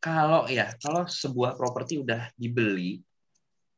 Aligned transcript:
kalau 0.00 0.48
ya 0.48 0.72
kalau 0.80 1.04
sebuah 1.04 1.54
properti 1.60 2.00
udah 2.00 2.32
dibeli, 2.34 3.04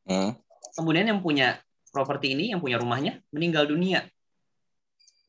Hmm. 0.03 0.35
kemudian 0.75 1.07
yang 1.07 1.23
punya 1.23 1.63
properti 1.91 2.35
ini, 2.35 2.51
yang 2.51 2.59
punya 2.59 2.75
rumahnya 2.75 3.23
meninggal 3.31 3.63
dunia. 3.67 4.03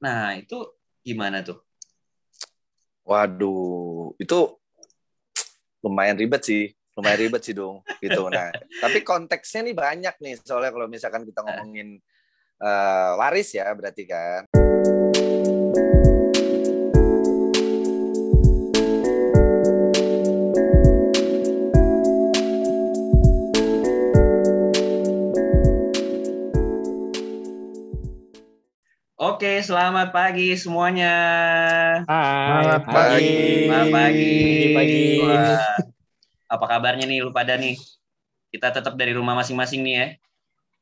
Nah 0.03 0.35
itu 0.35 0.67
gimana 1.07 1.47
tuh? 1.47 1.63
Waduh, 3.05 4.17
itu 4.17 4.39
lumayan 5.85 6.17
ribet 6.17 6.43
sih, 6.43 6.73
lumayan 6.97 7.21
ribet 7.29 7.43
sih 7.45 7.55
dong, 7.55 7.85
gitu. 8.01 8.27
Nah, 8.35 8.49
tapi 8.81 9.05
konteksnya 9.05 9.61
nih 9.69 9.77
banyak 9.77 10.15
nih, 10.19 10.35
soalnya 10.41 10.73
kalau 10.73 10.89
misalkan 10.89 11.23
kita 11.29 11.45
ngomongin 11.45 12.01
eh, 12.65 13.11
waris 13.21 13.53
ya, 13.53 13.69
berarti 13.77 14.09
kan. 14.09 14.49
Oke, 29.35 29.59
selamat 29.67 30.15
pagi 30.15 30.55
semuanya. 30.55 31.15
Hai, 32.07 32.63
Selamat 32.63 32.83
pagi. 32.87 33.35
Selamat 33.67 33.89
pagi. 33.91 34.35
Pagi. 34.71 35.03
Wah, 35.27 35.75
apa 36.55 36.65
kabarnya 36.71 37.03
nih 37.11 37.19
lu 37.19 37.35
pada 37.35 37.59
nih? 37.59 37.75
Kita 38.55 38.71
tetap 38.71 38.95
dari 38.95 39.11
rumah 39.11 39.35
masing-masing 39.35 39.83
nih 39.83 39.95
ya. 39.99 40.07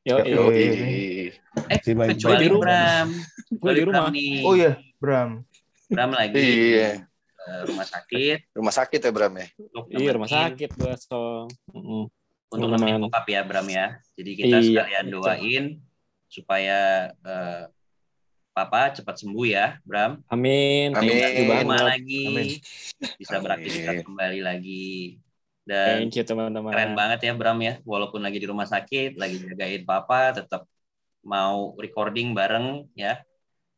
Yo, 0.04 0.16
yo. 0.28 0.42
Eh, 0.52 1.32
Si 1.80 1.96
kecuali 1.96 2.44
di 2.44 2.48
rumah. 2.52 2.60
Bram. 2.60 3.08
Gue 3.56 3.72
di 3.72 3.82
rumah. 3.88 4.04
Bram 4.04 4.12
nih. 4.12 4.32
Oh 4.44 4.52
iya, 4.52 4.72
Bram. 5.00 5.30
Bram 5.88 6.10
lagi 6.12 6.36
Iya, 6.36 7.08
eh, 7.08 7.60
rumah 7.64 7.88
sakit 7.88 8.52
rumah 8.52 8.74
sakit 8.76 9.00
ya 9.00 9.10
Bram 9.16 9.32
ya. 9.32 9.46
untuk 9.56 9.84
Iya, 9.88 10.10
rumah 10.12 10.28
sakit 10.28 10.70
gua 10.76 10.94
song. 11.00 11.48
Mm-mm. 11.72 12.04
untuk 12.52 12.68
nemenin 12.68 13.00
bokap 13.00 13.24
ya 13.32 13.40
Bram 13.48 13.64
ya. 13.64 13.96
Jadi 14.12 14.30
kita 14.36 14.56
Iya, 14.60 14.64
sekalian 14.84 15.06
doain 15.08 15.64
supaya 16.28 17.08
eh, 17.16 17.64
Papa 18.52 18.92
cepat 18.92 19.16
sembuh 19.16 19.46
ya, 19.46 19.80
Bram. 19.82 20.20
Amin. 20.28 20.92
Amin. 20.92 21.24
Rumah 21.42 21.64
banget. 21.64 21.84
lagi, 21.88 22.24
Amin. 22.28 22.48
bisa 23.16 23.32
Amin. 23.32 23.42
beraktivitas 23.42 23.96
kembali 24.04 24.40
lagi. 24.40 25.16
Dan 25.62 26.04
Thank 26.04 26.20
you 26.20 26.24
teman-teman. 26.26 26.68
keren 26.68 26.92
banget 26.92 27.18
ya 27.22 27.32
Bram 27.32 27.56
ya, 27.58 27.80
walaupun 27.82 28.20
lagi 28.20 28.36
di 28.36 28.44
rumah 28.44 28.66
sakit, 28.66 29.16
lagi 29.16 29.40
jagain 29.40 29.82
Papa, 29.82 30.34
tetap 30.34 30.68
mau 31.22 31.72
recording 31.76 32.32
bareng 32.32 32.84
ya. 32.92 33.24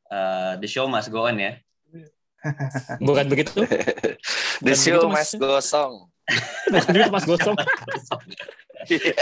Eh, 0.05 0.53
the 0.59 0.67
show 0.67 0.85
must 0.85 1.09
go 1.09 1.25
on 1.25 1.39
ya. 1.39 1.55
Bukan 3.01 3.25
begitu? 3.27 3.63
The 4.61 4.71
Bukan 4.71 4.77
show 4.77 4.99
begitu, 5.01 5.09
Mas. 5.09 5.31
mas 5.31 5.33
gosong. 5.35 5.95
Bukan 6.73 6.89
begitu 6.89 7.11
Mas 7.11 7.25
Gosong. 7.25 7.57
Iya, 8.85 9.13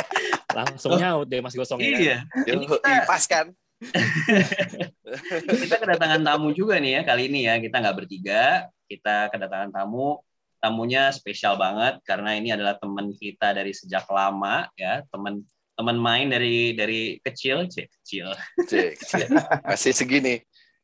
Langsung 0.51 0.93
nyaut 0.97 1.27
deh 1.27 1.39
Mas 1.39 1.53
Gosong 1.53 1.79
ya. 1.79 1.91
kan? 1.91 1.99
Iya. 1.99 2.17
Ini 2.49 2.65
kita- 2.65 3.05
pas 3.05 3.25
kan? 3.27 3.47
kita 5.63 5.77
kedatangan 5.83 6.23
tamu 6.23 6.55
juga 6.55 6.79
nih 6.79 6.99
ya 6.99 7.01
kali 7.03 7.23
ini 7.29 7.51
ya 7.51 7.59
kita 7.59 7.83
nggak 7.83 7.97
bertiga 7.99 8.71
kita 8.87 9.27
kedatangan 9.35 9.75
tamu 9.75 10.23
tamunya 10.63 11.11
spesial 11.11 11.59
banget 11.59 11.99
karena 12.07 12.39
ini 12.39 12.55
adalah 12.55 12.79
teman 12.79 13.11
kita 13.11 13.51
dari 13.51 13.75
sejak 13.75 14.07
lama 14.07 14.71
ya 14.79 15.03
teman 15.11 15.43
teman 15.75 15.99
main 15.99 16.31
dari 16.31 16.79
dari 16.79 17.19
kecil 17.19 17.67
cek 17.67 17.91
kecil 18.01 18.31
Cek. 18.69 18.93
Masih 19.69 19.91
segini. 19.91 20.39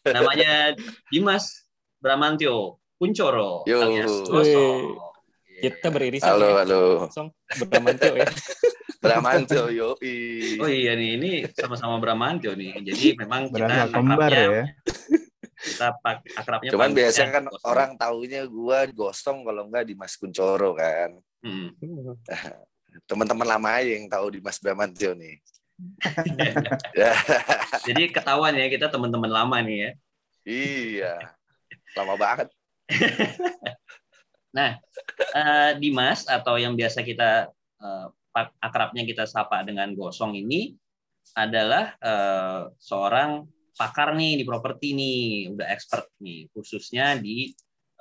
namanya 0.06 0.78
Dimas 1.10 1.66
Bramantio 1.98 2.78
Kuncoro 2.96 3.66
Yo. 3.66 3.82
alias 3.82 4.22
Gosong. 4.24 5.09
Kita 5.60 5.86
beririsan 5.92 6.28
Halo, 6.32 6.48
ya. 6.48 6.56
halo. 6.64 6.82
Gosong 7.06 7.28
bermantio 7.68 8.12
ya. 8.16 8.28
Bramantio, 9.00 9.64
yoi. 9.72 10.60
Oh 10.60 10.68
iya 10.68 10.92
nih, 10.92 11.16
ini 11.16 11.30
sama-sama 11.56 11.96
Bramantio 11.96 12.52
nih. 12.52 12.84
Jadi 12.84 13.16
memang 13.16 13.48
kita 13.48 13.64
Berasa 13.64 13.88
kembar 13.88 14.28
akrabnya, 14.28 14.44
ya. 14.44 14.64
kita 15.60 15.86
pak 16.04 16.16
akrabnya 16.36 16.70
Cuman 16.76 16.90
biasanya 16.92 17.30
kan 17.32 17.44
Gosong. 17.48 17.64
orang 17.64 17.90
taunya 17.96 18.42
gua 18.44 18.84
gosong 18.92 19.40
kalau 19.40 19.64
enggak 19.72 19.88
di 19.88 19.94
Mas 19.96 20.20
Kuncoro 20.20 20.76
kan. 20.76 21.16
Hmm. 21.40 21.72
Teman-teman 23.08 23.48
lama 23.48 23.68
aja 23.80 23.88
yang 23.88 24.04
tahu 24.04 24.36
di 24.36 24.40
Mas 24.44 24.60
Bramantio 24.60 25.16
nih. 25.16 25.40
Ya, 26.92 27.16
Jadi 27.88 28.12
ketahuan 28.12 28.52
ya 28.52 28.68
kita 28.68 28.92
teman-teman 28.92 29.32
lama 29.32 29.56
nih 29.64 29.76
ya. 29.80 29.90
iya. 30.44 31.14
Lama 31.96 32.20
banget. 32.20 32.52
Eh, 34.56 35.72
Dimas 35.78 36.26
atau 36.26 36.58
yang 36.58 36.74
biasa 36.74 37.06
kita 37.06 37.48
pak- 38.30 38.56
akrabnya 38.62 39.02
kita 39.04 39.26
sapa 39.26 39.62
dengan 39.66 39.90
Gosong 39.94 40.38
ini 40.38 40.74
adalah 41.36 41.94
eh, 42.00 42.60
seorang 42.80 43.46
pakar 43.76 44.12
nih 44.12 44.42
di 44.42 44.44
properti 44.44 44.92
nih, 44.92 45.54
udah 45.54 45.66
expert 45.70 46.10
nih, 46.20 46.50
khususnya 46.52 47.16
di 47.18 47.50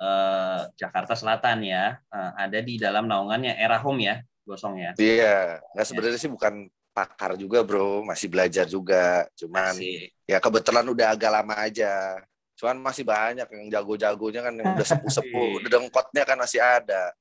eh, 0.00 0.60
Jakarta 0.74 1.14
Selatan 1.14 1.62
ya. 1.66 1.94
Eh, 1.98 2.32
ada 2.48 2.58
di 2.62 2.74
dalam 2.80 3.06
naungannya 3.06 3.54
Era 3.58 3.78
Home 3.82 4.00
ya, 4.06 4.16
Gosong 4.46 4.74
ya. 4.80 4.90
Iya, 4.98 5.62
nggak 5.76 5.86
sebenarnya 5.86 6.20
sih 6.20 6.30
bukan 6.32 6.66
pakar 6.90 7.38
juga, 7.38 7.62
Bro. 7.62 8.02
Masih 8.02 8.26
belajar 8.26 8.66
juga. 8.66 9.26
Cuman 9.38 9.74
Asik. 9.78 10.10
ya 10.26 10.38
kebetulan 10.42 10.86
udah 10.90 11.06
agak 11.14 11.30
lama 11.30 11.54
aja. 11.54 12.18
Cuman 12.60 12.76
masih 12.78 13.02
banyak 13.02 13.48
yang 13.48 13.64
jago-jagonya 13.72 14.40
kan 14.42 14.52
yang 14.52 14.76
udah 14.76 14.84
sepuh-sepuh, 14.92 15.48
udah 15.58 15.68
dengkotnya 15.70 16.22
kan 16.22 16.36
masih 16.36 16.60
ada. 16.60 17.16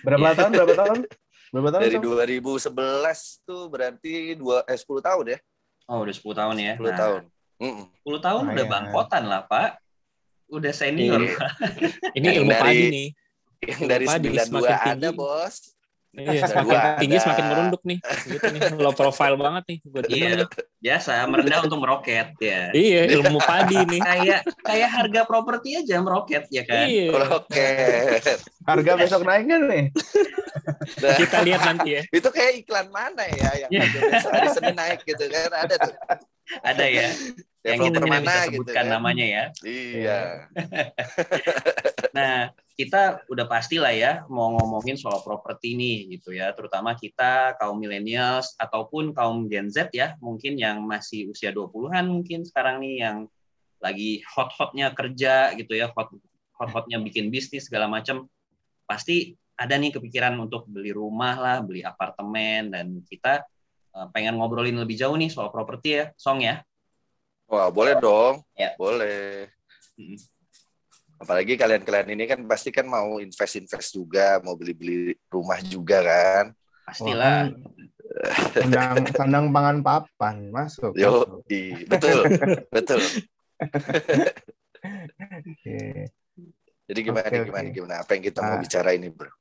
Berapa 0.00 0.24
Iya. 0.24 0.34
tahun? 0.34 0.50
Berapa 0.50 0.74
tahun? 0.74 0.98
Berapa 1.52 1.68
tahun? 1.70 1.82
Dari 1.84 1.96
Sam? 2.58 2.72
2011 2.72 3.44
tuh 3.44 3.62
berarti 3.68 4.12
dua 4.34 4.64
eh 4.64 4.74
10 4.74 4.88
tahun 5.00 5.24
ya, 5.28 5.38
Oh, 5.84 6.00
udah 6.00 6.14
10 6.16 6.32
tahun 6.32 6.56
ya. 6.56 6.72
10 6.74 6.88
Nah, 6.88 6.96
tahun. 6.96 7.22
Mm-mm. 7.60 7.84
10 8.00 8.18
tahun 8.18 8.42
udah 8.42 8.56
Lumayan. 8.56 8.72
bangkotan 8.72 9.22
lah, 9.24 9.44
Pak. 9.44 9.70
Udah 10.48 10.72
senior. 10.72 11.20
Iya. 11.20 11.36
Ini 12.16 12.24
Yang 12.24 12.36
ilmu 12.40 12.50
dari- 12.50 12.64
padi 12.64 12.84
nih. 12.88 13.08
Yang 13.64 13.82
dari 13.86 14.04
Padi 14.04 14.28
92 14.28 14.48
semakin 14.48 14.96
ada. 14.96 15.08
Bos. 15.12 15.54
Iya, 16.14 16.30
Dua 16.30 16.46
semakin 16.46 16.78
tinggi 17.02 17.16
ada. 17.18 17.24
semakin 17.26 17.44
merunduk 17.50 17.82
nih. 17.82 17.98
Gitu 18.24 18.46
nih. 18.54 18.60
Low 18.78 18.94
profile 18.94 19.34
banget 19.34 19.62
nih 19.66 19.78
buat 19.82 20.04
Iya, 20.06 20.28
nih. 20.38 20.46
biasa 20.78 21.12
merendah 21.26 21.60
untuk 21.66 21.78
meroket 21.82 22.28
ya. 22.38 22.70
Iya, 22.70 23.00
ilmu 23.18 23.42
padi 23.42 23.82
nih. 23.82 23.98
Kayak 23.98 24.40
kayak 24.62 24.88
harga 24.90 25.20
properti 25.26 25.68
aja 25.74 25.98
meroket 25.98 26.46
ya 26.48 26.62
kan. 26.62 26.86
Iya. 26.86 27.10
Oke. 27.34 27.68
Harga 28.62 28.92
besok 28.94 29.26
naiknya 29.26 29.56
nih. 29.58 29.84
Nah, 31.02 31.16
Kita 31.18 31.36
lihat 31.42 31.60
nanti 31.66 31.88
ya. 31.98 32.02
itu 32.08 32.28
kayak 32.30 32.52
iklan 32.62 32.88
mana 32.88 33.24
ya 33.26 33.66
yang 33.66 33.70
Iya. 33.74 33.82
hari 34.22 34.48
Senin 34.54 34.76
naik 34.78 35.02
gitu 35.02 35.26
kan? 35.26 35.50
Ada 35.50 35.74
tuh. 35.82 35.94
Ada 36.62 36.84
ya. 36.86 37.08
yang 37.64 37.80
kita 37.80 37.96
tidak 37.96 38.20
bisa 38.20 38.40
gitu 38.44 38.52
sebutkan 38.60 38.84
kan? 38.84 38.92
namanya 38.92 39.24
ya. 39.26 39.44
Iya. 39.64 40.20
Nah, 42.12 42.52
kita 42.74 43.22
udah 43.30 43.46
pastilah 43.46 43.94
ya 43.94 44.12
mau 44.26 44.50
ngomongin 44.58 44.98
soal 44.98 45.22
properti 45.22 45.78
nih 45.78 46.18
gitu 46.18 46.34
ya, 46.34 46.50
terutama 46.50 46.98
kita 46.98 47.54
kaum 47.62 47.78
millennials 47.78 48.58
ataupun 48.58 49.14
kaum 49.14 49.46
Gen 49.46 49.70
Z 49.70 49.94
ya, 49.94 50.18
mungkin 50.18 50.58
yang 50.58 50.82
masih 50.82 51.30
usia 51.30 51.54
20-an 51.54 52.10
mungkin 52.10 52.42
sekarang 52.42 52.82
nih 52.82 52.94
yang 53.06 53.18
lagi 53.78 54.26
hot-hotnya 54.26 54.90
kerja 54.90 55.54
gitu 55.54 55.78
ya, 55.78 55.86
hot 55.94 56.10
hot-hotnya 56.58 56.98
bikin 56.98 57.30
bisnis 57.30 57.70
segala 57.70 57.86
macam. 57.86 58.26
Pasti 58.90 59.38
ada 59.54 59.78
nih 59.78 59.94
kepikiran 59.94 60.34
untuk 60.42 60.66
beli 60.66 60.90
rumah 60.90 61.38
lah, 61.38 61.56
beli 61.62 61.86
apartemen 61.86 62.74
dan 62.74 62.86
kita 63.06 63.46
eh, 63.94 64.06
pengen 64.10 64.34
ngobrolin 64.34 64.74
lebih 64.74 64.98
jauh 64.98 65.14
nih 65.14 65.30
soal 65.30 65.54
properti 65.54 66.02
ya, 66.02 66.04
Song 66.18 66.42
ya. 66.42 66.66
Wah, 67.46 67.70
boleh 67.70 67.94
dong. 68.02 68.42
Ya. 68.58 68.74
Boleh. 68.74 69.52
Apalagi 71.14 71.54
kalian-kalian 71.54 72.08
ini 72.12 72.24
kan 72.26 72.40
pasti 72.44 72.68
kan 72.68 72.84
mau 72.84 73.16
invest-invest 73.18 73.94
juga, 73.94 74.42
mau 74.42 74.58
beli-beli 74.58 75.14
rumah 75.30 75.58
juga 75.62 76.02
kan. 76.02 76.44
Pastilah. 76.84 77.48
Sandang, 78.52 78.94
sandang 79.10 79.46
pangan 79.50 79.78
papan 79.80 80.36
masuk. 80.52 80.92
Yo, 80.94 81.24
masuk. 81.24 81.48
i, 81.50 81.82
betul, 81.88 82.18
betul. 82.68 83.00
Oke. 85.40 85.78
Jadi 86.84 87.00
gimana, 87.00 87.26
Oke, 87.26 87.38
gimana, 87.48 87.64
oke. 87.64 87.72
gimana? 87.72 87.94
Apa 88.04 88.10
yang 88.14 88.24
kita 88.28 88.38
mau 88.44 88.54
Nah. 88.54 88.60
bicara 88.60 88.90
ini, 88.92 89.08
bro? 89.08 89.32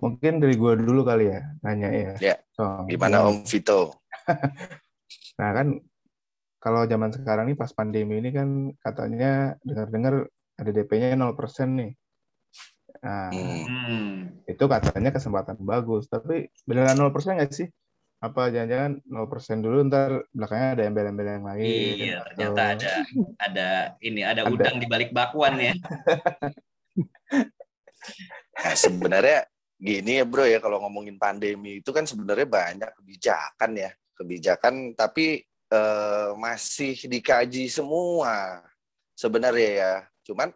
Mungkin 0.00 0.40
dari 0.40 0.56
gua 0.56 0.72
dulu 0.72 1.04
kali 1.04 1.28
ya 1.28 1.44
nanya 1.60 1.88
ya. 1.92 2.12
Ya. 2.16 2.36
So, 2.56 2.88
Gimana 2.88 3.28
Om 3.28 3.44
Vito? 3.44 4.00
Nah 5.40 5.56
kan 5.56 5.72
kalau 6.60 6.84
zaman 6.84 7.10
sekarang 7.10 7.48
nih 7.48 7.56
pas 7.56 7.72
pandemi 7.72 8.20
ini 8.20 8.30
kan 8.30 8.48
katanya 8.78 9.56
dengar-dengar 9.64 10.28
ada 10.54 10.70
DP-nya 10.70 11.16
0% 11.16 11.32
nih. 11.74 11.90
Nah, 13.00 13.32
Hmm. 13.32 13.64
Hmm. 13.64 14.12
itu 14.44 14.60
katanya 14.60 15.08
kesempatan 15.10 15.56
bagus, 15.58 16.04
tapi 16.06 16.52
beneran 16.62 16.94
0% 16.94 17.40
nggak 17.40 17.50
sih? 17.50 17.68
apa 18.20 18.52
jangan-jangan 18.52 19.00
0% 19.08 19.64
dulu 19.64 19.80
ntar 19.88 20.28
belakangnya 20.36 20.76
ada 20.76 20.82
embel-embel 20.84 21.40
yang 21.40 21.46
lain. 21.48 21.64
Iya, 21.64 22.16
ternyata 22.28 22.52
atau- 22.52 22.68
ada 22.76 22.92
ada 23.40 23.68
ini 24.04 24.20
ada 24.20 24.44
Ada. 24.44 24.52
udang 24.52 24.76
di 24.76 24.84
balik 24.84 25.08
bakwan 25.10 25.56
ya. 25.56 25.72
Nah, 28.60 28.76
sebenarnya 28.76 29.48
gini 29.80 30.20
ya 30.20 30.24
bro 30.28 30.44
ya 30.44 30.60
kalau 30.60 30.84
ngomongin 30.84 31.16
pandemi 31.16 31.80
itu 31.80 31.88
kan 31.96 32.04
sebenarnya 32.04 32.44
banyak 32.44 32.90
kebijakan 33.00 33.70
ya 33.72 33.90
kebijakan 34.12 34.92
tapi 34.92 35.40
eh, 35.70 36.30
masih 36.36 36.98
dikaji 37.06 37.70
semua 37.70 38.60
sebenarnya 39.14 39.70
ya. 39.70 39.94
Cuman 40.26 40.50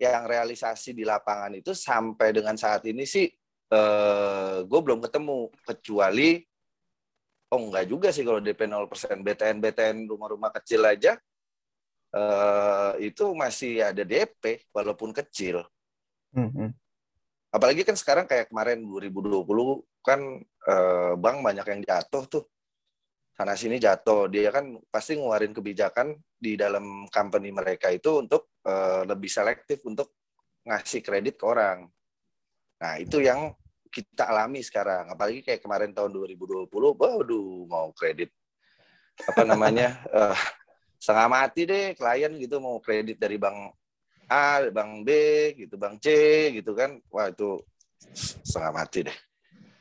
yang 0.00 0.26
realisasi 0.26 0.90
di 0.90 1.06
lapangan 1.06 1.54
itu 1.54 1.70
sampai 1.76 2.34
dengan 2.34 2.58
saat 2.58 2.82
ini 2.88 3.04
sih 3.06 3.28
eh, 3.70 4.56
gue 4.64 4.80
belum 4.80 5.04
ketemu. 5.04 5.52
Kecuali 5.62 6.40
oh 7.54 7.60
enggak 7.70 7.86
juga 7.86 8.08
sih 8.10 8.26
kalau 8.26 8.42
DP 8.42 8.66
0% 8.66 9.22
BTN 9.22 9.56
BTN 9.62 9.96
rumah-rumah 10.10 10.50
kecil 10.58 10.82
aja 10.82 11.14
eh, 12.14 12.92
itu 13.04 13.24
masih 13.36 13.84
ada 13.84 14.02
DP 14.02 14.70
walaupun 14.74 15.14
kecil. 15.14 15.62
Hmm, 16.34 16.50
hmm. 16.50 16.70
apalagi 17.54 17.86
kan 17.86 17.94
sekarang 17.94 18.26
kayak 18.26 18.50
kemarin 18.50 18.82
2020 18.82 19.46
kan 20.02 20.18
eh, 20.42 21.14
bank 21.14 21.36
banyak 21.46 21.66
yang 21.70 21.80
jatuh 21.86 22.26
tuh 22.26 22.42
sana 23.34 23.58
sini 23.58 23.82
jatuh 23.82 24.30
dia 24.30 24.54
kan 24.54 24.78
pasti 24.88 25.18
ngeluarin 25.18 25.50
kebijakan 25.50 26.14
di 26.38 26.54
dalam 26.54 27.10
company 27.10 27.50
mereka 27.50 27.90
itu 27.90 28.22
untuk 28.22 28.54
eh, 28.62 29.02
lebih 29.04 29.26
selektif 29.26 29.82
untuk 29.84 30.14
ngasih 30.64 31.02
kredit 31.02 31.34
ke 31.34 31.44
orang 31.44 31.90
nah 32.78 32.94
itu 32.96 33.18
yang 33.18 33.50
kita 33.90 34.26
alami 34.30 34.62
sekarang 34.62 35.10
apalagi 35.10 35.42
kayak 35.42 35.62
kemarin 35.62 35.90
tahun 35.90 36.14
2020 36.14 36.70
waduh 36.70 37.66
mau 37.66 37.90
kredit 37.90 38.30
apa 39.26 39.42
namanya 39.42 39.98
eh, 40.18 40.38
setengah 41.02 41.28
mati 41.28 41.66
deh 41.66 41.98
klien 41.98 42.32
gitu 42.38 42.62
mau 42.62 42.78
kredit 42.78 43.18
dari 43.18 43.34
bank 43.34 43.74
A, 44.28 44.64
bank 44.72 45.04
B, 45.04 45.10
gitu, 45.56 45.76
bank 45.76 46.00
C, 46.00 46.08
gitu 46.60 46.72
kan. 46.72 46.96
Wah 47.12 47.28
itu 47.28 47.60
setengah 48.44 48.72
mati 48.72 49.04
deh. 49.04 49.18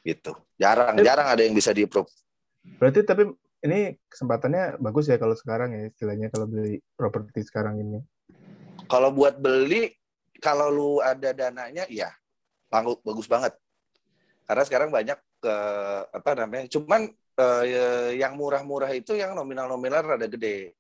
Gitu. 0.04 0.32
Jarang, 0.60 1.00
jarang 1.00 1.28
ada 1.32 1.42
yang 1.44 1.56
bisa 1.56 1.72
di 1.72 1.88
approve. 1.88 2.12
Berarti 2.80 3.04
tapi 3.08 3.28
ini 3.64 3.96
kesempatannya 4.12 4.84
bagus 4.84 5.08
ya 5.08 5.16
kalau 5.16 5.34
sekarang 5.40 5.72
ya 5.72 5.88
istilahnya 5.88 6.28
kalau 6.28 6.46
beli 6.52 6.84
properti 7.00 7.48
sekarang 7.48 7.80
ini. 7.80 8.00
Kalau 8.92 9.16
buat 9.16 9.40
beli, 9.40 9.96
kalau 10.44 10.68
lu 10.68 10.92
ada 11.00 11.32
dananya, 11.32 11.88
ya 11.88 12.12
bagus, 12.68 13.00
bagus 13.08 13.28
banget. 13.32 13.56
Karena 14.44 14.64
sekarang 14.68 14.90
banyak 14.92 15.16
ke 15.40 15.56
apa 16.12 16.32
namanya, 16.36 16.68
cuman 16.68 17.08
eh, 17.40 18.20
yang 18.20 18.36
murah-murah 18.36 18.92
itu 18.92 19.16
yang 19.16 19.32
nominal-nominal 19.32 20.04
rada 20.04 20.28
gede. 20.28 20.76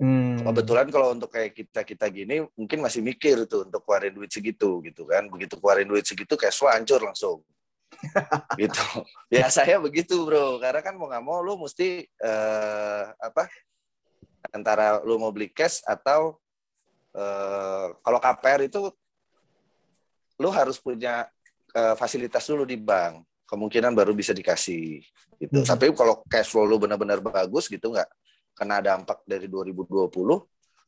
Hmm. 0.00 0.40
Kebetulan 0.40 0.88
kalau 0.88 1.12
untuk 1.12 1.28
kayak 1.28 1.52
kita 1.58 1.82
kita 1.82 2.06
gini 2.08 2.46
mungkin 2.54 2.78
masih 2.80 3.02
mikir 3.02 3.50
tuh 3.50 3.66
untuk 3.66 3.82
keluarin 3.84 4.14
duit 4.14 4.32
segitu 4.32 4.80
gitu 4.80 5.04
kan. 5.04 5.28
Begitu 5.28 5.60
keluarin 5.60 5.90
duit 5.90 6.08
segitu 6.08 6.40
cash 6.40 6.56
flow 6.56 6.72
hancur 6.72 7.04
langsung. 7.04 7.44
gitu. 8.60 8.84
Ya 9.32 9.48
saya 9.50 9.80
begitu 9.82 10.24
bro. 10.24 10.60
Karena 10.62 10.80
kan 10.80 10.94
mau 10.94 11.10
nggak 11.10 11.24
mau 11.24 11.40
lu 11.42 11.58
mesti 11.60 12.06
eh, 12.06 13.04
apa 13.18 13.48
antara 14.54 15.02
lu 15.02 15.18
mau 15.18 15.34
beli 15.34 15.50
cash 15.50 15.82
atau 15.84 16.38
eh, 17.16 17.86
kalau 18.00 18.18
KPR 18.22 18.66
itu 18.66 18.92
lu 20.38 20.48
harus 20.54 20.78
punya 20.78 21.26
eh, 21.74 21.94
fasilitas 21.98 22.46
dulu 22.46 22.64
di 22.68 22.78
bank. 22.78 23.24
Kemungkinan 23.48 23.96
baru 23.96 24.12
bisa 24.12 24.36
dikasih 24.36 25.00
gitu. 25.40 25.58
Hmm. 25.62 25.66
Tapi 25.66 25.90
kalau 25.96 26.20
cash 26.28 26.52
flow 26.52 26.68
lu 26.68 26.76
benar-benar 26.76 27.22
bagus 27.24 27.70
gitu 27.70 27.94
nggak 27.94 28.08
kena 28.58 28.82
dampak 28.82 29.22
dari 29.24 29.46
2020. 29.46 30.10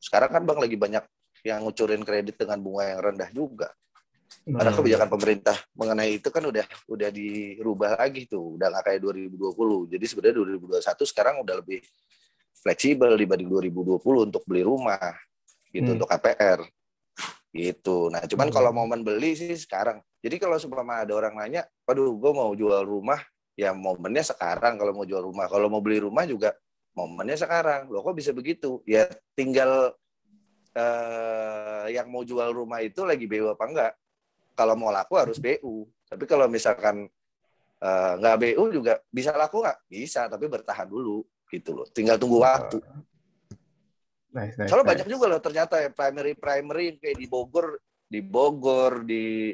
Sekarang 0.01 0.29
kan 0.29 0.43
Bang 0.43 0.59
lagi 0.59 0.75
banyak 0.75 1.05
yang 1.41 1.65
ngucurin 1.65 2.05
kredit 2.05 2.37
dengan 2.37 2.61
bunga 2.61 2.83
yang 2.91 2.99
rendah 3.01 3.29
juga. 3.33 3.69
Karena 4.41 4.71
Hmm. 4.73 4.79
kebijakan 4.81 5.09
pemerintah 5.11 5.57
mengenai 5.77 6.17
itu 6.17 6.29
kan 6.33 6.41
udah 6.41 6.65
udah 6.89 7.09
dirubah 7.13 7.99
lagi 8.01 8.25
tuh, 8.25 8.57
udah 8.57 8.67
nggak 8.73 8.83
kayak 8.89 8.99
2020. 9.03 9.85
Jadi 9.85 10.05
sebenarnya 10.09 10.35
2021 10.41 11.03
sekarang 11.05 11.35
udah 11.45 11.55
lebih 11.61 11.79
fleksibel 12.61 13.13
dibanding 13.17 13.49
2020 13.49 14.25
untuk 14.25 14.41
beli 14.49 14.65
rumah 14.65 15.13
gitu 15.69 15.93
Hmm. 15.93 15.97
untuk 16.01 16.09
KPR 16.09 16.59
gitu. 17.51 18.07
Nah, 18.09 18.23
cuman 18.25 18.47
Hmm. 18.49 18.55
kalau 18.55 18.71
momen 18.71 19.03
beli 19.03 19.35
sih 19.35 19.53
sekarang. 19.53 19.99
Jadi 20.23 20.35
kalau 20.39 20.55
seumpama 20.57 21.03
ada 21.03 21.13
orang 21.13 21.35
nanya, 21.35 21.67
"Waduh, 21.83 22.15
gue 22.15 22.31
mau 22.31 22.51
jual 22.55 22.81
rumah," 22.85 23.19
ya 23.59 23.75
momennya 23.75 24.23
sekarang 24.23 24.79
kalau 24.79 24.93
mau 24.95 25.05
jual 25.05 25.21
rumah. 25.21 25.45
Kalau 25.51 25.67
mau 25.67 25.83
beli 25.83 25.99
rumah 26.01 26.23
juga 26.25 26.55
momennya 26.95 27.35
sekarang. 27.37 27.91
Loh 27.91 28.01
kok 28.01 28.15
bisa 28.15 28.31
begitu? 28.31 28.79
Ya 28.87 29.05
tinggal 29.35 29.93
eh, 30.71 31.85
yang 31.91 32.07
mau 32.07 32.23
jual 32.23 32.47
rumah 32.55 32.79
itu 32.79 33.03
lagi 33.03 33.27
BU 33.27 33.51
apa 33.51 33.65
enggak. 33.67 33.91
Kalau 34.53 34.75
mau 34.75 34.91
laku 34.91 35.17
harus 35.17 35.37
BU. 35.39 35.87
Tapi 36.07 36.23
kalau 36.27 36.45
misalkan 36.51 37.07
eh, 37.81 38.13
nggak 38.19 38.37
BU 38.37 38.63
juga 38.71 38.99
bisa 39.09 39.33
laku 39.35 39.63
nggak? 39.63 39.77
Bisa, 39.87 40.27
tapi 40.27 40.45
bertahan 40.51 40.87
dulu 40.87 41.23
gitu 41.51 41.75
loh. 41.75 41.87
Tinggal 41.89 42.15
tunggu 42.19 42.43
waktu. 42.43 42.79
Nice, 44.31 44.55
nice, 44.55 44.71
Soalnya 44.71 44.85
nice. 44.87 44.91
banyak 44.95 45.07
juga 45.11 45.25
loh 45.27 45.41
ternyata 45.43 45.75
ya 45.83 45.89
primary 45.91 46.33
primary 46.39 46.95
kayak 46.95 47.19
di 47.19 47.27
Bogor, 47.27 47.75
di 48.07 48.19
Bogor, 48.23 49.03
di 49.03 49.51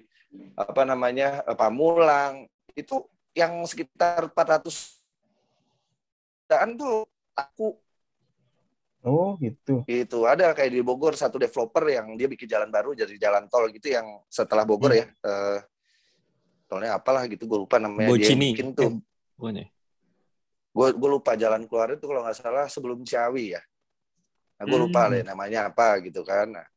apa 0.54 0.86
namanya 0.86 1.42
eh, 1.46 1.58
Pamulang 1.58 2.46
itu 2.78 3.02
yang 3.34 3.66
sekitar 3.66 4.30
400 4.34 4.98
jutaan 6.48 6.80
tuh 6.80 7.06
laku 7.36 7.78
Oh 9.08 9.40
gitu. 9.40 9.82
gitu 9.84 10.20
ada 10.24 10.52
kayak 10.52 10.68
di 10.70 10.82
Bogor 10.82 11.16
satu 11.16 11.36
developer 11.36 11.88
yang 11.88 12.12
dia 12.14 12.28
bikin 12.28 12.44
jalan 12.46 12.68
baru 12.68 12.92
jadi 12.92 13.16
jalan 13.18 13.48
tol 13.48 13.64
gitu 13.68 13.88
yang 13.88 14.04
setelah 14.28 14.62
Bogor 14.62 14.92
Hmm. 14.92 15.00
ya 15.00 15.06
eh, 15.08 15.60
tolnya 16.66 16.92
apalah 16.94 17.24
gitu 17.26 17.44
gue 17.44 17.60
lupa 17.60 17.80
namanya 17.80 18.12
dia 18.12 18.28
Bocini. 18.28 18.52
bikin 18.52 18.76
tuh 18.76 18.84
Eh, 18.86 18.94
bukan 19.36 19.54
ya? 19.56 19.68
gue 20.70 20.88
gue 20.94 21.10
lupa 21.10 21.32
jalan 21.34 21.64
keluar 21.64 21.90
itu 21.90 22.04
kalau 22.04 22.22
nggak 22.22 22.36
salah 22.36 22.68
sebelum 22.68 23.02
Ciawi 23.02 23.56
ya 23.56 23.62
nah, 24.56 24.66
gue 24.66 24.78
lupa 24.78 25.08
Hmm. 25.08 25.12
deh 25.14 25.24
namanya 25.24 25.60
apa 25.68 26.02
gitu 26.02 26.22
kan 26.22 26.52
nah, 26.52 26.68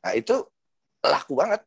nah, 0.00 0.12
itu 0.12 0.34
laku 1.00 1.36
banget 1.36 1.60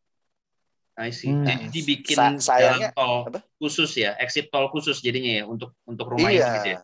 I 0.99 1.15
see. 1.15 1.31
Hmm. 1.31 1.47
Jadi 1.47 1.71
dibikin 1.71 2.11
Sa- 2.11 2.51
sayangnya- 2.51 2.91
jalan 2.91 3.23
tol 3.23 3.31
apa? 3.31 3.39
khusus 3.55 3.87
ya, 3.95 4.19
exit 4.19 4.51
tol 4.51 4.67
khusus 4.67 4.99
jadinya 4.99 5.31
ya 5.31 5.43
untuk 5.45 5.71
untuk 5.87 6.11
rumah 6.11 6.27
iya 6.27 6.43
ini 6.43 6.55
gitu 6.57 6.69
ya. 6.75 6.79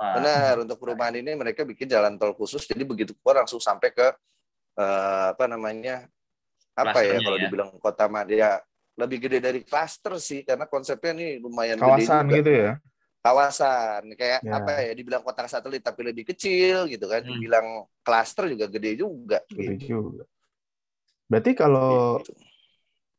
Wah, 0.00 0.16
benar 0.16 0.54
untuk 0.64 0.80
perumahan 0.80 1.12
ini 1.20 1.36
mereka 1.36 1.60
bikin 1.68 1.84
jalan 1.92 2.16
tol 2.16 2.32
khusus 2.32 2.64
jadi 2.64 2.82
begitu 2.88 3.12
keluar 3.20 3.44
langsung 3.44 3.60
sampai 3.60 3.92
ke 3.92 4.06
eh, 4.80 5.26
apa 5.36 5.44
namanya 5.44 6.08
apa 6.72 7.04
ya 7.04 7.20
kalau 7.20 7.36
ya. 7.36 7.44
dibilang 7.44 7.70
kota 7.76 8.08
Madia 8.08 8.64
lebih 8.96 9.18
gede 9.28 9.38
dari 9.44 9.60
klaster 9.60 10.16
sih 10.16 10.40
karena 10.44 10.64
konsepnya 10.64 11.12
nih 11.16 11.30
lumayan 11.44 11.76
gede 11.76 12.04
Kawasan 12.08 12.24
juga. 12.24 12.36
gitu 12.40 12.50
ya. 12.52 12.72
kawasan 13.20 14.02
kayak 14.16 14.40
Ya. 14.40 14.56
apa 14.56 14.72
ya 14.80 14.92
dibilang 14.96 15.20
kota 15.20 15.44
satelit 15.44 15.84
tapi 15.84 16.00
lebih 16.08 16.24
kecil 16.32 16.88
gitu 16.88 17.04
kan 17.04 17.20
Hmm. 17.20 17.36
dibilang 17.36 17.66
klaster 18.00 18.48
juga 18.48 18.64
gede 18.72 18.96
juga 18.96 19.44
Gede 19.52 19.76
gitu. 19.76 19.84
juga. 19.92 20.24
Berarti 21.28 21.50
kalau 21.52 22.16
Gitu. 22.16 22.32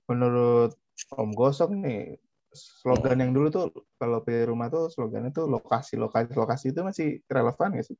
menurut 0.09 0.71
Om 1.15 1.29
Gosok 1.37 1.69
nih 1.77 2.17
slogan 2.51 3.17
yang 3.19 3.31
dulu 3.31 3.47
tuh 3.47 3.65
kalau 3.95 4.19
pilih 4.21 4.51
rumah 4.51 4.67
tuh 4.67 4.91
slogannya 4.91 5.31
tuh 5.31 5.47
lokasi 5.47 5.95
lokasi 5.95 6.35
lokasi 6.35 6.65
itu 6.75 6.79
masih 6.83 7.07
relevan 7.31 7.71
nggak 7.71 7.87
sih? 7.87 7.97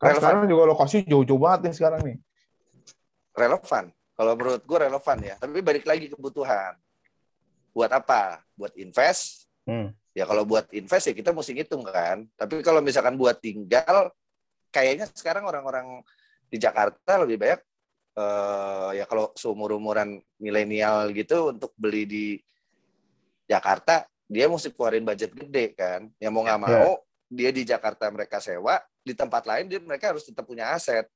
Relevan. 0.00 0.16
sekarang 0.16 0.48
juga 0.48 0.64
lokasi 0.72 0.96
jauh-jauh 1.04 1.40
banget 1.40 1.60
nih 1.68 1.74
sekarang 1.76 2.00
nih. 2.04 2.16
relevan 3.36 3.84
kalau 4.16 4.32
menurut 4.36 4.62
gue 4.64 4.78
relevan 4.80 5.18
ya 5.22 5.34
tapi 5.38 5.60
balik 5.62 5.84
lagi 5.86 6.10
kebutuhan 6.10 6.74
buat 7.72 7.88
apa 7.92 8.42
buat 8.58 8.74
invest 8.76 9.46
Hmm. 9.68 9.92
ya 10.16 10.24
kalau 10.24 10.42
buat 10.48 10.66
invest 10.72 11.12
ya 11.12 11.14
kita 11.14 11.30
mesti 11.30 11.52
ngitung 11.52 11.84
kan 11.84 12.24
tapi 12.34 12.64
kalau 12.64 12.80
misalkan 12.80 13.14
buat 13.14 13.38
tinggal 13.38 14.08
kayaknya 14.72 15.06
sekarang 15.14 15.44
orang-orang 15.46 16.00
di 16.48 16.56
Jakarta 16.58 17.22
lebih 17.22 17.38
banyak 17.38 17.60
eh, 18.18 18.88
ya 18.98 19.04
kalau 19.06 19.30
seumur 19.36 19.76
umuran 19.76 20.18
milenial 20.40 21.12
gitu 21.12 21.54
untuk 21.54 21.70
beli 21.76 22.02
di 22.08 22.26
Jakarta 23.50 24.06
dia 24.30 24.46
mesti 24.46 24.70
keluarin 24.70 25.02
budget 25.02 25.34
gede 25.34 25.74
kan? 25.74 26.06
Ya 26.22 26.30
mau 26.30 26.46
nggak 26.46 26.60
Ya. 26.62 26.66
mau 26.70 27.02
dia 27.26 27.50
di 27.50 27.66
Jakarta 27.66 28.06
mereka 28.14 28.38
sewa 28.38 28.78
di 29.02 29.10
tempat 29.10 29.42
lain 29.42 29.66
dia 29.66 29.82
mereka 29.82 30.14
harus 30.14 30.22
tetap 30.22 30.46
punya 30.46 30.70
aset. 30.70 31.10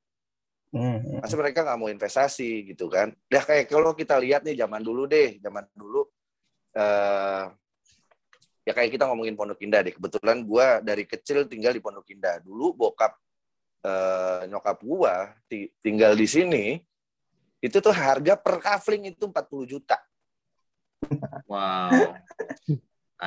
Hmm. 0.75 1.23
masa 1.23 1.39
mereka 1.39 1.63
nggak 1.63 1.79
mau 1.79 1.87
investasi 1.87 2.75
gitu 2.75 2.91
kan? 2.91 3.15
Ya 3.31 3.39
kayak 3.39 3.71
kalau 3.71 3.95
kita 3.95 4.19
lihat 4.19 4.43
nih 4.43 4.59
zaman 4.59 4.83
dulu 4.83 5.07
deh 5.07 5.39
zaman 5.39 5.63
dulu 5.71 6.03
eh 6.75 7.47
ya 8.67 8.73
kayak 8.75 8.91
kita 8.91 9.07
ngomongin 9.07 9.39
Pondok 9.39 9.63
Indah 9.63 9.87
deh. 9.87 9.95
Kebetulan 9.95 10.43
gua 10.43 10.83
dari 10.83 11.07
kecil 11.07 11.47
tinggal 11.47 11.71
di 11.71 11.79
Pondok 11.79 12.11
Indah. 12.11 12.43
Dulu 12.43 12.75
bokap 12.75 13.15
eh, 13.87 14.51
nyokap 14.51 14.83
gua 14.83 15.31
ti- 15.47 15.71
tinggal 15.79 16.19
di 16.19 16.27
sini 16.27 16.83
itu 17.63 17.79
tuh 17.79 17.95
harga 17.95 18.35
per 18.35 18.59
kafling 18.59 19.15
itu 19.15 19.31
40 19.31 19.71
juta 19.71 19.97
wow. 21.51 21.91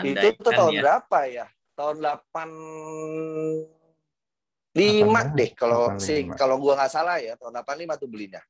Itu 0.03 0.27
tuh 0.41 0.53
tahun 0.53 0.73
ya. 0.77 0.81
berapa 0.83 1.19
ya? 1.29 1.45
Tahun 1.77 1.95
8 2.01 4.77
lima 4.77 5.21
85, 5.33 5.37
deh 5.37 5.49
kalau 5.57 5.97
si 5.97 6.29
85. 6.29 6.37
kalau 6.37 6.55
gua 6.61 6.77
nggak 6.77 6.91
salah 6.93 7.17
ya 7.17 7.33
tahun 7.33 7.65
85 7.65 8.01
tuh 8.01 8.09
belinya. 8.09 8.41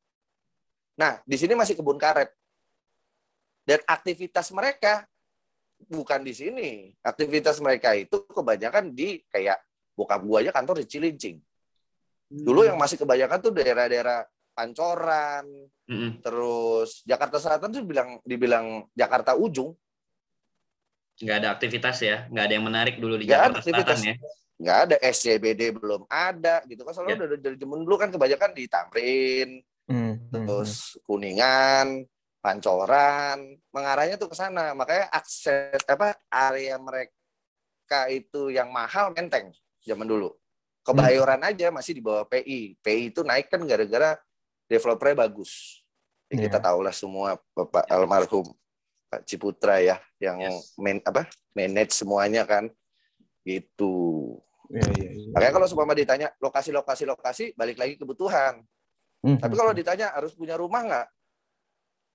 Nah, 1.00 1.24
di 1.24 1.38
sini 1.40 1.56
masih 1.56 1.80
kebun 1.80 1.96
karet. 1.96 2.32
Dan 3.68 3.84
aktivitas 3.84 4.52
mereka 4.56 5.08
bukan 5.88 6.24
di 6.24 6.34
sini. 6.36 6.92
Aktivitas 7.04 7.60
mereka 7.64 7.96
itu 7.96 8.24
kebanyakan 8.28 8.92
di 8.92 9.24
kayak 9.32 9.60
bokap 9.96 10.20
gua 10.24 10.44
aja 10.44 10.52
kantor 10.52 10.84
di 10.84 10.88
Cilincing. 10.88 11.38
Dulu 12.28 12.60
Hmm. 12.64 12.76
yang 12.76 12.80
masih 12.80 13.00
kebanyakan 13.00 13.40
tuh 13.40 13.52
daerah-daerah 13.56 14.28
Pancoran, 14.58 15.46
Mm-mm. 15.86 16.18
terus 16.26 17.06
Jakarta 17.06 17.38
Selatan 17.38 17.70
tuh 17.70 17.86
bilang 17.86 18.18
dibilang 18.26 18.90
Jakarta 18.98 19.38
Ujung, 19.38 19.78
nggak 21.18 21.38
ada 21.38 21.50
aktivitas 21.54 21.98
ya, 22.02 22.26
nggak 22.26 22.44
ada 22.44 22.54
yang 22.58 22.66
menarik 22.66 22.96
dulu 22.98 23.18
di 23.18 23.30
Nggak 23.30 23.38
Jakarta 23.38 23.58
aktivitas. 23.62 23.98
Selatan 24.02 24.10
ya. 24.10 24.16
nggak 24.58 24.80
ada 24.90 24.96
SCBD 25.06 25.62
belum 25.70 26.02
ada 26.10 26.66
gitu 26.66 26.82
kan 26.82 26.90
soalnya 26.90 27.14
Ya. 27.14 27.30
udah 27.30 27.38
dari 27.38 27.58
zaman 27.62 27.78
dulu 27.86 27.96
kan 27.96 28.10
kebanyakan 28.10 28.52
di 28.58 28.64
Tamrin, 28.66 29.50
Hmm, 29.86 30.20
hmm, 30.20 30.34
terus 30.34 30.98
Kuningan, 31.06 32.04
Pancoran, 32.44 33.40
mengarahnya 33.72 34.20
tuh 34.20 34.28
ke 34.28 34.36
sana. 34.36 34.76
Makanya 34.76 35.08
akses 35.14 35.80
apa 35.88 36.12
area 36.28 36.76
mereka 36.76 38.10
itu 38.12 38.52
yang 38.52 38.68
mahal 38.68 39.14
Menteng 39.14 39.54
zaman 39.80 40.04
dulu. 40.04 40.36
Kebayoran 40.84 41.40
aja 41.44 41.72
masih 41.72 41.96
di 41.96 42.04
bawah 42.04 42.28
PI. 42.28 42.76
PI 42.80 43.16
itu 43.16 43.24
naik 43.24 43.48
kan 43.48 43.64
gara-gara 43.64 44.20
developernya 44.68 45.28
bagus. 45.28 45.82
Ya, 46.28 46.44
kita 46.48 46.60
Iya. 46.60 46.66
tahu 46.68 46.80
lah 46.84 46.92
semua 46.92 47.40
Bapak 47.56 47.88
almarhum 47.88 48.44
Pak 49.08 49.24
Ciputra 49.24 49.80
ya 49.80 49.96
yang 50.20 50.44
Yes. 50.44 50.76
main 50.76 51.00
apa 51.08 51.24
manage 51.56 51.96
semuanya 51.96 52.44
kan 52.44 52.68
gitu. 53.48 54.36
Iya, 54.68 54.84
iya, 55.00 55.10
iya. 55.16 55.32
Makanya 55.32 55.54
kalau 55.56 55.68
supaya 55.72 55.96
ditanya 55.96 56.28
lokasi-lokasi 56.44 57.04
lokasi 57.08 57.46
balik 57.56 57.80
lagi 57.80 57.96
kebutuhan. 57.96 58.60
Hmm, 59.24 59.40
Tapi 59.40 59.56
kalau 59.56 59.72
ditanya 59.72 60.12
harus 60.12 60.36
punya 60.36 60.60
rumah 60.60 60.84
nggak? 60.84 61.08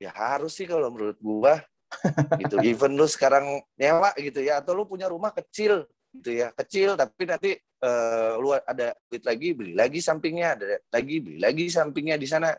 Ya 0.04 0.12
harus 0.12 0.52
sih 0.52 0.68
kalau 0.68 0.92
menurut 0.92 1.16
gua. 1.18 1.64
gitu. 2.40 2.56
Even 2.64 2.97
lu 2.97 3.04
sekarang 3.09 3.61
nyewa 3.76 4.12
gitu 4.16 4.40
ya 4.44 4.61
atau 4.61 4.73
lu 4.76 4.85
punya 4.85 5.09
rumah 5.09 5.32
kecil 5.32 5.88
gitu 6.12 6.30
ya. 6.37 6.52
Kecil 6.52 6.97
tapi 7.00 7.23
nanti 7.25 7.50
eh, 7.82 8.32
lu 8.38 8.54
ada 8.54 8.94
duit 9.10 9.24
lagi 9.26 9.48
beli 9.52 9.72
lagi 9.74 9.98
sampingnya, 9.98 10.48
ada 10.54 10.66
lagi 10.88 11.16
beli 11.18 11.38
lagi 11.42 11.66
sampingnya 11.66 12.16
di 12.16 12.28
sana. 12.30 12.54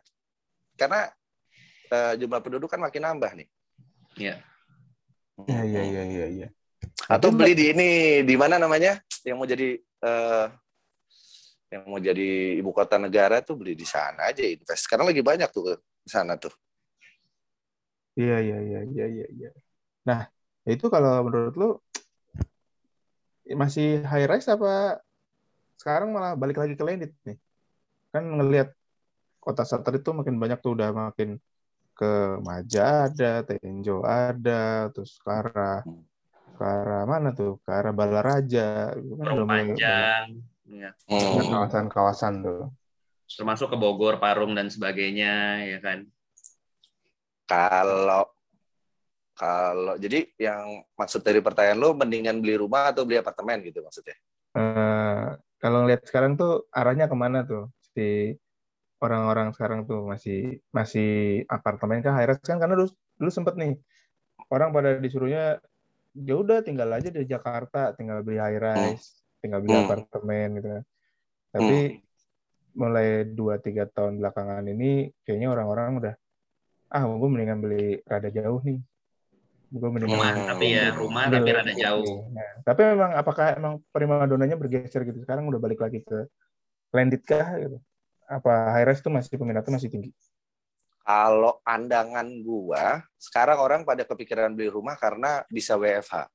Karena 0.75 1.07
eh, 1.87 2.13
jumlah 2.19 2.41
penduduk 2.43 2.67
kan 2.67 2.83
makin 2.83 3.03
nambah 3.07 3.31
nih. 3.39 3.47
Iya. 4.19 4.35
Iya, 5.49 5.61
iya, 5.65 5.81
iya, 5.81 6.03
iya, 6.05 6.25
iya. 6.29 6.47
Atau 7.09 7.33
Tapi 7.33 7.37
beli 7.39 7.53
di 7.57 7.65
ini 7.73 7.89
di 8.21 8.35
mana 8.37 8.59
namanya? 8.59 8.99
Yang 9.23 9.35
mau 9.39 9.47
jadi 9.47 9.69
eh, 9.79 10.47
yang 11.73 11.83
mau 11.89 11.97
jadi 11.97 12.61
ibu 12.61 12.69
kota 12.69 13.01
negara 13.01 13.41
tuh 13.41 13.57
beli 13.57 13.73
di 13.73 13.87
sana 13.87 14.29
aja 14.29 14.45
invest. 14.45 14.85
Sekarang 14.85 15.09
lagi 15.09 15.25
banyak 15.25 15.49
tuh 15.49 15.79
di 15.81 16.09
sana 16.11 16.37
tuh. 16.37 16.53
Iya, 18.13 18.37
iya, 18.45 18.57
iya, 18.61 18.79
iya, 18.85 19.05
iya, 19.09 19.27
iya. 19.33 19.49
Nah, 20.05 20.29
itu 20.69 20.85
kalau 20.85 21.25
menurut 21.25 21.53
lu 21.57 21.69
masih 23.57 24.05
high 24.05 24.29
rise 24.29 24.47
apa 24.53 25.01
sekarang 25.79 26.09
malah 26.13 26.33
balik 26.37 26.57
lagi 26.59 26.73
ke 26.77 26.83
landed 26.83 27.11
nih? 27.27 27.37
Kan 28.13 28.23
ngelihat 28.39 28.69
kota 29.43 29.67
satelit 29.67 30.05
tuh 30.05 30.15
makin 30.15 30.39
banyak 30.39 30.59
tuh 30.63 30.77
udah 30.77 30.89
makin 30.93 31.41
ke 31.93 32.41
Maja 32.41 33.09
ada, 33.09 33.45
Tenjo 33.45 34.01
ada, 34.01 34.89
terus 34.89 35.19
ke 35.21 35.29
arah 35.29 35.85
ke 36.53 36.63
arah 36.63 37.03
mana 37.05 37.33
tuh? 37.33 37.61
Ke 37.61 37.69
arah 37.69 37.93
Balaraja. 37.93 38.93
Itu 38.97 39.13
kan 39.19 39.25
udah 39.33 39.45
mulai 39.45 39.65
panjang, 39.73 40.25
ya. 40.69 40.91
banyak 41.09 41.45
kawasan-kawasan 41.49 42.33
tuh. 42.45 42.65
termasuk 43.33 43.73
ke 43.73 43.77
Bogor, 43.81 44.21
Parung 44.21 44.53
dan 44.53 44.69
sebagainya, 44.69 45.65
ya 45.65 45.79
kan. 45.81 46.05
Kalau 47.49 48.29
kalau 49.33 49.97
jadi 49.97 50.29
yang 50.37 50.85
maksud 50.93 51.25
dari 51.25 51.41
pertanyaan 51.41 51.81
lo 51.81 51.89
mendingan 51.97 52.37
beli 52.37 52.53
rumah 52.53 52.93
atau 52.93 53.01
beli 53.01 53.17
apartemen 53.17 53.65
gitu 53.65 53.81
maksudnya? 53.81 54.13
Eh, 54.53 55.29
kalau 55.63 55.77
ngeliat 55.87 56.03
sekarang 56.03 56.35
tuh 56.35 56.67
arahnya 56.75 57.07
ke 57.07 57.15
mana 57.15 57.47
tuh? 57.47 57.71
Si 57.95 58.35
orang-orang 58.99 59.55
sekarang 59.55 59.79
tuh 59.87 60.03
masih 60.11 60.59
masih 60.75 61.09
apartemen 61.47 62.03
kah? 62.03 62.11
High 62.15 62.27
rise 62.35 62.43
kan 62.43 62.59
karena 62.59 62.75
dulu 62.75 62.91
dulu 63.19 63.31
sempet 63.31 63.55
nih 63.55 63.73
orang 64.51 64.69
pada 64.75 64.99
disuruhnya 64.99 65.63
ya 66.27 66.35
udah 66.43 66.59
tinggal 66.67 66.89
aja 66.91 67.09
di 67.09 67.23
Jakarta 67.23 67.95
tinggal 67.97 68.19
beli 68.25 68.37
high 68.43 68.59
rise 68.59 69.23
tinggal 69.39 69.63
beli 69.63 69.75
Hmm. 69.75 69.83
apartemen 69.87 70.47
gitu 70.59 70.67
kan. 70.67 70.83
Tapi 71.55 71.77
mulai 72.73 73.07
dua 73.29 73.55
tiga 73.61 73.85
tahun 73.85 74.19
belakangan 74.19 74.65
ini 74.67 75.13
kayaknya 75.23 75.47
orang-orang 75.53 75.89
udah 76.01 76.15
ah 76.93 77.03
gue 77.05 77.29
mendingan 77.29 77.59
beli 77.63 78.01
rada 78.05 78.29
jauh 78.33 78.59
nih 78.65 78.77
gue 79.73 79.89
mendingan 79.89 80.13
Rumah, 80.13 80.31
Hmm. 80.37 80.49
tapi 80.53 80.65
ya 80.69 80.85
rumah 80.93 81.23
tapi 81.33 81.49
rada 81.49 81.73
jauh. 81.73 82.29
Nah, 82.29 82.49
tapi 82.61 82.81
memang 82.93 83.11
apakah 83.17 83.57
emang 83.57 83.73
prima 83.89 84.21
donanya 84.29 84.53
bergeser 84.53 85.01
gitu? 85.01 85.25
Sekarang 85.25 85.49
udah 85.49 85.57
balik 85.57 85.81
lagi 85.81 86.05
ke 86.05 86.29
landed 86.93 87.25
kah 87.25 87.57
gitu? 87.57 87.81
Apa 88.29 88.69
high 88.77 88.85
rise 88.85 89.01
itu 89.01 89.09
masih 89.09 89.33
peminatnya 89.33 89.73
masih 89.73 89.89
tinggi? 89.89 90.13
Kalau 91.03 91.57
pandangan 91.65 92.23
gua, 92.45 93.01
sekarang 93.17 93.57
orang 93.59 93.81
pada 93.81 94.05
kepikiran 94.05 94.53
beli 94.53 94.69
rumah 94.69 94.93
karena 94.95 95.41
bisa 95.49 95.73
WFH. 95.75 96.29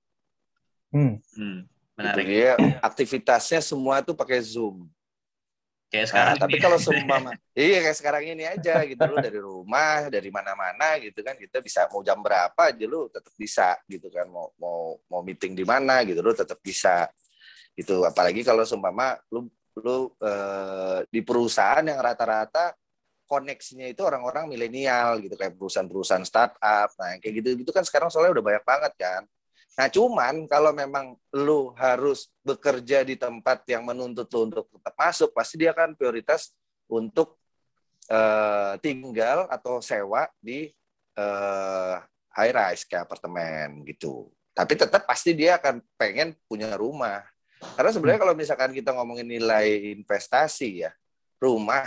Hmm. 0.90 1.22
Hmm, 1.38 1.62
Gitu. 1.64 1.96
menarik. 1.96 2.26
Dia 2.26 2.52
aktivitasnya 2.82 3.62
semua 3.62 4.02
tuh 4.02 4.18
pakai 4.18 4.42
Zoom. 4.42 4.90
Kayak 5.88 6.04
Nah, 6.04 6.10
sekarang 6.12 6.36
tapi 6.36 6.56
nih. 6.56 6.62
kalau 6.62 6.78
seumpama, 6.84 7.32
iya 7.56 7.78
kayak 7.80 7.96
sekarang 7.96 8.22
ini 8.28 8.44
aja 8.44 8.84
gitu. 8.84 9.00
Lu 9.08 9.16
dari 9.24 9.40
rumah, 9.40 10.12
dari 10.12 10.28
mana-mana 10.28 11.00
gitu 11.00 11.24
kan 11.24 11.32
kita 11.36 11.64
bisa 11.64 11.88
mau 11.88 12.04
jam 12.04 12.20
berapa 12.20 12.60
aja 12.60 12.84
lu 12.84 13.08
tetap 13.08 13.32
bisa 13.40 13.76
gitu 13.88 14.12
kan. 14.12 14.28
Mau 14.28 14.52
mau 14.60 15.00
mau 15.08 15.20
meeting 15.24 15.56
di 15.56 15.64
mana 15.64 16.04
gitu 16.04 16.20
lu 16.20 16.36
tetap 16.36 16.60
bisa 16.60 17.08
gitu. 17.72 18.04
Apalagi 18.04 18.44
kalau 18.44 18.68
seumpama 18.68 19.16
lu 19.32 19.48
lu 19.80 20.12
eh, 20.20 21.06
di 21.08 21.20
perusahaan 21.24 21.84
yang 21.86 22.02
rata-rata 22.02 22.74
koneksinya 23.28 23.84
itu 23.84 24.00
orang-orang 24.02 24.48
milenial 24.48 25.20
gitu 25.20 25.36
kayak 25.36 25.54
perusahaan-perusahaan 25.60 26.24
startup 26.24 26.88
nah 26.96 27.12
yang 27.12 27.20
kayak 27.20 27.44
gitu 27.44 27.48
gitu 27.60 27.70
kan 27.76 27.84
sekarang 27.84 28.08
soalnya 28.08 28.40
udah 28.40 28.44
banyak 28.44 28.64
banget 28.64 28.92
kan 28.96 29.22
Nah, 29.78 29.86
cuman 29.86 30.50
kalau 30.50 30.74
memang 30.74 31.14
lu 31.30 31.70
harus 31.78 32.26
bekerja 32.42 33.06
di 33.06 33.14
tempat 33.14 33.62
yang 33.70 33.86
menuntut 33.86 34.26
lu 34.34 34.50
untuk 34.50 34.66
tetap 34.74 34.94
masuk, 34.98 35.30
pasti 35.30 35.54
dia 35.54 35.70
akan 35.70 35.94
prioritas 35.94 36.50
untuk 36.90 37.38
eh, 38.10 38.74
tinggal 38.82 39.46
atau 39.46 39.78
sewa 39.78 40.26
di 40.42 40.66
eh, 41.14 41.94
high 42.34 42.50
rise 42.50 42.90
kayak 42.90 43.06
apartemen 43.06 43.86
gitu. 43.86 44.26
Tapi 44.50 44.74
tetap 44.74 45.06
pasti 45.06 45.38
dia 45.38 45.62
akan 45.62 45.78
pengen 45.94 46.34
punya 46.50 46.74
rumah. 46.74 47.22
Karena 47.78 47.94
sebenarnya 47.94 48.18
kalau 48.26 48.34
misalkan 48.34 48.74
kita 48.74 48.90
ngomongin 48.90 49.30
nilai 49.30 49.94
investasi 49.94 50.82
ya, 50.82 50.90
rumah 51.38 51.86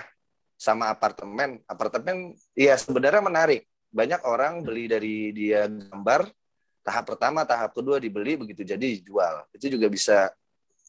sama 0.56 0.88
apartemen, 0.88 1.60
apartemen 1.68 2.40
ya 2.56 2.80
sebenarnya 2.80 3.20
menarik. 3.20 3.68
Banyak 3.92 4.24
orang 4.24 4.64
beli 4.64 4.88
dari 4.88 5.36
dia 5.36 5.68
gambar 5.68 6.32
tahap 6.82 7.06
pertama, 7.14 7.46
tahap 7.46 7.72
kedua 7.74 7.98
dibeli 8.02 8.38
begitu 8.38 8.62
jadi 8.66 8.82
dijual. 8.82 9.46
Itu 9.54 9.70
juga 9.70 9.88
bisa 9.88 10.30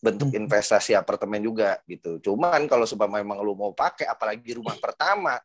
bentuk 0.02 0.34
Hmm. 0.34 0.44
investasi 0.44 0.98
apartemen 0.98 1.38
juga 1.38 1.78
gitu. 1.86 2.18
Cuman 2.18 2.66
kalau 2.66 2.82
sebab 2.82 3.06
memang 3.06 3.38
lu 3.38 3.54
mau 3.54 3.70
pakai 3.70 4.10
apalagi 4.10 4.58
rumah 4.58 4.74
pertama 4.82 5.38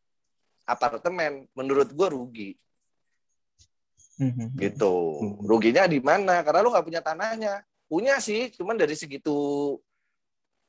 apartemen 0.66 1.46
menurut 1.54 1.94
gua 1.94 2.10
rugi 2.10 2.58
Hmm. 4.18 4.50
gitu. 4.58 4.94
Hmm. 5.22 5.46
Ruginya 5.46 5.86
di 5.86 6.01
mana? 6.01 6.42
Karena 6.42 6.66
lu 6.66 6.74
nggak 6.74 6.88
punya 6.89 7.01
tanahnya. 7.06 7.62
Punya 7.86 8.18
sih, 8.18 8.50
cuman 8.58 8.74
dari 8.74 8.98
segitu 8.98 9.77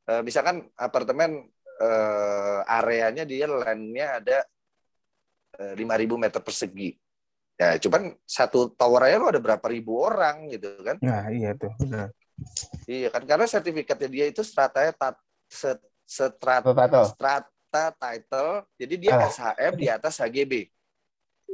eh, 0.04 0.20
misalkan 0.20 0.68
apartemen 0.76 1.48
eh, 1.80 2.60
areanya 2.68 3.24
dia 3.24 3.48
landnya 3.48 4.20
ada 4.20 4.38
eh, 5.58 5.72
5.000 5.80 6.20
meter 6.20 6.44
persegi. 6.44 6.92
Ya, 7.58 7.74
cuman 7.82 8.14
satu 8.22 8.70
tower 8.70 9.10
aja 9.10 9.18
lu 9.18 9.26
ada 9.34 9.42
berapa 9.42 9.66
ribu 9.66 9.98
orang 9.98 10.46
gitu 10.46 10.78
kan. 10.86 10.94
Nah, 11.02 11.26
iya 11.34 11.58
tuh. 11.58 11.74
Benar. 11.82 12.14
Iya 12.86 13.10
kan 13.10 13.26
karena 13.26 13.50
sertifikatnya 13.50 14.06
dia 14.06 14.24
itu 14.30 14.46
stratanya 14.46 14.94
set, 15.50 15.82
setrat, 16.06 16.62
Tato. 16.62 17.02
strata 17.10 17.84
title. 17.98 18.62
Jadi 18.78 18.94
dia 18.94 19.12
Ah. 19.18 19.26
SHM 19.26 19.74
di 19.74 19.86
atas 19.90 20.22
HGB 20.22 20.70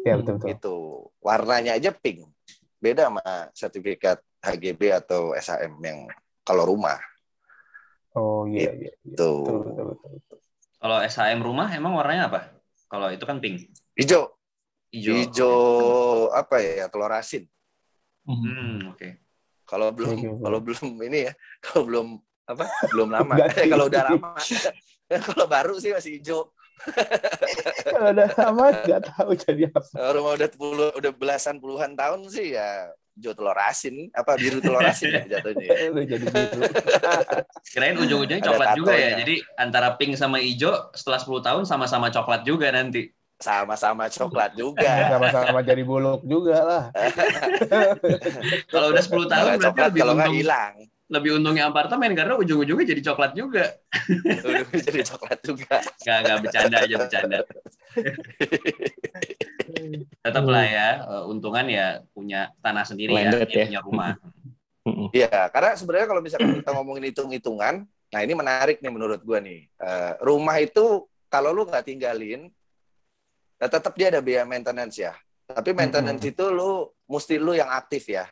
Iya, 0.04 0.20
betul 0.20 0.37
betul. 0.37 0.49
gitu. 0.52 0.76
Warnanya 1.25 1.80
aja 1.80 1.88
pink. 1.88 2.28
Beda 2.76 3.08
sama 3.08 3.25
sertifikat 3.56 4.20
HGB 4.44 4.92
atau 4.92 5.32
SHM 5.32 5.73
yang 5.80 6.04
kalau 6.44 6.68
rumah 6.68 7.00
Oh 8.12 8.44
iya 8.44 8.70
iya. 8.76 8.92
iya. 8.92 8.92
itu 9.08 9.30
Betul, 9.40 9.56
betul, 9.64 9.84
betul, 9.96 10.11
betul. 10.20 10.38
Kalau 10.78 10.96
SHM 11.00 11.40
rumah 11.40 11.73
emang 11.73 11.96
warnanya 11.96 12.28
apa? 12.28 12.52
Kalau 12.92 13.08
itu 13.08 13.25
kan 13.25 13.40
pink, 13.40 13.73
hijau. 13.96 14.28
Hijau. 14.94 15.14
Hijau 15.18 15.58
apa 16.30 16.62
ya? 16.62 16.86
Telur 16.86 17.10
asin. 17.10 17.50
Hmm, 18.24 18.94
oke. 18.94 19.08
Kalau 19.64 19.90
belum 19.90 20.38
kalau 20.38 20.58
belum 20.60 20.88
ini 21.02 21.28
ya, 21.28 21.32
kalau 21.58 21.82
belum 21.88 22.06
apa? 22.44 22.64
Belum 22.92 23.08
lama. 23.08 23.34
Kalau 23.72 23.88
udah 23.88 24.02
lama. 24.04 24.36
kalau 25.28 25.44
baru 25.48 25.74
sih 25.80 25.92
masih 25.92 26.20
hijau. 26.20 26.52
Kalau 27.86 28.12
udah 28.12 28.28
lama 28.36 28.64
nggak 28.84 29.02
tahu 29.14 29.30
jadi 29.36 29.72
apa. 29.72 29.80
Kalau 29.88 30.10
rumah 30.20 30.32
udah 30.36 30.48
puluh, 30.52 30.90
udah 30.96 31.12
belasan 31.16 31.56
puluhan 31.62 31.96
tahun 31.96 32.28
sih 32.28 32.56
ya 32.56 32.92
hijau 33.14 33.30
telur 33.30 33.54
asin, 33.54 34.10
apa 34.10 34.34
biru 34.34 34.58
telur 34.58 34.82
asin 34.82 35.14
ya 35.14 35.38
jatuhnya. 35.38 35.64
ya. 35.70 35.86
Udah 35.94 36.04
jadi 36.04 36.26
biru. 36.28 36.60
Kirain 37.70 37.96
ujung-ujungnya 37.96 38.42
coklat 38.42 38.68
juga 38.74 38.92
ya. 38.92 38.98
tatonya. 38.98 39.18
Jadi 39.22 39.34
antara 39.54 39.88
pink 39.94 40.12
sama 40.18 40.42
hijau 40.42 40.74
setelah 40.92 41.22
10 41.22 41.46
tahun 41.46 41.62
sama-sama 41.64 42.10
coklat 42.10 42.42
juga 42.42 42.68
nanti. 42.74 43.14
Sama-sama 43.38 44.07
coklat 44.09 44.55
juga. 44.55 44.93
Sama-sama 45.12 45.59
jadi 45.61 45.83
buluk 45.83 46.23
juga 46.23 46.59
lah. 46.62 46.85
Kalau 48.73 48.95
udah 48.95 49.03
10 49.03 49.11
tahun 49.11 49.29
Kalau 49.31 49.50
berarti 49.59 49.67
coklat 49.67 49.88
lebih 49.91 50.00
kalau 50.00 50.14
nggak 50.14 50.35
hilang, 50.35 50.75
lebih 51.05 51.31
untungnya 51.37 51.64
apartemen 51.69 52.11
karena 52.17 52.35
ujung-ujungnya 52.41 52.87
jadi 52.97 53.03
coklat 53.12 53.33
juga. 53.37 53.64
udah 54.25 54.67
jadi 54.88 55.00
coklat 55.05 55.38
juga. 55.45 55.76
Nggak, 56.03 56.19
nggak 56.25 56.38
bercanda 56.41 56.76
aja 56.81 56.95
bercanda. 56.97 57.38
Tetaplah 60.25 60.64
ya, 60.64 60.88
eh, 61.05 61.25
untungan 61.31 61.67
ya 61.69 61.87
punya 62.17 62.50
tanah 62.64 62.85
sendiri 62.88 63.12
Landed 63.12 63.49
ya, 63.50 63.55
ya. 63.55 63.64
punya 63.69 63.81
rumah. 63.85 64.12
Iya, 65.12 65.49
karena 65.49 65.71
sebenarnya 65.76 66.07
kalau 66.09 66.21
misalkan 66.21 66.61
kita 66.61 66.71
ngomongin 66.76 67.05
hitung-hitungan, 67.09 67.75
nah 67.88 68.21
ini 68.21 68.33
menarik 68.37 68.85
nih 68.85 68.93
menurut 68.93 69.21
gua 69.25 69.41
nih. 69.41 69.64
Eh, 69.69 70.12
rumah 70.21 70.57
itu 70.61 71.09
kalau 71.29 71.53
lu 71.53 71.64
nggak 71.64 71.85
tinggalin, 71.88 72.53
ya 73.64 73.73
tetap 73.73 73.97
dia 73.97 74.12
ada 74.12 74.21
biaya 74.21 74.44
maintenance 74.44 75.00
ya. 75.00 75.16
Tapi 75.49 75.73
maintenance 75.73 76.21
itu 76.28 76.44
lu 76.52 76.92
mesti 77.09 77.40
lu 77.40 77.56
yang 77.56 77.73
aktif 77.73 78.12
ya. 78.12 78.28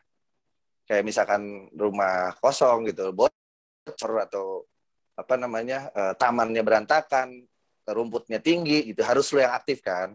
Kayak 0.84 1.08
misalkan 1.08 1.72
rumah 1.72 2.36
kosong 2.36 2.92
gitu, 2.92 3.16
bocor 3.16 4.12
atau 4.20 4.68
apa 5.16 5.40
namanya 5.40 5.88
eh, 5.96 6.12
tamannya 6.20 6.60
berantakan, 6.60 7.48
rumputnya 7.88 8.44
tinggi 8.44 8.92
gitu, 8.92 9.00
harus 9.00 9.32
lu 9.32 9.40
yang 9.40 9.56
aktif 9.56 9.80
kan. 9.80 10.12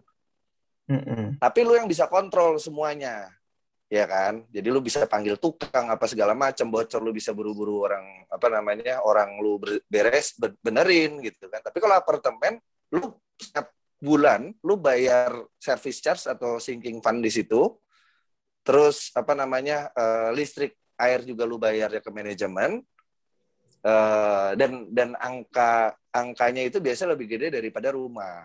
Mm-mm. 0.85 1.41
Tapi 1.41 1.59
lu 1.65 1.73
yang 1.73 1.89
bisa 1.89 2.05
kontrol 2.05 2.61
semuanya. 2.61 3.33
Ya 3.87 4.03
kan? 4.03 4.43
Jadi 4.51 4.67
lu 4.67 4.83
bisa 4.83 5.07
panggil 5.07 5.39
tukang 5.39 5.87
apa 5.87 6.05
segala 6.11 6.35
macam, 6.35 6.67
bocor 6.67 6.99
lu 6.99 7.15
bisa 7.15 7.31
buru-buru 7.31 7.87
orang 7.87 8.27
apa 8.27 8.47
namanya? 8.51 8.99
orang 8.99 9.39
lu 9.39 9.63
ber- 9.63 9.79
beres 9.87 10.35
be- 10.35 10.59
benerin 10.59 11.23
gitu 11.23 11.47
kan. 11.47 11.63
Tapi 11.63 11.77
kalau 11.79 11.95
apartemen 11.95 12.59
lu 12.91 13.15
setiap 13.39 13.71
bulan 13.97 14.53
lu 14.61 14.77
bayar 14.77 15.33
service 15.57 15.99
charge 16.01 16.25
atau 16.29 16.61
sinking 16.61 17.01
fund 17.01 17.21
di 17.21 17.29
situ. 17.33 17.77
Terus 18.61 19.09
apa 19.15 19.33
namanya? 19.33 19.89
eh, 19.95 20.29
listrik, 20.35 20.75
air 20.99 21.23
juga 21.23 21.47
lu 21.47 21.57
bayar 21.57 21.89
ya 21.93 22.01
ke 22.03 22.11
manajemen. 22.11 22.83
Eh, 23.85 24.49
dan 24.57 24.89
dan 24.91 25.09
angka 25.15 25.95
angkanya 26.11 26.65
itu 26.65 26.81
biasa 26.81 27.07
lebih 27.07 27.29
gede 27.29 27.53
daripada 27.61 27.93
rumah. 27.93 28.43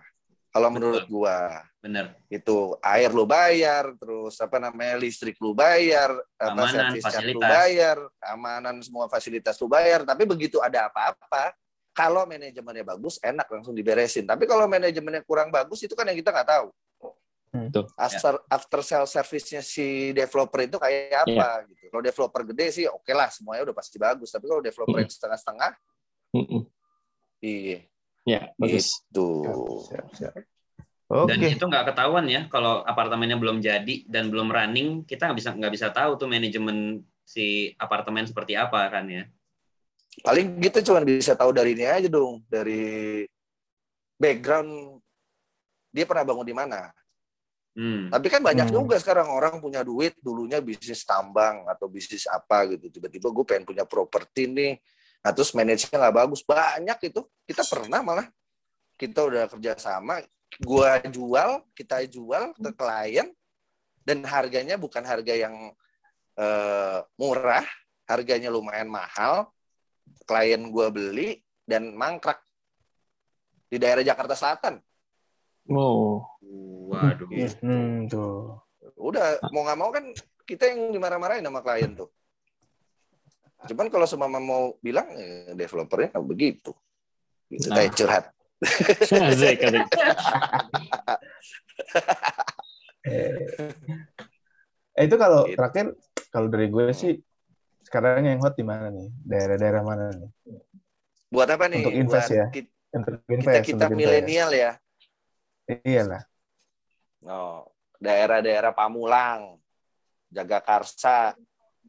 Kalau 0.52 0.68
menurut 0.68 1.08
gua 1.08 1.64
Bener. 1.80 2.12
itu 2.28 2.76
air 2.84 3.08
lu 3.08 3.24
bayar, 3.24 3.96
terus 3.96 4.36
apa 4.36 4.60
namanya 4.60 5.00
listrik 5.00 5.40
lu 5.40 5.56
bayar, 5.56 6.12
apa 6.36 6.52
Keamanan, 6.52 6.72
service 6.92 7.04
charge 7.08 7.32
lu 7.32 7.40
fasilitas. 7.40 7.48
bayar, 7.56 7.98
keamanan 8.20 8.76
semua 8.84 9.06
fasilitas 9.08 9.56
lu 9.56 9.66
bayar. 9.72 10.04
Tapi 10.04 10.22
begitu 10.28 10.60
ada 10.60 10.92
apa-apa, 10.92 11.56
kalau 11.92 12.24
manajemennya 12.24 12.84
bagus, 12.84 13.20
enak 13.20 13.46
langsung 13.52 13.76
diberesin. 13.76 14.24
Tapi 14.24 14.48
kalau 14.48 14.64
manajemennya 14.64 15.22
kurang 15.28 15.52
bagus, 15.52 15.84
itu 15.84 15.92
kan 15.92 16.08
yang 16.08 16.16
kita 16.16 16.32
nggak 16.32 16.48
tahu. 16.48 16.68
Betul. 17.52 17.84
After 18.00 18.40
after 18.48 18.80
sale 18.80 19.04
service-nya 19.04 19.60
si 19.60 20.16
developer 20.16 20.64
itu 20.64 20.80
kayak 20.80 21.28
apa 21.28 21.68
gitu. 21.68 21.92
Kalau 21.92 22.02
developer 22.02 22.42
gede 22.48 22.66
sih 22.72 22.84
oke 22.88 23.12
lah 23.12 23.28
semuanya 23.28 23.68
udah 23.68 23.76
pasti 23.76 24.00
bagus. 24.00 24.32
Tapi 24.32 24.48
kalau 24.48 24.64
developer 24.64 24.96
yang 24.96 25.12
setengah-setengah, 25.12 25.70
Mm-mm. 26.32 26.64
iya 27.44 27.84
Ya, 28.22 28.54
bagus. 28.54 28.88
itu. 28.88 29.28
Siap, 29.90 30.06
siap. 30.14 30.32
Dan 31.12 31.44
Oke. 31.44 31.52
itu 31.52 31.64
nggak 31.68 31.92
ketahuan 31.92 32.24
ya 32.24 32.48
kalau 32.48 32.80
apartemennya 32.88 33.36
belum 33.36 33.60
jadi 33.60 34.08
dan 34.08 34.32
belum 34.32 34.48
running, 34.48 35.04
kita 35.04 35.28
nggak 35.28 35.38
bisa 35.44 35.50
nggak 35.52 35.72
bisa 35.76 35.88
tahu 35.92 36.16
tuh 36.16 36.24
manajemen 36.24 37.04
si 37.20 37.68
apartemen 37.76 38.24
seperti 38.24 38.56
apa 38.56 38.88
kan 38.88 39.04
ya. 39.12 39.28
Paling 40.20 40.60
kita 40.60 40.84
cuma 40.84 41.00
bisa 41.00 41.32
tahu 41.32 41.56
dari 41.56 41.72
ini 41.72 41.88
aja 41.88 42.08
dong 42.12 42.44
dari 42.44 43.24
background 44.20 45.00
dia 45.88 46.04
pernah 46.04 46.24
bangun 46.28 46.44
di 46.44 46.56
mana. 46.56 46.92
Hmm. 47.72 48.12
tapi 48.12 48.28
kan 48.28 48.44
banyak 48.44 48.68
Hmm. 48.68 48.84
juga 48.84 49.00
sekarang 49.00 49.32
orang 49.32 49.56
punya 49.56 49.80
duit 49.80 50.12
dulunya 50.20 50.60
bisnis 50.60 51.08
tambang 51.08 51.64
atau 51.64 51.88
bisnis 51.88 52.28
apa 52.28 52.68
gitu. 52.68 52.92
Tiba-tiba 52.92 53.32
gue 53.32 53.44
pengen 53.48 53.64
punya 53.64 53.88
properti 53.88 54.44
nih. 54.44 54.76
Nah 55.24 55.32
terus 55.32 55.56
manajernya 55.56 55.96
nggak 55.96 56.16
bagus. 56.20 56.44
Banyak 56.44 56.98
itu. 57.08 57.24
Kita 57.48 57.64
pernah 57.64 58.04
malah. 58.04 58.28
Kita 59.00 59.24
udah 59.24 59.48
kerja 59.48 59.72
sama. 59.80 60.20
Gua 60.60 61.00
jual 61.00 61.64
kita 61.72 62.04
jual 62.04 62.52
ke 62.60 62.70
klien. 62.76 63.32
Dan 64.04 64.20
harganya 64.28 64.76
bukan 64.76 65.00
harga 65.00 65.32
yang 65.32 65.72
eh, 66.36 66.98
murah. 67.16 67.64
Harganya 68.04 68.52
lumayan 68.52 68.92
mahal 68.92 69.48
klien 70.22 70.62
gua 70.68 70.88
beli 70.88 71.38
dan 71.62 71.92
mangkrak 71.92 72.40
di 73.66 73.76
daerah 73.76 74.02
Jakarta 74.02 74.34
Selatan 74.34 74.80
Oh, 75.70 76.26
Waduh. 76.90 77.30
Hmm, 77.62 78.10
tuh. 78.10 78.58
udah 78.98 79.38
mau 79.48 79.62
nggak 79.62 79.78
mau 79.78 79.90
kan 79.90 80.10
kita 80.42 80.66
yang 80.68 80.90
dimarah-marahin 80.90 81.46
sama 81.46 81.62
klien 81.62 81.94
tuh 81.94 82.10
cuman 83.62 83.86
kalau 83.86 84.10
semua 84.10 84.26
mau 84.26 84.74
bilang 84.82 85.06
eh, 85.14 85.54
developernya 85.54 86.10
nggak 86.12 86.26
begitu 86.26 86.74
gitu 87.46 87.70
Nah. 87.70 87.78
kayak 87.78 87.94
curhat 87.94 88.24
asik, 89.30 89.58
asik. 89.62 89.86
Eh, 94.92 95.04
itu 95.06 95.16
kalau 95.16 95.46
Gitu. 95.46 95.56
terakhir 95.56 95.86
kalau 96.28 96.48
dari 96.50 96.68
gue 96.68 96.90
sih 96.92 97.12
sekarang 97.92 98.24
yang 98.24 98.40
hot 98.40 98.56
di 98.56 98.64
mana 98.64 98.88
nih? 98.88 99.12
Daerah-daerah 99.20 99.82
mana 99.84 100.08
nih? 100.16 100.30
buat 101.28 101.48
apa 101.48 101.64
nih 101.68 101.84
Untuk 101.84 101.96
invest 101.96 102.28
buat 102.32 102.38
ya? 102.40 102.46
ki- 102.48 102.72
Untuk 102.92 103.12
kita 103.24 103.32
invest, 103.36 103.64
kita 103.68 103.84
invest. 103.88 103.96
milenial 104.00 104.50
ya 104.52 104.72
Iyalah. 105.68 106.22
oh, 107.24 107.68
daerah-daerah 108.00 108.72
Pamulang 108.72 109.56
Jagakarsa 110.28 111.36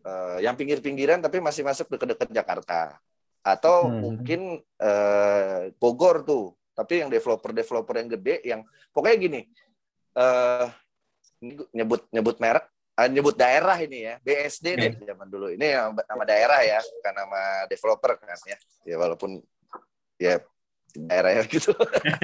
eh, 0.04 0.38
yang 0.44 0.56
pinggir-pinggiran 0.60 1.24
tapi 1.24 1.40
masih 1.40 1.64
masuk 1.64 1.88
dekat-dekat 1.92 2.30
Jakarta 2.36 3.00
atau 3.44 3.88
Hmm. 3.88 4.00
mungkin 4.00 4.60
eh, 4.80 5.72
Bogor 5.80 6.24
tuh 6.24 6.56
tapi 6.76 7.00
yang 7.04 7.12
developer-developer 7.12 7.96
yang 8.00 8.10
gede 8.20 8.36
yang 8.44 8.62
pokoknya 8.92 9.18
gini 9.20 9.42
eh 10.16 10.68
nyebut 11.76 12.08
nyebut 12.16 12.40
merek 12.40 12.72
nyebut 13.10 13.34
daerah 13.34 13.78
ini 13.82 14.06
ya. 14.06 14.16
BSD 14.22 14.66
deh 14.78 14.94
zaman 15.02 15.28
dulu. 15.30 15.50
Ini 15.50 15.66
yang 15.66 15.98
nama 15.98 16.24
daerah 16.24 16.62
ya 16.62 16.80
bukan 16.80 17.14
nama 17.14 17.42
developer 17.66 18.12
kan 18.22 18.38
ya. 18.46 18.58
Ya 18.86 18.96
walaupun 19.02 19.42
ya 20.22 20.38
daerahnya 20.94 21.44
gitu. 21.54 21.74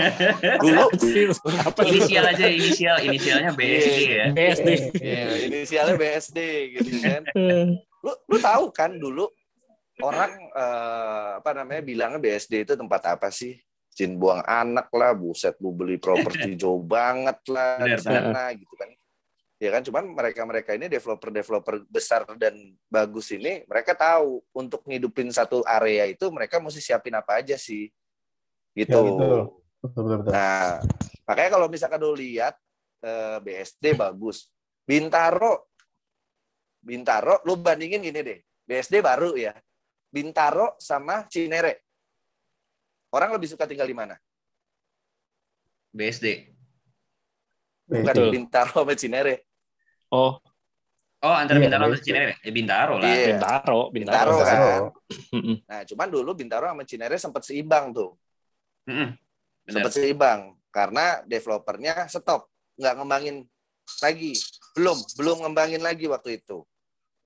Dulu? 0.63 0.83
Inisial 1.89 2.25
aja 2.29 2.45
inisial, 2.45 2.97
inisialnya 3.01 3.51
BSD 3.57 3.99
ya. 4.05 4.25
BSD. 4.29 4.69
ya, 5.01 5.23
inisialnya 5.49 5.95
BSD 5.97 6.39
gitu 6.77 6.89
kan. 7.01 7.23
Lu 8.05 8.11
lu 8.31 8.37
tahu 8.39 8.71
kan 8.71 8.95
dulu 8.95 9.27
orang 9.99 10.31
eh, 10.55 11.29
apa 11.43 11.51
namanya 11.51 11.83
bilangnya 11.83 12.19
BSD 12.21 12.63
itu 12.63 12.73
tempat 12.79 13.17
apa 13.17 13.27
sih? 13.33 13.59
Jin 13.91 14.15
buang 14.15 14.39
anak 14.47 14.87
lah 14.95 15.11
buset 15.11 15.59
lu 15.59 15.75
beli 15.75 15.99
properti 15.99 16.55
jauh 16.55 16.79
banget 16.79 17.35
lah 17.51 17.83
di 17.83 17.99
sana 17.99 18.55
gitu 18.55 18.71
kan 18.79 18.87
ya 19.59 19.69
kan 19.75 19.83
cuman 19.83 20.03
mereka 20.15 20.41
mereka 20.47 20.71
ini 20.71 20.87
developer 20.87 21.29
developer 21.35 21.75
besar 21.91 22.23
dan 22.39 22.55
bagus 22.87 23.27
ini 23.35 23.67
mereka 23.67 23.91
tahu 23.91 24.39
untuk 24.55 24.87
ngidupin 24.87 25.27
satu 25.35 25.67
area 25.67 26.07
itu 26.07 26.31
mereka 26.31 26.63
mesti 26.63 26.79
siapin 26.79 27.11
apa 27.11 27.43
aja 27.43 27.59
sih 27.59 27.91
gitu 28.71 28.95
Ya, 28.95 29.03
betul. 29.03 29.39
Betul, 29.79 30.03
betul, 30.03 30.17
betul. 30.23 30.31
Nah, 30.35 30.83
makanya 31.23 31.49
kalau 31.55 31.67
misalkan 31.71 31.99
lu 32.03 32.15
lihat 32.15 32.55
eh, 33.03 33.37
BSD 33.43 33.95
bagus. 33.95 34.51
Bintaro 34.83 35.69
Bintaro 36.79 37.43
lu 37.43 37.59
bandingin 37.59 38.03
gini 38.03 38.19
deh. 38.23 38.39
BSD 38.63 39.03
baru 39.03 39.35
ya. 39.35 39.51
Bintaro 40.09 40.79
sama 40.79 41.27
Cinere. 41.27 41.85
Orang 43.11 43.35
lebih 43.35 43.51
suka 43.51 43.67
tinggal 43.67 43.85
di 43.89 43.97
mana? 43.97 44.15
BSD. 45.91 46.55
Bukan 47.89 48.15
Betul. 48.15 48.29
Bintaro 48.31 48.85
sama 48.85 48.93
Cinere. 48.95 49.48
Oh, 50.09 50.37
Oh, 51.19 51.35
antara 51.35 51.59
Iya, 51.59 51.67
Bintaro 51.67 51.83
sama 51.83 51.95
BSD. 51.99 52.05
Cinere. 52.07 52.33
Ya 52.39 52.51
Bintaro 52.55 52.93
lah. 52.95 53.11
Iya. 53.11 53.27
Bintaro, 53.35 53.79
Bintaro, 53.91 54.31
Bintaro. 54.39 54.47
kan. 54.47 54.81
Nah, 55.67 55.81
cuman 55.83 56.07
dulu 56.07 56.29
Bintaro 56.31 56.65
sama 56.71 56.83
Cinere 56.87 57.15
sempat 57.19 57.43
seimbang 57.43 57.91
tuh. 57.91 58.15
Mm-mm. 58.87 59.19
Bener. 59.67 59.73
Sempat 59.75 59.91
seimbang 59.99 60.39
karena 60.71 61.19
developernya 61.27 62.07
stop, 62.07 62.47
nggak 62.79 62.93
ngembangin 62.95 63.35
lagi. 63.99 64.31
Belum, 64.71 64.95
belum 65.19 65.37
ngembangin 65.43 65.83
lagi 65.83 66.07
waktu 66.07 66.39
itu. 66.39 66.63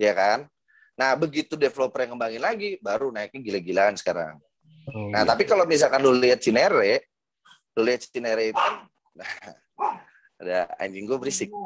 Ya 0.02 0.17
kan? 0.17 0.50
Nah, 0.98 1.13
begitu 1.13 1.54
developer 1.54 2.02
yang 2.02 2.17
ngembangin 2.17 2.41
lagi, 2.41 2.69
baru 2.82 3.13
naiknya 3.13 3.46
gila-gilaan 3.46 3.93
sekarang. 3.93 4.41
Oh, 4.89 5.13
Nah, 5.13 5.22
iya. 5.22 5.30
tapi 5.30 5.46
kalau 5.46 5.69
misalkan 5.69 6.02
lu 6.02 6.17
lihat 6.17 6.41
Cinere, 6.41 7.06
lu 7.78 7.86
lihat 7.86 8.10
Cinere 8.10 8.50
itu 8.50 8.58
kan, 8.58 8.89
nah, 9.13 9.30
ada 10.43 10.67
anjing 10.77 11.08
gue 11.08 11.17
berisik. 11.17 11.49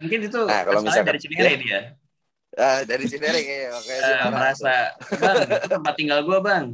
Mungkin 0.00 0.20
itu 0.24 0.40
Nah, 0.46 0.62
kalau 0.64 0.80
misalkan- 0.80 1.08
dari 1.10 1.20
Cinere 1.20 1.52
dia. 1.60 1.80
Ah, 2.56 2.80
dari 2.88 3.04
Cinere 3.04 3.40
makanya 3.68 4.00
dia 4.00 4.08
Eh, 4.08 4.16
marah. 4.16 4.32
merasa, 4.32 4.74
bang, 5.12 5.36
itu 5.60 5.68
tempat 5.68 5.94
tinggal 5.98 6.24
gua 6.24 6.38
bang. 6.40 6.72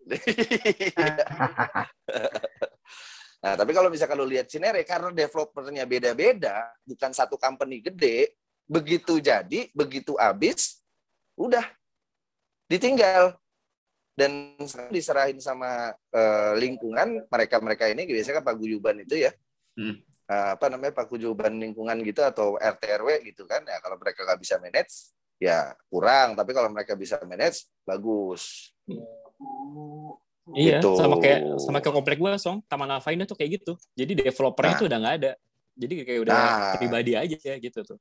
nah, 3.44 3.54
tapi 3.56 3.70
kalau 3.76 3.92
misalkan 3.92 4.16
lu 4.16 4.24
lihat 4.24 4.48
Cinere, 4.48 4.80
karena 4.80 5.12
developernya 5.12 5.84
beda-beda, 5.84 6.72
bukan 6.88 7.12
satu 7.12 7.36
company 7.36 7.84
gede, 7.84 8.32
begitu 8.64 9.20
jadi, 9.20 9.68
begitu 9.76 10.16
habis, 10.16 10.80
udah 11.36 11.68
ditinggal 12.64 13.36
dan 14.20 14.32
diserahin 14.92 15.40
sama 15.40 15.88
eh, 16.12 16.52
lingkungan 16.60 17.24
mereka-mereka 17.26 17.88
ini 17.88 18.04
biasanya 18.04 18.44
kan 18.44 18.52
paguyuban 18.52 19.00
itu 19.00 19.16
ya 19.16 19.32
Hmm. 19.78 19.96
Eh, 20.28 20.50
apa 20.58 20.66
namanya 20.68 20.92
paguyuban 20.92 21.56
lingkungan 21.56 21.96
gitu 22.04 22.20
atau 22.20 22.54
RT 22.54 22.82
RW 23.00 23.08
gitu 23.24 23.48
kan 23.48 23.64
ya 23.64 23.80
kalau 23.80 23.96
mereka 23.96 24.22
nggak 24.22 24.38
bisa 24.38 24.60
manage 24.60 25.14
ya 25.40 25.72
kurang 25.88 26.36
tapi 26.36 26.52
kalau 26.52 26.68
mereka 26.68 26.92
bisa 26.94 27.16
manage 27.24 27.64
bagus 27.82 28.74
Iya, 30.50 30.82
Gitu. 30.82 30.90
sama 30.98 31.22
kayak 31.22 31.40
sama 31.62 31.78
kayak 31.78 31.94
komplek 31.94 32.18
gua, 32.18 32.34
Song. 32.34 32.58
Taman 32.66 32.90
Alpha 32.90 33.14
Indah 33.14 33.22
tuh 33.22 33.38
kayak 33.38 33.62
gitu. 33.62 33.78
Jadi 33.94 34.18
developernya 34.18 34.74
Nah. 34.74 34.80
tuh 34.82 34.86
udah 34.90 34.98
nggak 34.98 35.16
ada. 35.22 35.32
Jadi 35.78 35.92
kayak 36.02 36.20
udah 36.26 36.34
Nah. 36.34 36.72
pribadi 36.74 37.12
aja 37.14 37.36
ya 37.38 37.56
gitu 37.56 37.78
tuh. 37.86 37.98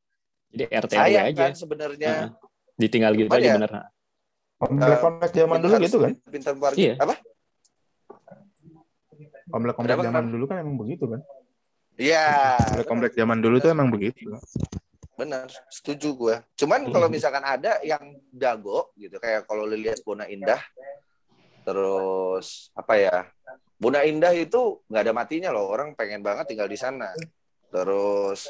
Jadi 0.49 0.63
RT 0.65 0.91
RW 0.91 0.97
sayang 0.97 1.27
aja. 1.29 1.43
kan 1.45 1.53
sebenarnya 1.53 2.09
Heeh. 2.09 2.29
Ditinggal 2.73 3.11
gitu 3.13 3.29
Cuman 3.29 3.37
aja 3.37 3.45
ya, 3.45 3.55
bener. 3.61 3.71
Komplek-komplek 4.59 5.31
zaman 5.33 5.57
dulu 5.57 5.75
gitu 5.79 5.97
kan? 5.97 6.11
pintar 6.27 6.53
warga 6.55 6.75
Iya. 6.75 6.93
apa 6.99 7.15
Komplek-komplek 9.49 9.95
Kenapa, 9.97 10.05
zaman 10.05 10.21
kenapa? 10.21 10.33
dulu 10.35 10.43
kan 10.45 10.57
emang 10.61 10.77
begitu 10.77 11.03
kan? 11.09 11.21
Iya 11.95 12.25
Komplek-komplek 12.61 13.13
zaman 13.13 13.37
dulu 13.39 13.55
tuh 13.57 13.69
emang 13.69 13.89
begitu. 13.89 14.29
benar 15.15 15.51
setuju 15.67 16.15
gue 16.15 16.35
cuman 16.55 16.87
Hmm. 16.87 16.95
kalau 16.95 17.07
misalkan 17.07 17.43
ada 17.43 17.75
yang 17.83 17.99
dago 18.31 18.87
gitu 18.95 19.19
kayak 19.19 19.43
kalau 19.43 19.67
lu 19.67 19.75
lihat 19.75 19.99
Bona 19.99 20.23
Indah 20.25 20.63
terus 21.61 22.71
apa 22.71 22.95
ya 22.95 23.27
Bona 23.75 24.07
Indah 24.07 24.31
itu 24.31 24.79
nggak 24.87 25.03
ada 25.03 25.11
matinya 25.11 25.51
loh 25.51 25.67
orang 25.67 25.91
pengen 25.91 26.23
banget 26.23 26.47
tinggal 26.47 26.71
di 26.71 26.79
sana 26.79 27.11
terus 27.67 28.47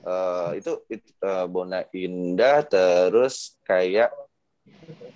eh, 0.00 0.50
itu, 0.56 0.80
itu 0.88 1.12
eh, 1.20 1.44
Bona 1.44 1.84
Indah 1.92 2.64
terus 2.64 3.60
kayak 3.60 4.08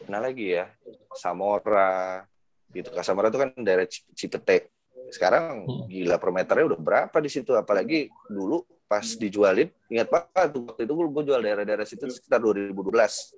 mana 0.06 0.28
lagi 0.28 0.56
ya 0.58 0.68
Samora. 1.16 2.24
Gitu 2.72 2.88
Samora 3.04 3.28
itu 3.28 3.38
kan 3.40 3.50
daerah 3.60 3.86
Cip- 3.88 4.12
Cipete. 4.16 4.72
Sekarang 5.12 5.68
Hmm. 5.68 5.84
gila 5.88 6.16
per 6.16 6.30
meternya 6.32 6.64
udah 6.72 6.80
berapa 6.80 7.16
di 7.20 7.28
situ? 7.28 7.52
Apalagi 7.52 8.08
dulu 8.28 8.64
pas 8.88 9.04
dijualin 9.16 9.72
ingat 9.88 10.08
banget 10.12 10.48
tuh 10.52 10.68
waktu 10.68 10.84
itu 10.84 10.92
gue 10.92 11.22
jual 11.24 11.40
daerah-daerah 11.40 11.86
situ 11.88 12.04
sekitar 12.12 12.44
2012 12.44 13.32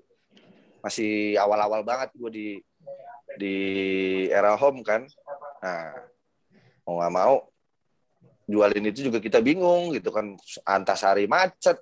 masih 0.83 1.39
awal-awal 1.39 1.87
banget 1.87 2.11
gue 2.15 2.31
di 2.31 2.49
di 3.39 3.57
era 4.31 4.55
home 4.59 4.83
kan. 4.83 5.07
Nah 5.63 5.95
mau 6.87 6.99
nggak 6.99 7.13
mau 7.15 7.35
jualin 8.45 8.91
itu 8.91 9.09
juga 9.11 9.19
kita 9.23 9.39
bingung 9.39 9.95
gitu 9.95 10.11
kan. 10.11 10.35
Antasari 10.67 11.31
macet 11.31 11.79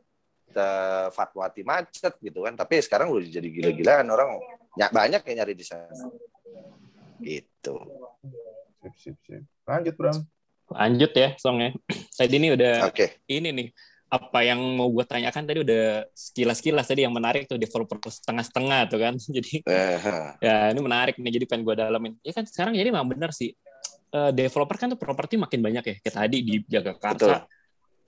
eh, 0.54 1.08
Fatwati 1.12 1.62
macet 1.64 2.14
gitu 2.20 2.44
kan 2.44 2.54
tapi 2.54 2.80
sekarang 2.80 3.10
udah 3.12 3.28
jadi 3.28 3.48
gila-gilaan 3.48 4.06
orang 4.10 4.36
ny- 4.78 4.92
banyak 4.92 5.22
yang 5.28 5.36
nyari 5.42 5.54
di 5.56 5.64
sana 5.66 5.90
gitu 7.22 7.76
Sip, 8.82 8.94
sip, 8.98 9.16
sip. 9.22 9.42
Lanjut, 9.62 9.94
Bram. 9.94 10.18
Lanjut 10.74 11.12
ya, 11.14 11.28
Song 11.38 11.62
ya. 11.62 11.70
Tadi 12.18 12.34
ini 12.34 12.50
udah 12.50 12.90
oke 12.90 13.06
ini 13.30 13.48
nih 13.54 13.68
apa 14.12 14.44
yang 14.44 14.60
mau 14.76 14.92
gue 14.92 15.06
tanyakan 15.08 15.48
tadi 15.48 15.64
udah 15.64 16.04
sekilas-kilas 16.12 16.84
tadi 16.84 17.06
yang 17.06 17.14
menarik 17.16 17.48
tuh 17.48 17.56
developer 17.56 17.96
setengah-setengah 18.02 18.80
tuh 18.90 18.98
kan. 19.00 19.14
Jadi 19.38 19.62
Eh, 19.64 19.96
ya 20.42 20.74
ini 20.74 20.80
menarik 20.82 21.14
nih 21.22 21.38
jadi 21.38 21.46
pengen 21.46 21.62
gue 21.62 21.74
dalamin. 21.78 22.12
Ya 22.26 22.34
kan 22.34 22.42
sekarang 22.42 22.74
jadi 22.74 22.90
memang 22.90 23.14
benar 23.14 23.30
sih. 23.30 23.54
Eh, 24.12 24.30
developer 24.34 24.74
kan 24.76 24.90
tuh 24.92 24.98
properti 24.98 25.38
makin 25.38 25.62
banyak 25.62 25.84
ya. 25.86 25.94
Kayak 26.02 26.16
tadi 26.26 26.36
di 26.42 26.54
Betul. 26.66 27.38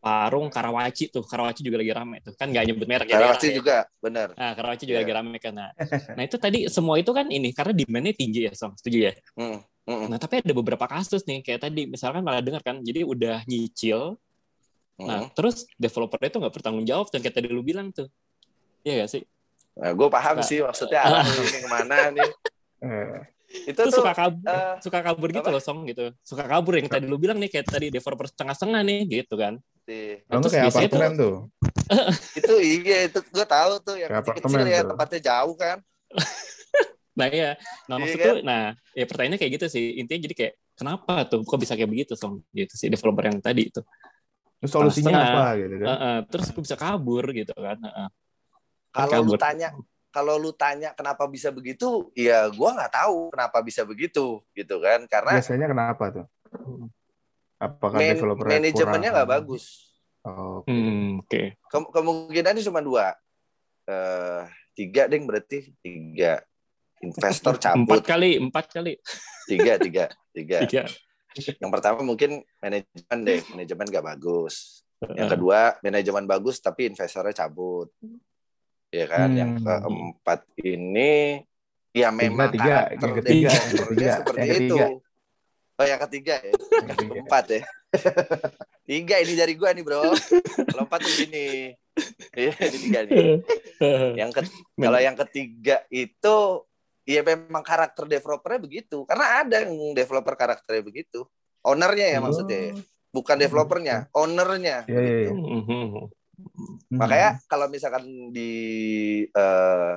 Parung, 0.04 0.52
Karawaci 0.52 1.08
tuh. 1.08 1.24
Karawaci 1.24 1.64
juga 1.64 1.80
lagi 1.80 1.88
rame 1.90 2.20
tuh. 2.20 2.36
Kan 2.36 2.52
nggak 2.52 2.64
nyebut 2.68 2.84
merek 2.84 3.08
ya. 3.08 3.16
Karena 3.16 3.24
daerah 3.24 3.36
pasti 3.40 3.48
ya. 3.48 3.56
juga 3.56 3.76
benar 3.96 4.28
Nah, 4.36 4.52
Karawaci 4.52 4.82
juga 4.84 4.92
Iya. 4.92 5.04
lagi 5.08 5.12
rame 5.16 5.36
kan. 5.40 5.52
Nah, 5.56 5.70
nah, 6.12 6.22
itu 6.22 6.36
tadi 6.36 6.58
semua 6.68 7.00
itu 7.00 7.08
kan 7.08 7.26
ini 7.26 7.48
karena 7.50 7.72
demand-nya 7.72 8.12
tinggi 8.12 8.40
ya, 8.44 8.52
Song. 8.52 8.76
Setuju 8.76 8.98
ya? 9.00 9.12
Hmm, 9.32 9.64
hmm, 9.88 10.04
Nah, 10.12 10.18
tapi 10.20 10.44
ada 10.44 10.52
beberapa 10.52 10.84
kasus 10.84 11.24
nih 11.24 11.40
kayak 11.40 11.64
tadi 11.64 11.88
misalkan 11.88 12.20
malah 12.20 12.44
dengar 12.44 12.60
kan. 12.60 12.84
Jadi 12.84 13.00
udah 13.00 13.48
nyicil, 13.48 14.20
hmm. 15.00 15.08
Nah, 15.08 15.20
terus 15.32 15.64
developernya 15.74 16.28
itu 16.28 16.38
nggak 16.38 16.54
bertanggung 16.54 16.84
jawab 16.84 17.08
dan 17.08 17.24
kayak 17.24 17.34
tadi 17.34 17.48
lu 17.48 17.64
bilang 17.64 17.88
tuh. 17.88 18.12
Iya 18.84 19.00
gak 19.00 19.10
sih? 19.10 19.22
Nah, 19.74 19.90
gue 19.90 20.06
paham 20.06 20.36
Nah. 20.36 20.44
sih 20.44 20.60
maksudnya 20.60 21.00
arah 21.00 21.24
ini 21.32 21.58
ke 21.58 21.68
mana 21.72 21.96
nih. 22.12 22.30
Eh, 22.78 23.20
Itu 23.64 23.80
Itu 23.80 23.88
tuh 23.88 24.02
suka 24.02 24.12
kabur, 24.12 24.44
eh, 24.46 24.74
suka 24.78 24.98
kabur 25.00 25.28
gitu 25.30 25.40
apa? 25.42 25.50
loh, 25.50 25.62
Song 25.62 25.82
gitu. 25.84 26.12
Suka 26.20 26.44
kabur 26.44 26.76
yang 26.76 26.84
tadi 26.86 27.06
lu 27.06 27.16
bilang 27.16 27.38
nih 27.38 27.48
kayak 27.48 27.66
tadi 27.66 27.86
developer 27.88 28.26
setengah-setengah 28.26 28.80
nih 28.82 29.00
gitu 29.08 29.34
kan. 29.34 29.56
Di- 29.84 30.18
kalau 30.24 30.40
nggak 30.40 30.42
terus 30.42 30.54
kayak 30.54 30.68
apartemen 30.72 31.12
tuh. 31.14 31.34
itu 32.34 32.54
iya 32.60 32.98
itu 33.06 33.18
gue 33.20 33.46
tahu 33.46 33.72
tuh 33.84 33.96
yang 34.00 34.10
Kayak 34.10 34.22
kecil-kecil 34.24 34.48
apartemen 34.48 34.66
ya 34.66 34.80
tuh. 34.80 34.88
tempatnya 34.92 35.20
jauh 35.20 35.54
kan. 35.56 35.78
Nah, 37.14 37.30
iya. 37.30 37.54
Nah, 37.86 37.94
Iya 37.94 38.02
maksud 38.02 38.18
kan? 38.18 38.26
tuh 38.26 38.36
nah, 38.42 38.62
ya 38.90 39.04
pertanyaannya 39.06 39.38
kayak 39.38 39.52
gitu 39.54 39.66
sih. 39.70 40.02
Intinya 40.02 40.26
jadi 40.26 40.34
kayak 40.34 40.54
kenapa 40.74 41.22
tuh 41.30 41.46
kok 41.46 41.62
bisa 41.62 41.78
kayak 41.78 41.86
begitu, 41.86 42.18
Song? 42.18 42.42
Gitu 42.50 42.74
sih 42.74 42.90
developer 42.90 43.22
yang 43.30 43.38
tadi 43.38 43.70
itu. 43.70 43.86
Terus 44.58 44.70
solusinya 44.74 45.14
Setengah-setengah. 45.22 45.46
apa 45.46 45.60
gitu 45.62 45.74
kan? 45.78 45.86
Heeh, 45.94 46.16
terus 46.26 46.46
kok 46.50 46.62
bisa 46.66 46.74
kabur 46.74 47.24
gitu 47.30 47.54
kan. 47.54 47.78
Heeh. 47.78 48.08
Kan 48.90 49.06
Kalau 49.06 49.22
lu 49.22 49.38
tanya 49.38 49.68
kalau 50.10 50.34
lu 50.42 50.50
tanya 50.54 50.90
kenapa 50.90 51.26
bisa 51.30 51.54
begitu, 51.54 52.10
ya 52.18 52.50
gue 52.50 52.70
nggak 52.74 52.90
tahu 52.90 53.30
kenapa 53.30 53.58
bisa 53.62 53.82
begitu 53.86 54.42
gitu 54.50 54.82
kan 54.82 55.06
karena 55.06 55.38
Biasanya 55.38 55.66
kenapa 55.70 56.04
tuh? 56.10 56.26
Apakah 57.64 57.96
man- 57.96 58.12
developer 58.12 58.46
manajemennya 58.46 59.11
nggak 59.11 59.31
bagus. 59.31 59.64
Oh, 60.24 60.64
Hmm, 60.64 61.20
oke. 61.20 61.57
Kem- 61.68 61.90
kemungkinannya 61.90 62.62
cuma 62.62 62.81
dua, 62.81 63.12
eh 63.85 64.42
tiga 64.72 65.05
ding 65.05 65.24
berarti 65.24 65.72
tiga 65.81 66.40
investor 67.00 67.55
Empat 67.57 67.64
cabut 67.66 68.00
kali, 68.03 68.37
empat 68.38 68.66
kali. 68.70 68.96
tiga 69.44 69.77
tiga 69.77 70.05
tiga. 70.33 70.59
Tiga. 70.64 70.85
Yang 71.35 71.70
pertama 71.70 72.00
mungkin 72.00 72.40
manajemen 72.59 73.18
deh, 73.20 73.40
manajemen 73.50 73.87
nggak 73.88 74.07
bagus. 74.07 74.81
Yang 75.05 75.37
kedua 75.37 75.61
manajemen 75.81 76.24
bagus 76.24 76.57
tapi 76.59 76.88
investornya 76.88 77.35
cabut. 77.35 77.92
Ya 78.88 79.05
kan. 79.05 79.29
Yang 79.29 79.50
Hmm. 79.59 79.66
keempat 79.66 80.40
ini 80.57 81.42
ya 81.92 82.09
memang 82.09 82.48
tiga, 82.48 82.88
karakter 82.88 83.03
yang 83.03 83.16
ketiga, 83.18 83.48
yang 83.50 83.61
developernya 83.68 83.85
ketiga, 83.85 84.14
seperti 84.16 84.40
yang 84.40 84.62
itu. 84.64 84.77
Oh 85.74 85.87
yang 85.87 86.00
ketiga 86.06 86.38
ya. 86.38 86.52
Yang 86.54 86.88
ketiga. 86.94 87.12
Keempat 87.18 87.44
ya. 87.50 87.62
tiga 88.88 89.16
ini 89.22 89.34
dari 89.34 89.54
gua 89.58 89.70
nih 89.74 89.82
bro. 89.82 90.14
Kalau 90.70 90.82
empat 90.87 91.00
tuh 91.02 91.14
gini. 91.26 91.74
Iya 92.34 92.52
ini 92.58 92.78
tiga 92.78 92.98
nih. 93.06 93.26
Yang 94.18 94.30
ke, 94.34 94.40
kalau 94.78 95.00
yang 95.02 95.16
ketiga 95.26 95.76
itu 95.90 96.37
ya 97.04 97.20
memang 97.26 97.62
karakter 97.66 98.06
developernya 98.06 98.60
begitu. 98.62 99.02
Karena 99.06 99.42
ada 99.42 99.66
yang 99.66 99.74
developer 99.94 100.34
karakternya 100.38 100.82
begitu. 100.82 101.26
Ownernya 101.66 102.06
ya 102.14 102.18
maksudnya. 102.22 102.60
ya. 102.70 102.74
Bukan 103.14 103.38
developernya, 103.38 104.10
ownernya. 104.10 104.87
Iya. 104.90 105.30
Mhm. 105.30 106.10
Hmm. 106.34 106.98
Makanya 106.98 107.38
kalau 107.46 107.70
misalkan 107.70 108.02
di 108.34 108.50
eh, 109.30 109.94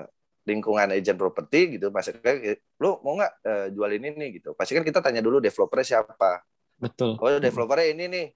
lingkungan 0.48 0.96
agent 0.96 1.20
properti 1.20 1.76
gitu, 1.76 1.92
maksudnya 1.92 2.56
lu 2.80 3.04
mau 3.04 3.20
nggak 3.20 3.34
eh, 3.44 3.68
jual 3.76 3.92
ini 3.92 4.16
nih 4.16 4.30
gitu. 4.40 4.56
Pasti 4.56 4.80
kan 4.80 4.88
kita 4.88 5.04
tanya 5.04 5.20
dulu 5.20 5.44
developernya 5.44 6.00
siapa. 6.00 6.40
Betul. 6.80 7.20
Oh 7.20 7.28
developernya 7.28 7.88
ini 7.92 8.06
nih. 8.08 8.28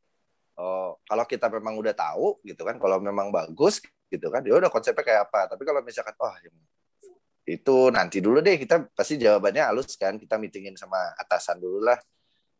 Oh 0.60 1.00
kalau 1.08 1.24
kita 1.24 1.47
memang 1.47 1.80
udah 1.80 1.95
tahu 1.95 2.43
gitu 2.43 2.67
kan, 2.67 2.76
kalau 2.76 3.00
memang 3.00 3.32
bagus 3.32 3.80
gitu 4.12 4.28
kan, 4.28 4.43
ya 4.43 4.60
udah 4.60 4.67
konsepnya 4.67 5.08
kayak 5.08 5.21
apa. 5.32 5.56
Tapi 5.56 5.63
kalau 5.63 5.80
misalkan, 5.80 6.12
oh 6.19 6.36
itu 7.47 7.78
nanti 7.89 8.21
dulu 8.21 8.43
deh 8.43 8.60
kita 8.60 8.91
pasti 8.91 9.15
jawabannya 9.15 9.63
halus 9.71 9.95
kan. 9.95 10.19
Kita 10.19 10.36
meetingin 10.36 10.76
sama 10.76 11.00
atasan 11.15 11.63
dulu 11.63 11.80
lah. 11.80 11.97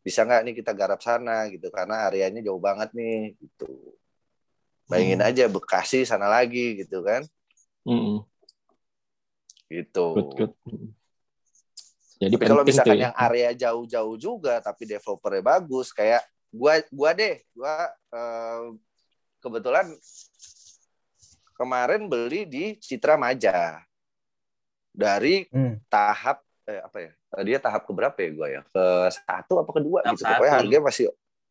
Bisa 0.02 0.24
nggak 0.24 0.40
nih 0.48 0.54
kita 0.64 0.72
garap 0.72 0.98
sana 1.04 1.46
gitu 1.52 1.68
karena 1.68 2.08
areanya 2.08 2.40
jauh 2.40 2.58
banget 2.58 2.90
nih 2.96 3.36
gitu. 3.38 4.00
Bayangin 4.90 5.22
Hmm. 5.22 5.28
aja 5.30 5.44
Bekasi 5.46 6.02
sana 6.02 6.26
lagi 6.26 6.82
gitu 6.82 7.04
kan. 7.04 7.22
Mhm. 7.86 8.31
Gitu. 9.72 10.06
Good, 10.12 10.30
good. 10.36 10.52
Jadi 12.20 12.34
Tapi 12.36 12.44
kalau 12.44 12.62
penting 12.62 12.70
misalkan 12.70 12.96
ya. 12.96 13.02
yang 13.08 13.16
area 13.16 13.50
jauh-jauh 13.56 14.14
juga 14.14 14.60
tapi 14.60 14.86
developernya 14.86 15.42
bagus 15.42 15.90
kayak 15.90 16.22
gua 16.48 16.78
gua 16.92 17.10
deh, 17.12 17.42
gua 17.50 17.74
eh, 17.90 18.62
kebetulan 19.40 19.90
kemarin 21.52 22.06
beli 22.06 22.44
di 22.44 22.64
Citra 22.76 23.16
Maja 23.16 23.82
dari 24.92 25.48
Hmm. 25.50 25.80
tahap 25.88 26.44
eh, 26.62 26.78
apa 26.78 26.98
ya? 27.00 27.10
Eh, 27.10 27.42
Dia 27.42 27.58
tahap 27.58 27.82
keberapa 27.82 28.14
ya 28.14 28.30
gue 28.30 28.48
ya? 28.50 28.62
Ke 28.70 28.84
satu 29.10 29.58
apa 29.58 29.70
kedua 29.72 29.98
Tahap 30.02 30.14
gitu. 30.14 30.22
Pokoknya 30.22 30.46
satu. 30.46 30.58
harganya 30.62 30.82
masih 30.84 31.04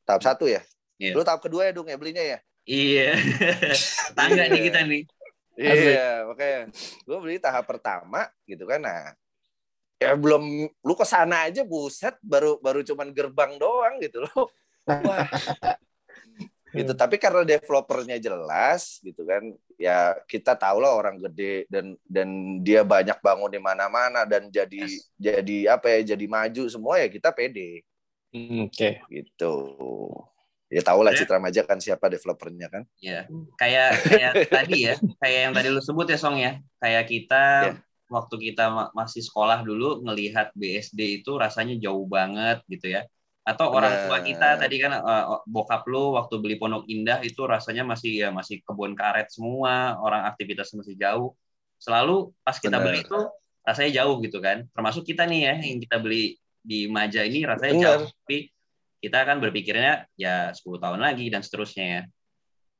tahap 0.03 0.21
satu 0.23 0.45
ya. 0.47 0.61
Iya. 0.95 1.13
Lu 1.17 1.25
tahap 1.25 1.41
kedua 1.43 1.67
ya 1.67 1.73
dong 1.73 1.89
ya 1.89 1.97
belinya 1.99 2.23
ya? 2.23 2.37
Iya. 2.63 3.17
Tangga 4.17 4.45
nih 4.47 4.61
kita 4.69 4.79
nih. 4.85 5.03
Iya, 5.61 6.25
makanya 6.25 6.59
gue 7.05 7.17
beli 7.21 7.37
tahap 7.37 7.69
pertama 7.69 8.25
gitu 8.49 8.65
kan. 8.65 8.81
Nah, 8.81 9.13
ya 10.01 10.17
belum 10.17 10.65
lu 10.81 10.93
ke 10.97 11.05
sana 11.05 11.45
aja 11.45 11.61
buset 11.61 12.17
baru 12.25 12.57
baru 12.57 12.81
cuman 12.81 13.13
gerbang 13.13 13.61
doang 13.61 14.01
gitu 14.01 14.25
loh. 14.25 14.49
Wah. 14.89 15.29
gitu. 16.77 16.93
Tapi 16.95 17.21
karena 17.21 17.45
developernya 17.45 18.17
jelas 18.17 18.97
gitu 19.03 19.27
kan, 19.27 19.43
ya 19.77 20.17
kita 20.25 20.55
tahu 20.55 20.81
lah 20.81 20.95
orang 20.97 21.19
gede 21.19 21.67
dan 21.69 21.93
dan 22.07 22.59
dia 22.63 22.81
banyak 22.81 23.19
bangun 23.19 23.51
di 23.51 23.61
mana-mana 23.61 24.23
dan 24.25 24.47
jadi 24.49 24.87
Yes. 24.87 25.05
jadi 25.19 25.77
apa 25.77 25.91
ya 25.91 26.15
jadi 26.15 26.25
maju 26.25 26.63
semua 26.71 26.97
ya 26.97 27.11
kita 27.11 27.29
pede 27.29 27.85
Hmm, 28.31 28.71
Oke. 28.71 29.03
gitu. 29.11 29.53
Ya 30.71 30.81
tahu 30.81 31.03
lah 31.03 31.11
Ya. 31.11 31.19
Citra 31.19 31.35
Maja 31.37 31.67
kan 31.67 31.83
siapa 31.83 32.07
developernya 32.07 32.71
kan. 32.71 32.83
Ya, 33.03 33.27
kayak 33.59 33.89
kayak 34.07 34.31
tadi 34.55 34.87
ya, 34.87 34.95
kayak 35.19 35.39
yang 35.45 35.53
tadi 35.53 35.67
lu 35.67 35.83
sebut 35.83 36.07
ya 36.07 36.15
Song 36.15 36.39
ya. 36.39 36.63
Kayak 36.79 37.03
kita 37.11 37.43
Ya. 37.67 37.71
waktu 38.07 38.35
kita 38.39 38.71
ma- 38.71 38.91
masih 38.95 39.19
sekolah 39.19 39.67
dulu 39.67 39.99
ngelihat 40.07 40.55
BSD 40.55 41.19
itu 41.19 41.35
rasanya 41.35 41.75
jauh 41.75 42.07
banget 42.07 42.63
gitu 42.71 42.87
ya. 42.87 43.03
Atau 43.43 43.67
orang 43.67 44.07
tua 44.07 44.23
kita 44.23 44.55
tadi 44.55 44.79
kan 44.79 44.95
eh, 44.95 45.25
bokap 45.43 45.83
lu 45.91 46.15
waktu 46.15 46.39
beli 46.39 46.55
Pondok 46.55 46.87
Indah 46.87 47.19
itu 47.19 47.43
rasanya 47.43 47.83
masih 47.83 48.23
ya 48.23 48.29
masih 48.31 48.63
kebun 48.63 48.95
karet 48.95 49.27
semua, 49.27 49.99
orang 49.99 50.23
aktivitas 50.23 50.71
masih 50.71 50.95
jauh. 50.95 51.35
Selalu 51.81 52.31
pas 52.45 52.55
kita 52.55 52.79
Benar. 52.79 52.85
beli 52.87 52.99
itu 53.03 53.19
rasanya 53.67 53.91
jauh 54.05 54.23
gitu 54.23 54.39
kan. 54.39 54.63
Termasuk 54.71 55.03
kita 55.03 55.27
nih 55.27 55.39
ya 55.51 55.53
yang 55.67 55.83
kita 55.83 55.99
beli 55.99 56.39
di 56.63 56.85
Maja 56.87 57.25
ini 57.27 57.41
rasanya 57.43 57.73
Benar. 57.75 57.83
jauh, 57.83 58.07
tapi 58.23 58.37
kita 59.01 59.25
kan 59.25 59.41
berpikirnya 59.41 60.05
ya 60.13 60.53
10 60.53 60.77
tahun 60.77 61.01
lagi 61.01 61.33
dan 61.33 61.41
seterusnya 61.41 61.85
ya. 61.89 62.01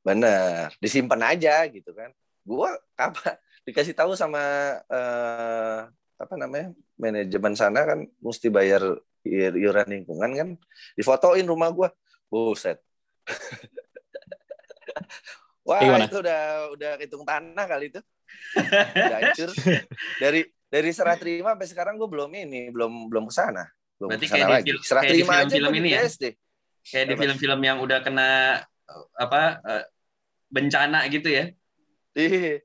Bener, 0.06 0.70
disimpan 0.78 1.34
aja 1.34 1.66
gitu 1.66 1.90
kan. 1.90 2.14
Gua 2.46 2.78
apa 2.94 3.42
dikasih 3.66 3.94
tahu 3.94 4.14
sama 4.14 4.42
eh, 4.86 5.80
apa 6.18 6.34
namanya 6.38 6.70
manajemen 6.94 7.58
sana 7.58 7.82
kan 7.82 8.06
mesti 8.22 8.46
bayar 8.46 8.82
iur- 9.26 9.58
iuran 9.58 9.88
lingkungan 9.90 10.30
kan, 10.34 10.48
difotoin 10.94 11.46
rumah 11.46 11.70
gua, 11.74 11.90
buset. 12.30 12.78
Wah 15.66 15.78
Gimana? 15.78 16.10
itu 16.10 16.18
udah 16.18 16.42
udah 16.74 16.92
hitung 16.98 17.22
tanah 17.22 17.66
kali 17.70 17.94
itu, 17.94 18.02
udah 18.98 19.18
hancur. 19.22 19.50
Dari 20.22 20.42
dari 20.66 20.90
serah 20.90 21.14
terima 21.14 21.54
sampai 21.54 21.68
sekarang 21.70 21.94
gua 21.98 22.10
belum 22.10 22.30
ini, 22.34 22.74
belum 22.74 23.06
belum 23.06 23.30
ke 23.30 23.34
sana, 23.34 23.62
belum 24.02 24.10
Berarti 24.10 24.26
kayak 24.26 24.42
di 24.42 24.52
lagi. 24.52 24.66
film- 24.68 24.82
Serah 24.82 25.00
kayak 25.00 25.08
di 25.08 25.14
terima 25.16 25.32
aja 25.32 25.38
film-film 25.46 25.62
gua 25.62 25.72
di 25.72 25.78
ini 25.78 25.88
ya? 25.88 26.00
BSD. 26.02 26.24
kayak 26.82 27.06
di 27.06 27.14
film-film 27.14 27.60
yang 27.62 27.78
udah 27.78 27.98
kena 28.02 28.28
apa 29.14 29.40
eh, 29.62 29.84
bencana 30.48 30.98
gitu 31.06 31.28
ya 31.28 31.44
Iya. 32.12 32.60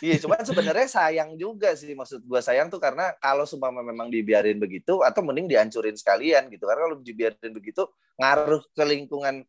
Iya, 0.00 0.16
cuman 0.18 0.40
sebenarnya 0.40 0.88
sayang 0.88 1.36
juga 1.36 1.74
sih 1.74 1.92
maksud 1.92 2.24
gua 2.24 2.40
sayang 2.40 2.70
tuh 2.70 2.78
karena 2.78 3.12
kalau 3.18 3.44
seumpama 3.44 3.82
memang 3.82 4.08
dibiarin 4.08 4.56
begitu 4.56 5.02
atau 5.02 5.20
mending 5.20 5.44
dihancurin 5.46 5.92
sekalian 5.92 6.48
gitu. 6.48 6.64
Karena 6.64 6.86
kalau 6.86 6.96
dibiarin 6.98 7.52
begitu 7.52 7.84
ngaruh 8.16 8.64
ke 8.70 8.84
lingkungan 8.86 9.44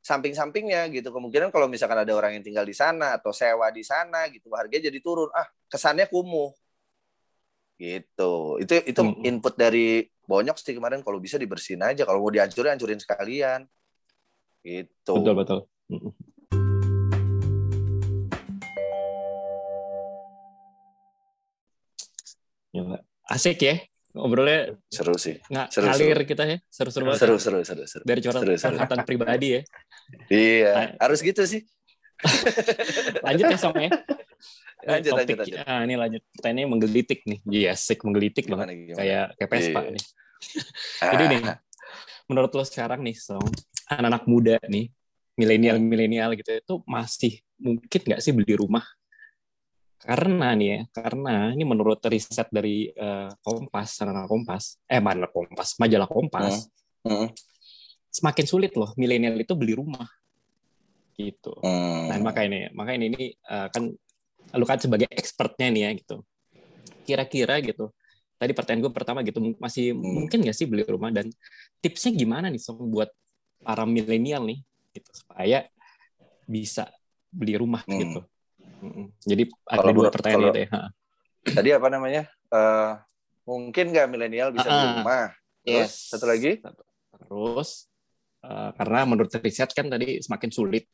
samping-sampingnya 0.00 0.90
gitu. 0.90 1.08
Kemungkinan 1.08 1.48
kalau 1.48 1.64
misalkan 1.64 1.96
ada 1.96 2.10
orang 2.10 2.34
yang 2.34 2.42
tinggal 2.42 2.62
di 2.62 2.74
sana 2.74 3.14
atau 3.14 3.30
sewa 3.30 3.70
di 3.70 3.80
sana 3.80 4.26
gitu, 4.26 4.50
harganya 4.52 4.90
jadi 4.90 4.98
turun. 4.98 5.30
Ah, 5.30 5.46
kesannya 5.66 6.10
kumuh. 6.10 6.50
Gitu. 7.74 8.32
Itu 8.58 8.74
itu 8.80 9.00
Hmm. 9.00 9.22
input 9.22 9.54
dari 9.54 10.02
Bonyok 10.24 10.56
sih 10.56 10.72
kemarin 10.72 11.04
kalau 11.04 11.20
bisa 11.20 11.36
dibersihin 11.36 11.80
aja. 11.80 12.02
Kalau 12.02 12.18
mau 12.18 12.32
dihancurin, 12.32 12.74
hancurin 12.74 12.96
sekalian. 12.96 13.60
Gitu. 14.64 15.12
Betul 15.12 15.34
betul. 15.36 15.58
Asik 23.24 23.60
ya 23.60 23.76
ngobrolnya 24.14 24.78
Seru 24.86 25.18
sih. 25.18 25.42
nggak 25.42 25.74
Seru, 25.74 25.90
ngalir 25.90 26.18
kita 26.22 26.44
ya 26.46 26.58
seru-seru 26.70 27.02
banget 27.04 27.20
Seru, 27.26 27.34
seru, 27.36 27.58
seru, 27.66 27.82
seru. 27.82 28.04
dari 28.06 28.20
curhat 28.22 28.42
Seru, 28.46 28.54
seru. 28.54 28.68
curhatan 28.70 28.98
pribadi 29.02 29.48
ya 29.50 29.60
Iya, 30.30 30.70
Nah. 30.70 30.88
harus 31.02 31.18
gitu 31.18 31.42
sih. 31.42 31.64
lanjut 33.26 33.46
ya 33.50 33.58
song 33.58 33.74
ya 33.74 33.90
Lanjut, 34.84 35.12
Topik, 35.16 35.36
lanjut, 35.36 35.38
lanjut. 35.40 35.58
ah, 35.64 35.80
ini 35.84 35.94
lanjut 35.96 36.22
pertanyaannya 36.36 36.68
menggelitik 36.68 37.20
nih 37.24 37.38
iya 37.48 37.72
asik 37.72 38.04
menggelitik 38.04 38.44
Gimana, 38.44 38.68
banget 38.68 38.76
gimana? 38.84 38.98
kayak 39.00 39.26
kayak 39.40 39.50
Vespa 39.50 39.80
Iya. 39.80 39.90
nih 39.96 40.04
Jadi 41.00 41.24
Ah, 41.24 41.28
nih, 41.32 41.40
menurut 42.28 42.52
lo 42.52 42.64
sekarang 42.68 43.00
nih, 43.00 43.16
Song, 43.16 43.48
anak-anak 43.88 44.28
muda 44.28 44.56
nih, 44.68 44.92
milenial-milenial 45.40 46.36
gitu, 46.36 46.50
itu 46.52 46.74
masih 46.84 47.32
mungkin 47.56 48.00
nggak 48.04 48.20
sih 48.20 48.32
beli 48.36 48.52
rumah? 48.52 48.84
Karena 50.04 50.52
nih 50.52 50.68
ya, 50.68 50.80
karena 50.92 51.56
ini 51.56 51.64
menurut 51.64 51.96
riset 52.04 52.52
dari 52.52 52.92
eh, 52.92 53.30
Kompas, 53.40 54.04
anak-anak 54.04 54.28
Kompas, 54.28 54.64
eh 54.84 55.00
mana 55.00 55.26
Kompas, 55.32 55.80
majalah 55.80 56.08
Kompas, 56.10 56.68
Hmm. 57.04 57.28
semakin 58.12 58.46
sulit 58.48 58.72
loh 58.76 58.92
milenial 59.00 59.36
itu 59.40 59.52
beli 59.56 59.76
rumah, 59.76 60.08
gitu. 61.16 61.56
Hmm. 61.64 62.08
Nah, 62.12 62.16
makanya 62.20 62.48
ini, 62.48 62.60
makanya 62.76 62.98
ini, 63.00 63.06
ini 63.16 63.26
eh, 63.32 63.68
kan 63.72 63.88
lu 64.54 64.64
kan 64.64 64.78
sebagai 64.78 65.06
expertnya 65.10 65.68
nih 65.70 65.82
ya 65.82 65.90
gitu. 65.98 66.16
Kira-kira 67.04 67.58
gitu. 67.60 67.90
Tadi 68.34 68.50
pertanyaan 68.50 68.90
gue 68.90 68.92
pertama 68.92 69.20
gitu, 69.22 69.38
masih 69.58 69.94
Hmm. 69.94 70.02
mungkin 70.26 70.42
nggak 70.42 70.56
sih 70.56 70.66
beli 70.66 70.82
rumah 70.84 71.10
dan 71.10 71.30
tipsnya 71.78 72.10
gimana 72.12 72.50
nih 72.50 72.58
Song 72.58 72.90
buat 72.90 73.08
para 73.62 73.86
milenial 73.86 74.44
nih 74.44 74.60
gitu 74.92 75.10
supaya 75.14 75.64
bisa 76.44 76.90
beli 77.30 77.54
rumah 77.56 77.82
Hmm. 77.86 77.98
gitu. 77.98 78.20
Mm-mm. 78.84 79.06
Jadi 79.24 79.42
ada 79.64 79.80
Kalau 79.80 79.92
dua 79.96 80.10
pertanyaan 80.12 80.40
kalau- 80.44 80.52
itu 80.52 80.60
ya. 80.60 80.68
Tadi 81.44 81.68
apa 81.72 81.88
namanya? 81.88 82.22
Eh, 82.52 82.92
mungkin 83.44 83.84
nggak 83.92 84.06
milenial 84.08 84.48
bisa 84.52 84.68
beli 84.68 84.76
Ah, 84.76 84.84
ah. 84.84 84.94
rumah. 85.00 85.26
Terus 85.64 85.88
Yes. 85.88 85.92
satu 86.12 86.26
lagi? 86.28 86.60
Terus 87.16 87.70
eh, 88.44 88.70
karena 88.76 89.08
menurut 89.08 89.32
riset 89.40 89.72
kan 89.72 89.88
tadi 89.88 90.20
semakin 90.20 90.50
sulit. 90.52 90.84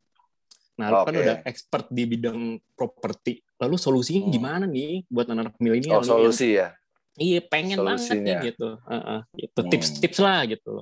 Nah, 0.81 0.89
lu 0.89 0.97
kan 1.05 1.13
Oke. 1.13 1.21
udah 1.21 1.37
expert 1.45 1.87
di 1.93 2.03
bidang 2.09 2.39
properti. 2.73 3.45
Lalu 3.61 3.77
solusinya 3.77 4.25
Hmm. 4.25 4.33
gimana 4.33 4.65
nih 4.65 5.05
buat 5.13 5.29
anak-anak 5.29 5.61
milenial 5.61 6.01
Oh, 6.01 6.01
yang 6.01 6.09
solusi 6.09 6.57
ya. 6.57 6.73
Iya 7.21 7.41
pengen 7.45 7.85
banget 7.85 8.17
Solusinya. 8.17 8.25
nih 8.41 8.49
gitu. 8.49 8.69
Heeh, 8.89 9.21
gitu. 9.37 9.59
Hmm. 9.61 9.71
Tips-tips 9.71 10.19
lah 10.25 10.41
gitu. 10.49 10.75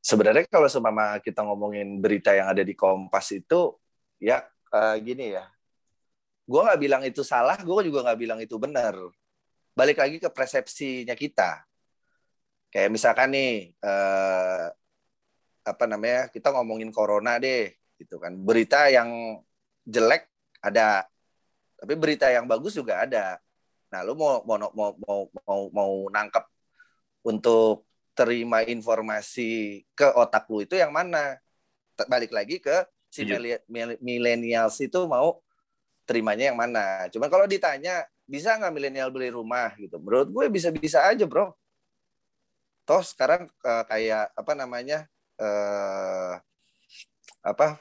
Sebenarnya 0.00 0.48
kalau 0.48 0.66
seumpama 0.66 1.20
kita 1.20 1.44
ngomongin 1.44 2.00
berita 2.00 2.32
yang 2.32 2.48
ada 2.50 2.64
di 2.64 2.72
Kompas 2.74 3.30
itu, 3.30 3.76
ya 4.18 4.42
eh, 4.72 4.96
gini 5.04 5.36
ya. 5.36 5.44
Gue 6.48 6.60
nggak 6.66 6.80
bilang 6.82 7.02
itu 7.06 7.22
salah, 7.22 7.54
gue 7.60 7.80
juga 7.86 8.02
nggak 8.10 8.18
bilang 8.18 8.40
itu 8.42 8.58
benar. 8.58 8.96
Balik 9.76 10.02
lagi 10.02 10.16
ke 10.18 10.26
persepsinya 10.26 11.14
kita. 11.14 11.62
Kayak 12.74 12.90
misalkan 12.90 13.30
nih, 13.30 13.70
eh, 13.76 14.66
apa 15.62 15.84
namanya, 15.86 16.26
kita 16.32 16.50
ngomongin 16.50 16.90
corona 16.90 17.36
deh, 17.38 17.70
gitu 18.00 18.16
kan. 18.16 18.32
Berita 18.32 18.88
yang 18.88 19.40
jelek 19.84 20.24
ada, 20.64 21.04
tapi 21.76 21.92
berita 22.00 22.32
yang 22.32 22.48
bagus 22.48 22.72
juga 22.72 23.04
ada. 23.04 23.36
Nah, 23.92 24.00
lu 24.06 24.16
mau 24.16 24.40
mau 24.48 24.56
mau 24.72 24.90
mau 24.96 25.20
mau, 25.44 25.60
mau 25.68 25.92
nangkep 26.08 26.44
untuk 27.26 27.84
terima 28.16 28.64
informasi 28.64 29.84
ke 29.92 30.08
otak 30.16 30.48
lu 30.48 30.64
itu 30.64 30.80
yang 30.80 30.92
mana? 30.92 31.36
Balik 32.08 32.32
lagi 32.32 32.56
ke 32.56 32.88
si 33.12 33.28
Iya. 33.28 33.36
mili- 33.36 33.64
mil- 33.68 34.00
millennials 34.00 34.80
itu 34.80 35.04
mau 35.04 35.44
terimanya 36.08 36.48
yang 36.52 36.58
mana? 36.58 37.08
Cuma 37.12 37.28
kalau 37.28 37.44
ditanya 37.44 38.08
bisa 38.24 38.56
nggak 38.56 38.72
milenial 38.72 39.10
beli 39.12 39.28
rumah 39.28 39.74
gitu? 39.76 40.00
Menurut 40.00 40.28
gue 40.32 40.46
bisa-bisa 40.48 41.04
aja 41.04 41.24
bro. 41.28 41.52
Toh 42.86 43.02
sekarang 43.04 43.50
eh, 43.64 43.84
kayak 43.90 44.32
apa 44.32 44.52
namanya 44.56 45.04
eh 45.40 46.34
apa 47.40 47.80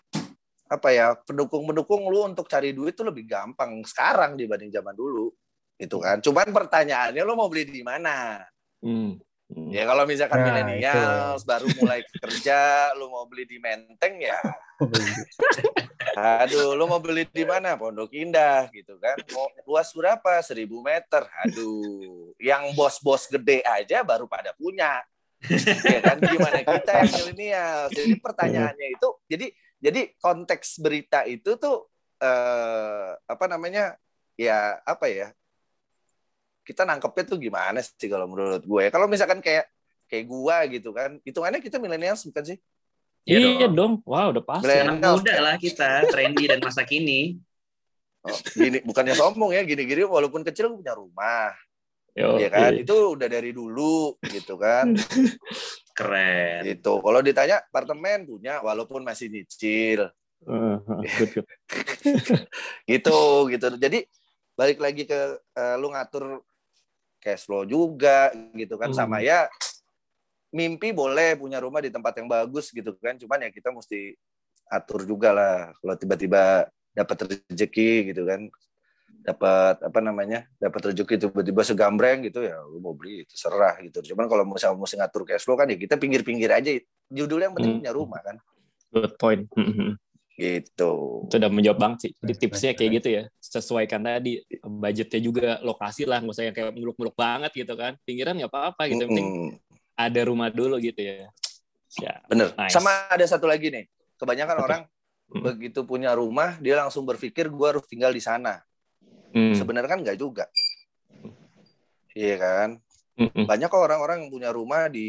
apa 0.70 0.88
ya 0.94 1.18
pendukung-pendukung 1.26 2.08
lu 2.08 2.30
untuk 2.30 2.46
cari 2.46 2.72
duit 2.72 2.94
itu 2.94 3.02
lebih 3.02 3.26
gampang 3.26 3.82
sekarang 3.84 4.38
dibanding 4.38 4.70
zaman 4.70 4.94
dulu 4.94 5.34
itu 5.80 5.98
kan. 5.98 6.20
Cuman 6.20 6.52
pertanyaannya 6.52 7.24
lu 7.24 7.34
mau 7.34 7.50
beli 7.50 7.66
di 7.66 7.82
mana? 7.82 8.44
Hmm. 8.84 9.18
Hmm. 9.50 9.74
Ya 9.74 9.82
kalau 9.90 10.06
misalkan 10.06 10.46
Nah, 10.46 10.62
milenials 10.62 11.42
baru 11.42 11.66
mulai 11.82 12.06
kerja, 12.06 12.94
lu 12.94 13.10
mau 13.10 13.26
beli 13.26 13.50
di 13.50 13.58
Menteng 13.58 14.22
ya, 14.22 14.38
aduh, 16.46 16.78
lu 16.78 16.86
mau 16.86 17.02
beli 17.02 17.26
di 17.26 17.50
mana? 17.50 17.74
Pondok 17.74 18.14
Indah 18.14 18.70
gitu 18.70 19.02
kan. 19.02 19.18
Mau 19.34 19.50
luas 19.66 19.90
berapa? 19.90 20.38
Seribu 20.46 20.86
meter. 20.86 21.26
Aduh, 21.50 22.30
yang 22.38 22.78
bos-bos 22.78 23.26
gede 23.26 23.66
aja 23.66 24.06
baru 24.06 24.30
pada 24.30 24.54
punya. 24.54 25.02
Ya 25.48 26.00
kan 26.04 26.18
gimana 26.20 26.60
kita 26.64 26.92
yang 26.92 27.12
milenial. 27.24 27.80
Jadi 27.92 28.14
pertanyaannya 28.20 28.88
itu, 29.00 29.08
jadi 29.32 29.48
jadi 29.80 30.02
konteks 30.20 30.84
berita 30.84 31.24
itu 31.24 31.56
tuh 31.56 31.88
eh, 32.20 33.12
apa 33.16 33.46
namanya 33.48 33.96
ya 34.36 34.80
apa 34.84 35.08
ya 35.08 35.28
kita 36.68 36.86
nangkepnya 36.86 37.24
tuh 37.26 37.40
gimana 37.42 37.80
sih 37.82 38.08
kalau 38.12 38.30
menurut 38.30 38.62
gue 38.62 38.84
kalau 38.94 39.10
misalkan 39.10 39.42
kayak 39.42 39.68
kayak 40.06 40.26
gua 40.30 40.64
gitu 40.70 40.94
kan 40.94 41.18
hitungannya 41.26 41.60
kita 41.64 41.82
milenial 41.82 42.16
bukan 42.16 42.46
sih 42.56 42.60
Iya 43.28 43.62
Iya 43.62 43.68
dong. 43.70 44.02
Wah, 44.10 44.32
udah 44.34 44.42
pasti. 44.42 44.74
Anak 44.74 45.06
muda 45.06 45.36
lah 45.38 45.56
kita, 45.60 46.08
trendy 46.10 46.50
dan 46.50 46.64
masa 46.66 46.82
kini. 46.82 47.38
oh, 48.26 48.36
gini 48.52 48.84
bukannya 48.84 49.16
sombong 49.16 49.56
ya 49.56 49.62
gini-gini 49.64 50.04
walaupun 50.04 50.44
kecil 50.44 50.76
punya 50.76 50.92
rumah 50.92 51.56
Yo, 52.18 52.42
ya 52.42 52.50
kan? 52.50 52.72
Iya. 52.74 52.82
itu 52.84 52.96
udah 52.96 53.28
dari 53.30 53.52
dulu 53.54 54.18
gitu 54.26 54.58
kan? 54.58 54.94
Keren. 55.98 56.64
itu 56.64 56.94
kalau 57.04 57.20
ditanya 57.20 57.60
apartemen 57.60 58.24
punya 58.24 58.64
walaupun 58.64 59.04
masih 59.04 59.28
nyicil. 59.28 60.08
Good, 60.40 61.30
good. 61.36 61.48
gitu 62.92 63.20
gitu. 63.52 63.68
Jadi 63.76 64.08
balik 64.56 64.80
lagi 64.80 65.04
ke 65.04 65.20
eh, 65.40 65.76
lu 65.76 65.92
ngatur 65.92 66.40
cash 67.20 67.44
flow 67.44 67.68
juga 67.68 68.32
gitu 68.56 68.80
kan? 68.80 68.96
Hmm. 68.96 68.98
sama 68.98 69.20
ya 69.20 69.52
mimpi 70.56 70.96
boleh 70.96 71.38
punya 71.38 71.62
rumah 71.62 71.84
di 71.84 71.92
tempat 71.92 72.16
yang 72.16 72.32
bagus 72.32 72.72
gitu 72.72 72.96
kan? 72.98 73.20
Cuman 73.20 73.44
ya 73.44 73.50
kita 73.52 73.76
mesti 73.76 74.16
atur 74.70 75.04
juga 75.04 75.36
lah 75.36 75.74
kalau 75.82 75.96
tiba-tiba 76.00 76.70
dapat 76.94 77.18
rezeki 77.50 78.14
gitu 78.14 78.24
kan 78.24 78.48
dapat 79.20 79.84
apa 79.84 80.00
namanya 80.00 80.48
dapat 80.58 80.94
rezeki 80.94 81.28
tiba-tiba 81.28 81.62
segambreng 81.62 82.24
gitu 82.26 82.40
ya 82.44 82.56
lu 82.66 82.80
mau 82.80 82.96
beli 82.96 83.28
terserah 83.28 83.76
gitu 83.84 84.16
cuman 84.16 84.26
kalau 84.32 84.44
misalnya 84.48 84.80
mesti 84.80 84.96
ngatur 84.96 85.24
cash 85.28 85.44
flow 85.44 85.60
kan 85.60 85.68
ya 85.68 85.76
kita 85.76 86.00
pinggir-pinggir 86.00 86.50
aja 86.50 86.72
judulnya 87.12 87.52
yang 87.52 87.56
penting 87.56 87.74
Hmm. 87.78 87.82
punya 87.84 87.94
rumah 87.94 88.22
kan 88.24 88.38
Good 88.90 89.22
point. 89.22 89.46
Hmm, 89.54 89.74
hmm. 89.74 89.92
gitu 90.40 90.92
Itu 91.28 91.36
udah 91.36 91.52
menjawab 91.52 91.78
banget 91.78 91.98
sih. 92.08 92.12
Jadi 92.16 92.34
tipsnya 92.40 92.72
kayak 92.72 92.92
gitu 93.02 93.10
ya. 93.12 93.24
Sesuaikan 93.44 94.02
tadi 94.02 94.40
budgetnya 94.64 95.20
juga 95.20 95.50
lokasi 95.60 96.08
lah, 96.08 96.24
nggak 96.24 96.32
usah 96.34 96.46
yang 96.48 96.56
kayak 96.56 96.72
muluk-muluk 96.80 97.14
banget 97.14 97.52
gitu 97.54 97.76
kan. 97.76 98.00
Pinggiran 98.08 98.40
nggak 98.40 98.52
apa-apa 98.52 98.88
gitu. 98.88 99.04
Yang 99.04 99.12
penting 99.12 99.30
ada 100.00 100.22
rumah 100.24 100.48
dulu 100.48 100.80
gitu 100.80 100.96
ya. 101.04 101.28
Ya. 102.00 102.24
Bener. 102.32 102.56
Nice. 102.56 102.72
Sama 102.72 103.12
ada 103.12 103.26
satu 103.28 103.52
lagi 103.52 103.68
nih. 103.68 103.86
Kebanyakan 104.16 104.58
orang 104.64 104.82
begitu 105.30 105.84
punya 105.86 106.16
rumah, 106.16 106.58
dia 106.58 106.82
langsung 106.82 107.06
berpikir 107.06 107.52
gue 107.52 107.68
harus 107.68 107.86
tinggal 107.86 108.10
di 108.10 108.24
sana. 108.24 108.64
Hmm. 109.30 109.54
Sebenarnya 109.54 109.90
kan 109.90 110.00
nggak 110.02 110.18
juga. 110.18 110.46
Iya 112.14 112.36
kan. 112.38 112.70
Hmm. 113.20 113.46
Banyak 113.46 113.68
kok 113.68 113.84
orang-orang 113.84 114.24
yang 114.26 114.32
punya 114.32 114.50
rumah 114.50 114.88
di 114.88 115.08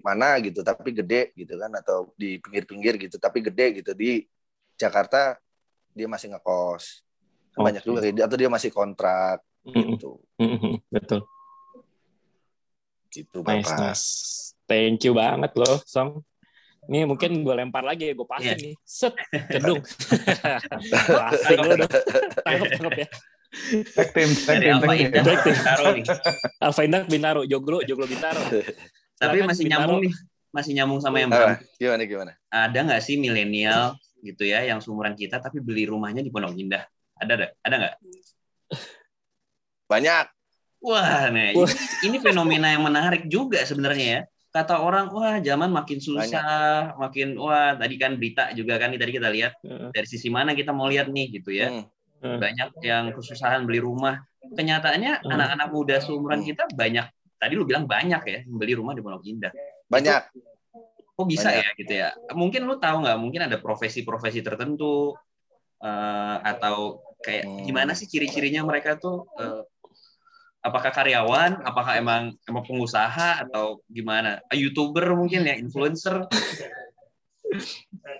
mana 0.00 0.40
gitu, 0.40 0.64
tapi 0.64 0.96
gede 0.96 1.36
gitu 1.36 1.60
kan, 1.60 1.68
atau 1.76 2.08
di 2.16 2.40
pinggir-pinggir 2.40 2.96
gitu, 2.96 3.20
tapi 3.20 3.44
gede 3.44 3.84
gitu 3.84 3.92
di 3.92 4.24
Jakarta 4.74 5.36
dia 5.92 6.08
masih 6.08 6.32
ngekos. 6.32 7.04
Banyak 7.54 7.84
Oke. 7.84 7.88
juga 7.88 8.00
gitu. 8.02 8.20
atau 8.24 8.36
dia 8.40 8.50
masih 8.50 8.70
kontrak 8.72 9.38
Hmm, 9.64 9.96
gitu. 9.96 10.20
Hmm. 10.36 10.76
Betul. 10.92 11.24
Gitu 13.08 13.38
Nice, 13.40 13.70
Bapak. 13.70 13.78
nice. 13.80 14.06
Thank 14.66 15.04
you 15.04 15.14
banget 15.14 15.52
loh, 15.54 15.78
Song. 15.84 16.20
Ini 16.84 17.08
mungkin 17.08 17.40
gue 17.40 17.54
lempar 17.56 17.80
lagi 17.80 18.10
ya, 18.10 18.12
gue 18.12 18.28
passing 18.28 18.56
Iya. 18.60 18.64
nih. 18.68 18.74
Set, 18.84 19.14
cedung. 19.48 19.80
passing 20.92 21.60
lo 21.60 21.72
dong. 21.80 21.92
Tangkap, 22.44 22.68
tangkap 22.76 22.92
ya. 22.98 23.08
Tag 23.94 24.08
team, 24.12 24.30
tag 24.34 24.56
team, 24.58 24.74
Alfa 24.76 24.92
tag 24.92 25.40
team. 25.46 25.54
Bintaro 25.54 25.86
nih. 25.94 26.04
Alfa 26.58 26.80
Indah 26.82 27.02
Bintaro, 27.06 27.40
Joglo, 27.46 27.78
Joglo 27.86 28.06
Bintaro. 28.06 28.42
Tapi 29.20 29.36
Silakan, 29.38 29.46
masih 29.46 29.64
Bintaro. 29.64 29.80
nyambung 29.86 30.00
nih. 30.02 30.12
Masih 30.54 30.72
nyambung 30.78 31.00
sama 31.02 31.16
yang 31.18 31.30
Ah, 31.34 31.58
Bram. 31.58 31.78
gimana 31.78 32.02
gimana? 32.06 32.32
Ada 32.46 32.78
nggak 32.86 33.02
sih 33.02 33.18
milenial 33.18 33.98
gitu 34.22 34.46
ya 34.46 34.62
yang 34.62 34.78
seumuran 34.78 35.18
kita 35.18 35.42
tapi 35.42 35.58
beli 35.58 35.86
rumahnya 35.86 36.22
di 36.22 36.30
Pondok 36.30 36.54
Indah? 36.54 36.86
Ada 37.18 37.32
ada 37.34 37.46
ada 37.62 37.74
nggak? 37.74 37.94
Banyak. 39.90 40.26
Wah, 40.84 41.32
nah 41.32 41.48
Wah. 41.56 41.64
ini, 41.64 42.12
ini 42.12 42.16
fenomena 42.20 42.68
yang 42.68 42.84
menarik 42.84 43.24
juga 43.26 43.64
sebenarnya 43.64 44.06
ya. 44.06 44.20
Kata 44.54 44.78
orang, 44.78 45.10
wah 45.10 45.42
zaman 45.42 45.66
makin 45.66 45.98
susah, 45.98 46.94
makin 46.94 47.34
wah 47.34 47.74
tadi 47.74 47.98
kan 47.98 48.14
berita 48.14 48.54
juga 48.54 48.78
kan 48.78 48.94
tadi 48.94 49.10
kita 49.10 49.26
lihat 49.34 49.58
dari 49.90 50.06
sisi 50.06 50.30
mana 50.30 50.54
kita 50.54 50.70
mau 50.70 50.86
lihat 50.86 51.10
nih 51.10 51.40
gitu 51.40 51.50
ya. 51.50 51.72
Hmm. 51.74 51.84
Heeh. 52.24 52.38
Banyak 52.40 52.68
yang 52.80 53.12
kesusahan 53.12 53.68
beli 53.68 53.78
rumah. 53.78 54.24
Kenyataannya 54.40 55.20
Hmm. 55.20 55.30
anak-anak 55.30 55.68
muda 55.68 55.96
seumuran 56.00 56.40
Hmm. 56.40 56.48
kita 56.48 56.64
banyak. 56.72 57.06
Tadi 57.36 57.52
lu 57.52 57.68
bilang 57.68 57.84
banyak 57.84 58.22
ya 58.24 58.38
beli 58.48 58.72
rumah 58.72 58.96
di 58.96 59.04
Pondok 59.04 59.24
Indah. 59.28 59.52
Banyak. 59.84 60.32
Kok 61.14 61.26
bisa 61.28 61.52
Banyak. 61.52 61.60
ya 61.62 61.68
gitu 61.76 61.92
ya? 61.94 62.08
Mungkin 62.32 62.64
lu 62.64 62.80
tahu 62.80 63.04
nggak? 63.04 63.18
Mungkin 63.20 63.40
ada 63.46 63.56
profesi-profesi 63.60 64.40
tertentu 64.40 65.12
eh, 65.78 66.36
atau 66.40 67.04
kayak 67.20 67.44
Hmm. 67.44 67.60
gimana 67.68 67.92
sih 67.92 68.08
ciri-cirinya 68.08 68.64
mereka 68.64 68.96
tuh? 68.96 69.28
eh, 69.36 69.60
apakah 70.64 70.88
karyawan? 70.88 71.60
Apakah 71.60 72.00
emang 72.00 72.32
emang 72.48 72.64
pengusaha 72.64 73.44
atau 73.44 73.84
gimana? 73.84 74.40
Ah, 74.48 74.56
Youtuber 74.56 75.12
mungkin 75.12 75.44
ya, 75.44 75.60
influencer? 75.60 76.24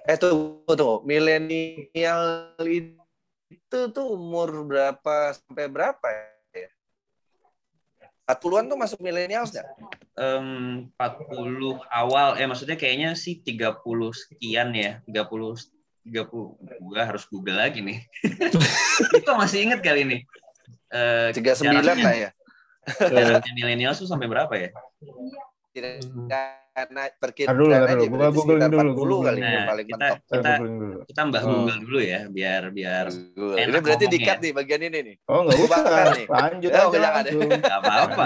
Eh 0.05 0.17
tunggu 0.21 0.69
tunggu, 0.69 1.01
milenial 1.09 2.21
itu 2.61 3.01
tuh 3.67 4.07
umur 4.15 4.67
berapa 4.67 5.35
sampai 5.35 5.67
berapa 5.71 6.07
ya? 6.11 6.69
40-an 8.25 8.73
tuh 8.73 8.79
masuk 8.81 8.99
milenial 9.05 9.45
nggak? 9.45 9.67
Em, 10.17 10.89
40 10.97 11.77
awal, 11.93 12.41
eh 12.41 12.47
maksudnya 12.49 12.79
kayaknya 12.81 13.13
sih 13.13 13.45
30 13.45 13.85
sekian 14.17 14.73
ya, 14.73 15.05
30 15.05 15.61
30 16.05 16.85
gua 16.85 17.03
harus 17.05 17.25
Google 17.29 17.57
lagi 17.61 17.81
nih. 17.81 18.05
Itu 19.21 19.31
masih 19.37 19.69
inget 19.69 19.81
kali 19.81 20.05
ini. 20.05 20.19
Eh, 20.93 21.33
39 21.33 21.65
jaraknya- 21.65 22.05
lah 22.05 22.17
ya. 22.17 22.31
jaraknya 23.09 23.53
milenial 23.57 23.97
tuh 23.97 24.05
sampai 24.05 24.29
berapa 24.29 24.53
ya? 24.57 24.69
Karena 25.75 27.03
Tar 27.07 27.15
perkiraan 27.17 27.55
dulu, 27.55 27.71
aja 27.71 27.95
dulu. 27.95 28.07
Gua 28.11 28.29
googling 28.31 28.63
dulu, 28.65 28.79
40 28.83 28.91
kali 28.91 28.99
googling. 29.15 29.43
yang 29.45 29.65
paling 29.65 29.87
Nah, 29.87 29.95
mentok. 29.97 30.19
Kita- 30.27 30.59
dulu. 30.59 30.99
Kita 31.05 31.21
mbah 31.25 31.39
Oh. 31.39 31.49
Google 31.49 31.79
dulu 31.81 31.99
ya, 32.01 32.21
biar 32.27 32.63
biar 32.69 33.05
Google. 33.11 33.57
enak 33.57 33.71
Ini 33.71 33.79
berarti 33.81 34.07
dikat 34.09 34.39
nih 34.41 34.53
bagian 34.53 34.81
ini 34.83 34.99
nih. 35.01 35.17
Oh, 35.25 35.41
nggak 35.45 35.55
usah. 35.57 35.71
bakar 35.71 36.07
nih. 36.13 36.27
Lanjut 36.27 36.71
Eh, 36.71 36.75
oh, 36.77 36.83
aja 36.85 36.99
jangan. 37.01 37.25
apa-apa. 37.63 38.25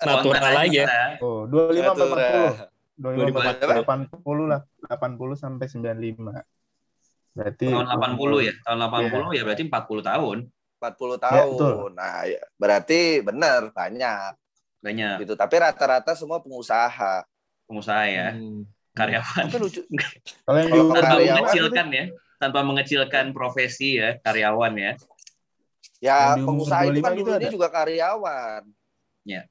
Natural 0.00 0.56
aja. 0.58 0.82
kita. 0.84 1.00
Oh, 1.20 1.40
25 1.44 1.84
sampai 1.84 2.08
Natura. 2.08 2.24
40. 2.24 2.72
25 2.94 3.40
sampai 3.42 3.66
Berapa? 3.66 3.92
80 4.06 4.44
lah. 4.46 4.60
80 4.80 5.34
sampai 5.34 5.66
95. 5.66 6.34
Berarti 7.34 7.66
Tahun 7.66 7.86
80 7.90 8.38
ya, 8.40 8.52
tahun 8.62 8.78
80 8.80 9.28
ya 9.34 9.42
berarti 9.42 9.62
40 9.66 10.02
tahun. 10.02 10.38
40 10.78 11.16
Ya, 11.18 11.42
betul. 11.44 11.58
tahun. 11.58 11.90
Nah, 11.92 12.18
ya, 12.24 12.40
berarti 12.54 13.00
benar 13.20 13.60
banyak 13.68 14.32
Banyak 14.84 15.24
gitu. 15.24 15.32
Tapi 15.34 15.54
rata-rata 15.56 16.12
semua 16.12 16.38
pengusaha. 16.38 17.24
pengusaha 17.64 18.04
ya, 18.04 18.36
Hmm. 18.36 18.68
karyawan. 18.92 19.48
Tapi 19.48 19.56
lucu. 19.56 19.80
Kalau 20.44 20.58
yang 20.60 20.68
Tanpa 20.68 20.92
karyawan 21.00 21.16
25 21.16 21.40
mengecilkan 21.40 21.86
ya, 21.88 22.04
tanpa 22.36 22.60
mengecilkan 22.60 23.24
profesi 23.32 23.96
ya, 23.96 24.20
karyawan 24.20 24.72
ya. 24.76 24.92
Ya, 25.98 26.36
Yang 26.36 26.44
pengusaha 26.44 26.80
itu 26.84 27.00
25 27.00 27.08
kan 27.08 27.12
dulunya 27.16 27.48
ada? 27.48 27.54
juga 27.56 27.68
karyawan. 27.72 28.62
Ya. 29.24 29.42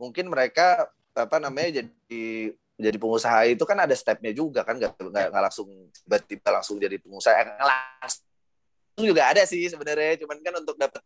Mungkin 0.00 0.32
mereka 0.32 0.88
apa 1.12 1.36
namanya 1.36 1.84
jadi 1.84 2.56
jadi 2.78 2.96
pengusaha 2.96 3.42
itu 3.50 3.64
kan 3.66 3.76
ada 3.76 3.92
stepnya 3.92 4.30
juga 4.32 4.62
kan 4.62 4.78
nggak 4.78 4.96
nggak 4.96 5.26
nggak 5.28 5.44
langsung 5.44 5.68
tiba-tiba 5.92 6.48
langsung 6.54 6.78
jadi 6.78 6.96
pengusaha 6.96 7.34
Eh, 7.36 7.58
langsung 7.58 8.22
juga 9.02 9.34
ada 9.34 9.42
sih 9.42 9.66
sebenarnya 9.66 10.22
cuman 10.22 10.38
kan 10.40 10.54
untuk 10.62 10.78
dapat 10.78 11.02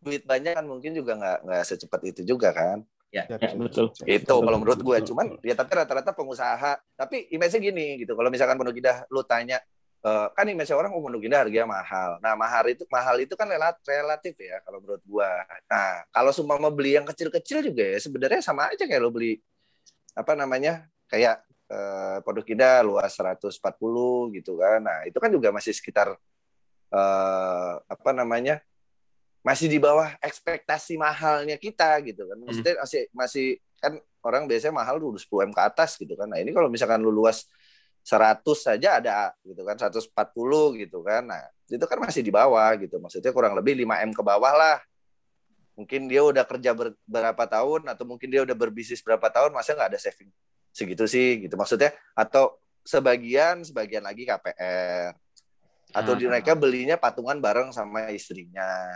duit 0.00 0.24
banyak 0.24 0.56
kan 0.56 0.64
mungkin 0.64 0.96
juga 0.96 1.20
nggak 1.20 1.38
nggak 1.44 1.62
secepat 1.62 2.00
itu 2.08 2.24
juga 2.24 2.56
kan 2.56 2.80
Ya, 3.10 3.26
Ya, 3.26 3.50
betul. 3.58 3.90
itu 4.06 4.22
kalau 4.30 4.58
menurut 4.62 4.78
gue 4.78 4.98
cuman 5.10 5.34
ya 5.42 5.58
tapi 5.58 5.74
rata-rata 5.74 6.14
pengusaha 6.14 6.78
tapi 6.94 7.26
image-nya 7.34 7.58
gini 7.58 7.86
gitu. 8.06 8.14
Kalau 8.14 8.30
misalkan 8.30 8.54
Pondok 8.54 8.78
Indah 8.78 9.02
lu 9.10 9.26
tanya 9.26 9.58
eh, 10.06 10.26
kan 10.30 10.46
image 10.46 10.70
orang 10.70 10.94
oh 10.94 11.02
Pondok 11.02 11.26
Indah 11.26 11.42
harganya 11.42 11.66
mahal. 11.66 12.22
Nah 12.22 12.38
mahal 12.38 12.70
itu 12.70 12.86
mahal 12.86 13.18
itu 13.18 13.34
kan 13.34 13.50
relat- 13.50 13.82
relatif 13.82 14.38
ya 14.38 14.62
kalau 14.62 14.78
menurut 14.78 15.02
gua. 15.10 15.42
Nah 15.66 16.06
kalau 16.14 16.30
mau 16.46 16.70
beli 16.70 17.02
yang 17.02 17.06
kecil-kecil 17.10 17.66
juga 17.66 17.82
ya 17.82 17.98
sebenarnya 17.98 18.46
sama 18.46 18.70
aja 18.70 18.86
kayak 18.86 19.02
lo 19.02 19.10
beli 19.10 19.42
apa 20.14 20.38
namanya 20.38 20.86
kayak 21.10 21.42
eh, 21.66 22.18
Pondok 22.22 22.46
Indah 22.46 22.86
luas 22.86 23.10
140 23.10 24.38
gitu 24.38 24.54
kan. 24.54 24.86
Nah 24.86 25.02
itu 25.02 25.18
kan 25.18 25.34
juga 25.34 25.50
masih 25.50 25.74
sekitar 25.74 26.14
eh, 26.94 27.74
apa 27.90 28.10
namanya 28.14 28.62
masih 29.40 29.72
di 29.72 29.80
bawah 29.80 30.12
ekspektasi 30.20 31.00
mahalnya 31.00 31.56
kita 31.56 32.00
gitu 32.04 32.28
kan. 32.28 32.36
Maksudnya 32.40 32.74
masih 32.80 33.02
masih 33.12 33.46
kan 33.80 33.96
orang 34.20 34.44
biasanya 34.44 34.76
mahal 34.76 35.00
dulu 35.00 35.16
10 35.16 35.48
M 35.48 35.52
ke 35.56 35.62
atas 35.64 35.96
gitu 35.96 36.12
kan. 36.12 36.28
Nah, 36.28 36.38
ini 36.40 36.52
kalau 36.52 36.68
misalkan 36.68 37.00
lu 37.00 37.08
luas 37.08 37.48
100 38.04 38.40
saja 38.60 39.00
ada 39.00 39.32
gitu 39.44 39.64
kan 39.64 39.76
140 39.76 40.12
gitu 40.76 41.00
kan. 41.00 41.24
Nah, 41.24 41.40
itu 41.68 41.84
kan 41.84 41.98
masih 42.00 42.20
di 42.20 42.32
bawah 42.32 42.68
gitu. 42.76 43.00
Maksudnya 43.00 43.32
kurang 43.32 43.56
lebih 43.56 43.76
5 43.80 44.00
M 44.04 44.12
ke 44.12 44.20
bawah 44.20 44.52
lah. 44.52 44.78
Mungkin 45.76 46.12
dia 46.12 46.20
udah 46.20 46.44
kerja 46.44 46.76
ber- 46.76 46.98
berapa 47.08 47.44
tahun 47.48 47.88
atau 47.88 48.04
mungkin 48.04 48.28
dia 48.28 48.44
udah 48.44 48.52
berbisnis 48.52 49.00
berapa 49.00 49.32
tahun 49.32 49.56
masa 49.56 49.72
nggak 49.72 49.96
ada 49.96 50.00
saving 50.00 50.28
segitu 50.70 51.02
sih 51.10 51.42
gitu 51.42 51.58
maksudnya 51.58 51.90
atau 52.14 52.54
sebagian 52.86 53.64
sebagian 53.66 54.06
lagi 54.06 54.22
KPR 54.22 55.16
atau 55.90 56.12
di 56.14 56.28
Ah. 56.28 56.36
mereka 56.36 56.54
belinya 56.54 56.94
patungan 56.94 57.42
bareng 57.42 57.74
sama 57.74 58.06
istrinya 58.14 58.86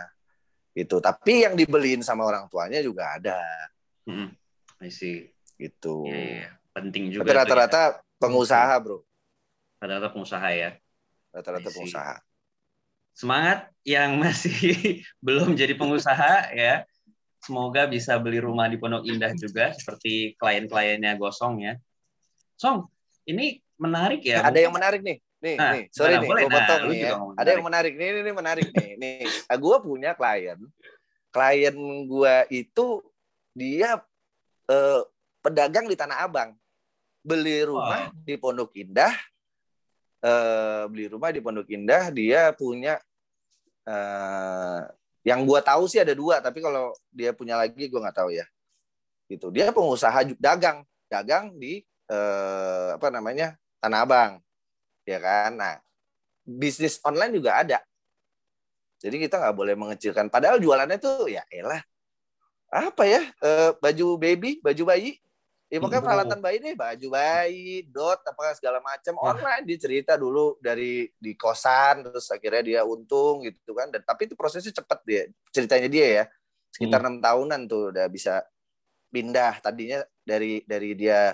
gitu 0.75 0.99
tapi 0.99 1.47
yang 1.47 1.55
dibeliin 1.55 2.03
sama 2.03 2.27
orang 2.27 2.51
tuanya 2.51 2.83
juga 2.83 3.15
ada 3.15 3.39
Mm-mm. 4.05 4.29
I 4.83 4.91
see. 4.91 5.31
gitu 5.55 6.03
Iya, 6.05 6.19
iya, 6.19 6.35
iya. 6.45 6.49
Penting 6.75 7.03
juga. 7.15 7.23
tapi 7.23 7.31
ya. 7.31 7.37
rata-rata 7.41 7.81
pengusaha 8.19 8.75
bro 8.83 8.99
Rata-rata 9.79 10.11
pengusaha 10.11 10.49
ya. 10.51 10.69
rata-rata 11.31 11.69
pengusaha 11.71 12.15
Semangat 13.15 13.71
yang 13.87 14.19
masih 14.19 14.99
belum 15.25 15.55
jadi 15.55 15.79
pengusaha 15.79 16.51
ya. 16.59 16.83
Semoga 17.39 17.85
bisa 17.87 18.17
beli 18.19 18.41
rumah 18.41 18.65
di 18.67 18.75
Pondok 18.75 19.05
Indah 19.07 19.31
juga 19.37 19.69
seperti 19.71 20.33
klien-kliennya 20.35 21.13
Gosong 21.15 21.61
ya. 21.63 21.73
Song, 22.57 22.89
ini 23.23 23.61
menarik 23.77 24.25
ya. 24.25 24.41
ada 24.43 24.57
yang 24.59 24.73
menarik 24.73 24.99
nih 25.05 25.21
nih 25.45 25.55
Nah, 25.61 25.71
nih 25.77 25.83
sorry 25.93 26.17
nih 26.17 26.25
gue 26.25 26.41
nah, 26.41 26.53
potong 26.57 26.81
lu 26.89 26.91
nih 26.91 26.99
ya 27.05 27.13
ada 27.37 27.49
yang 27.53 27.63
menarik 27.65 27.93
nih 27.93 28.07
ini, 28.25 28.31
menarik 28.33 28.67
nih 28.73 28.89
nih. 28.97 29.17
Gue 29.61 29.75
punya 29.85 30.11
klien. 30.17 30.57
Klien 31.29 31.75
gue 32.09 32.35
itu 32.49 32.85
dia 33.53 34.01
eh, 34.65 35.01
pedagang 35.45 35.85
di 35.85 35.93
Tanah 35.93 36.25
Abang. 36.25 36.57
Beli 37.25 37.65
rumah 37.65 38.09
Wow. 38.09 38.21
di 38.25 38.33
Pondok 38.37 38.73
Indah 38.77 39.13
eh, 40.21 40.83
beli 40.89 41.05
rumah 41.09 41.29
di 41.29 41.41
Pondok 41.41 41.69
Indah 41.69 42.09
dia 42.13 42.53
punya 42.53 42.97
eh, 43.85 44.81
yang 45.25 45.41
gue 45.41 45.57
tahu 45.61 45.89
sih 45.89 46.01
ada 46.01 46.13
dua 46.13 46.37
tapi 46.37 46.61
kalau 46.61 46.93
dia 47.09 47.33
punya 47.33 47.57
lagi 47.57 47.89
gue 47.89 47.99
nggak 48.01 48.17
tahu 48.17 48.29
ya. 48.33 48.45
Gitu 49.29 49.49
dia 49.53 49.69
pengusaha 49.69 50.25
dagang. 50.37 50.85
Dagang 51.05 51.53
di 51.57 51.85
eh, 52.09 52.89
apa 52.97 53.09
namanya 53.13 53.57
Tanah 53.81 54.01
Abang 54.05 54.44
ya 55.05 55.21
kan? 55.21 55.55
Nah 55.55 55.73
bisnis 56.45 57.01
online 57.01 57.33
juga 57.37 57.57
ada. 57.61 57.79
Jadi 59.01 59.21
kita 59.21 59.37
nggak 59.37 59.55
boleh 59.57 59.75
mengecilkan. 59.77 60.29
Padahal 60.33 60.57
jualannya 60.61 60.97
tuh 60.97 61.29
ya 61.29 61.45
elah. 61.49 61.81
Apa 62.73 63.05
ya? 63.05 63.21
Eh, 63.41 63.71
baju 63.77 64.17
baby 64.17 64.61
baju 64.61 64.83
bayi. 64.89 65.21
Ya 65.65 65.81
pokoknya 65.81 66.05
peralatan 66.05 66.39
bayi 66.45 66.61
deh 66.61 66.77
baju 66.77 67.07
bayi 67.09 67.89
dot 67.89 68.21
apa 68.21 68.53
segala 68.53 68.77
macam. 68.85 69.17
Wah. 69.17 69.33
online 69.33 69.65
dia 69.65 69.77
cerita 69.81 70.13
dulu 70.13 70.61
dari 70.61 71.09
di 71.17 71.33
kosan 71.33 72.05
terus 72.05 72.29
akhirnya 72.29 72.61
dia 72.61 72.81
untung 72.85 73.41
gitu 73.45 73.73
kan. 73.73 73.89
Dan 73.89 74.05
tapi 74.05 74.29
itu 74.29 74.37
prosesnya 74.37 74.73
cepat 74.73 75.01
dia 75.05 75.25
ceritanya 75.49 75.89
dia 75.89 76.07
ya. 76.21 76.23
Sekitar 76.69 77.01
enam 77.01 77.17
tahunan 77.21 77.61
tuh 77.65 77.93
udah 77.93 78.05
bisa 78.09 78.45
pindah. 79.09 79.57
Tadinya 79.61 80.05
dari 80.21 80.61
dari 80.65 80.93
dia 80.93 81.33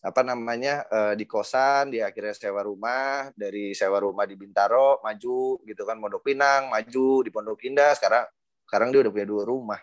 apa 0.00 0.24
namanya 0.24 0.88
eh, 0.88 1.12
di 1.12 1.28
kosan 1.28 1.92
dia 1.92 2.08
akhirnya 2.08 2.32
sewa 2.32 2.64
rumah 2.64 3.28
dari 3.36 3.76
sewa 3.76 4.00
rumah 4.00 4.24
di 4.24 4.32
Bintaro 4.32 4.96
maju 5.00 5.60
gitu 5.60 5.82
kan 5.84 6.00
Pondok 6.00 6.24
Pinang 6.24 6.72
maju 6.72 7.20
di 7.20 7.28
Pondok 7.28 7.60
Indah 7.68 7.92
sekarang 7.92 8.24
sekarang 8.64 8.88
dia 8.90 9.04
udah 9.04 9.12
punya 9.12 9.28
dua 9.28 9.42
rumah 9.44 9.80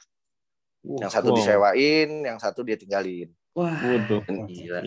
yang 0.81 1.11
satu 1.11 1.29
Wow. 1.29 1.37
disewain 1.37 2.09
yang 2.25 2.37
satu 2.37 2.65
dia 2.65 2.73
tinggalin 2.75 3.29
Wah, 3.53 3.73
Waduh. 3.73 4.21
gila. 4.49 4.81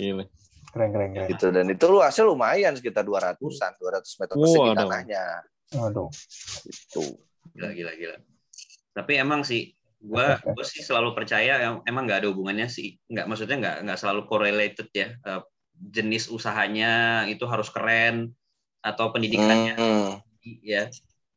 Keren, 0.71 0.89
keren, 0.95 1.11
keren. 1.11 1.29
gitu 1.31 1.47
dan 1.51 1.67
itu 1.67 1.85
lu 1.87 1.99
hasil 1.99 2.23
lumayan 2.23 2.75
sekitar 2.75 3.03
200-an 3.03 3.75
200 3.79 4.21
meter 4.23 4.35
persegi 4.35 4.63
Waduh. 4.63 4.79
tanahnya 4.79 5.23
Waduh. 5.75 6.09
itu 6.67 7.05
Gila, 7.51 7.71
gila, 7.71 7.93
gila. 7.95 8.17
Tapi 8.95 9.13
emang 9.19 9.43
sih, 9.43 9.75
gue 10.01 10.27
gue 10.55 10.65
sih 10.67 10.83
selalu 10.85 11.13
percaya 11.19 11.53
em- 11.67 11.83
emang 11.89 12.03
nggak 12.09 12.19
ada 12.25 12.29
hubungannya 12.33 12.69
sih. 12.73 12.97
Nggak 13.13 13.25
maksudnya 13.29 13.57
nggak 13.63 13.77
nggak 13.85 13.99
selalu 14.01 14.21
correlated 14.31 14.89
ya. 14.93 15.09
Eh, 15.29 15.43
jenis 15.77 16.29
usahanya 16.33 17.25
itu 17.33 17.45
harus 17.49 17.69
keren 17.73 18.33
atau 18.85 19.13
pendidikannya 19.13 19.77
Hmm. 19.77 20.21
ya. 20.65 20.89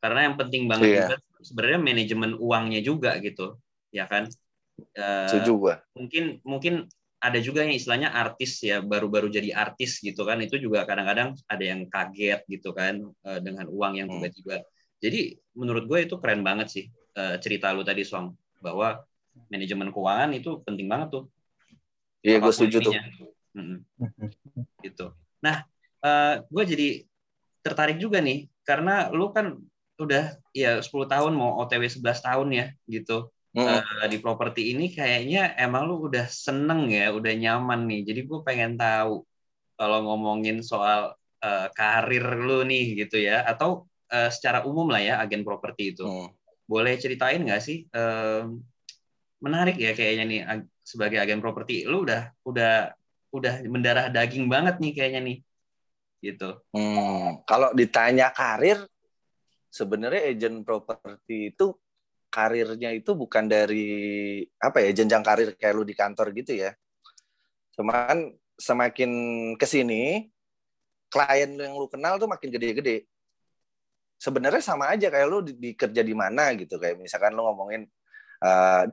Karena 0.04 0.20
yang 0.32 0.36
penting 0.40 0.64
banget 0.72 0.90
Iya. 0.90 1.04
juga 1.08 1.16
sebenarnya 1.44 1.80
manajemen 1.80 2.32
uangnya 2.40 2.80
juga 2.84 3.12
gitu, 3.24 3.60
ya 3.92 4.06
kan? 4.08 4.28
Eh, 4.98 5.30
setuju 5.30 5.52
gua 5.60 5.76
mungkin 5.94 6.24
mungkin 6.44 6.74
ada 7.22 7.40
juga 7.40 7.62
yang 7.64 7.74
istilahnya 7.78 8.10
artis 8.12 8.60
ya 8.66 8.82
baru-baru 8.82 9.30
jadi 9.30 9.54
artis 9.54 10.02
gitu 10.02 10.26
kan 10.26 10.42
itu 10.42 10.58
juga 10.58 10.84
kadang-kadang 10.90 11.38
ada 11.48 11.64
yang 11.64 11.86
kaget 11.88 12.42
gitu 12.50 12.74
kan 12.74 13.00
eh, 13.30 13.40
dengan 13.46 13.70
uang 13.70 13.94
yang 14.02 14.08
Hmm. 14.10 14.18
tiba-tiba 14.18 14.66
jadi 14.98 15.38
menurut 15.54 15.86
gue 15.86 16.00
itu 16.10 16.16
keren 16.18 16.42
banget 16.42 16.68
sih 16.74 16.86
cerita 17.14 17.70
lu 17.78 17.86
tadi 17.86 18.02
Song 18.02 18.34
bahwa 18.64 19.04
manajemen 19.52 19.92
keuangan 19.92 20.32
itu 20.32 20.64
penting 20.64 20.88
banget 20.88 21.20
tuh 21.20 21.24
iya 22.24 22.40
gue 22.40 22.54
setuju 22.56 22.80
tuh. 22.80 22.94
Mm-mm, 23.54 23.84
gitu 24.82 25.12
nah 25.44 25.68
eh, 26.02 26.36
gue 26.48 26.64
jadi 26.64 26.88
tertarik 27.60 28.00
juga 28.00 28.24
nih 28.24 28.48
karena 28.64 29.12
lu 29.12 29.36
kan 29.36 29.60
udah 30.00 30.40
ya 30.56 30.80
10 30.82 31.06
tahun 31.06 31.36
mau 31.36 31.60
OTW 31.62 31.86
11 31.86 32.24
tahun 32.24 32.48
ya 32.56 32.66
gitu 32.88 33.30
Hmm. 33.54 33.70
eh, 33.70 34.10
di 34.10 34.18
properti 34.18 34.74
ini 34.74 34.90
kayaknya 34.90 35.54
emang 35.62 35.86
lu 35.86 36.10
udah 36.10 36.26
seneng 36.26 36.90
ya, 36.90 37.14
udah 37.14 37.34
nyaman 37.38 37.86
nih. 37.86 38.02
Jadi 38.10 38.20
gue 38.26 38.40
pengen 38.42 38.82
tahu 38.82 39.22
kalau 39.78 40.00
ngomongin 40.10 40.66
soal 40.66 41.14
eh, 41.38 41.70
karir 41.78 42.26
lu 42.42 42.66
nih 42.66 43.06
gitu 43.06 43.22
ya, 43.22 43.46
atau 43.46 43.86
eh, 44.10 44.34
secara 44.34 44.66
umum 44.66 44.90
lah 44.90 45.02
ya 45.06 45.14
agen 45.22 45.46
properti 45.46 45.94
itu. 45.94 46.02
Hmm. 46.02 46.34
Boleh 46.74 46.98
ceritain 46.98 47.38
nggak 47.46 47.62
sih? 47.62 47.86
Eh, 47.86 48.42
menarik 49.46 49.78
ya 49.78 49.94
kayaknya 49.94 50.24
nih 50.26 50.42
ag- 50.42 50.72
sebagai 50.82 51.22
agen 51.22 51.38
properti, 51.38 51.86
lu 51.86 52.02
udah 52.02 52.34
udah 52.42 52.98
udah 53.30 53.54
mendarah 53.70 54.10
daging 54.10 54.50
banget 54.50 54.82
nih 54.82 54.92
kayaknya 54.98 55.22
nih, 55.22 55.38
gitu. 56.26 56.50
Hmm, 56.74 57.46
kalau 57.46 57.70
ditanya 57.78 58.34
karir, 58.34 58.82
sebenarnya 59.70 60.34
agent 60.34 60.66
properti 60.66 61.54
itu 61.54 61.78
karirnya 62.34 62.90
itu 62.90 63.14
bukan 63.14 63.46
dari 63.46 63.86
apa 64.58 64.82
ya 64.82 64.90
jenjang 64.90 65.22
karir 65.22 65.54
kayak 65.54 65.74
lu 65.78 65.86
di 65.86 65.94
kantor 65.94 66.34
gitu 66.34 66.58
ya. 66.58 66.74
Cuman 67.78 68.34
semakin 68.58 69.12
ke 69.58 69.66
sini 69.70 70.30
klien 71.14 71.54
yang 71.54 71.78
lu 71.78 71.86
kenal 71.86 72.18
tuh 72.18 72.26
makin 72.26 72.50
gede-gede. 72.50 73.06
Sebenarnya 74.24 74.64
sama 74.64 74.88
aja 74.88 75.12
kayak 75.12 75.28
lu 75.28 75.44
di, 75.44 75.52
di 75.60 75.70
kerja 75.76 76.00
di 76.00 76.16
mana 76.16 76.56
gitu 76.56 76.80
kayak 76.80 76.96
misalkan 76.96 77.36
lu 77.36 77.44
ngomongin 77.44 77.84
eh, 78.40 78.84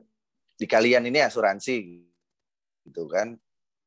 di 0.59 0.67
kalian 0.67 1.07
ini 1.07 1.23
asuransi 1.23 2.03
gitu 2.83 3.07
kan. 3.07 3.39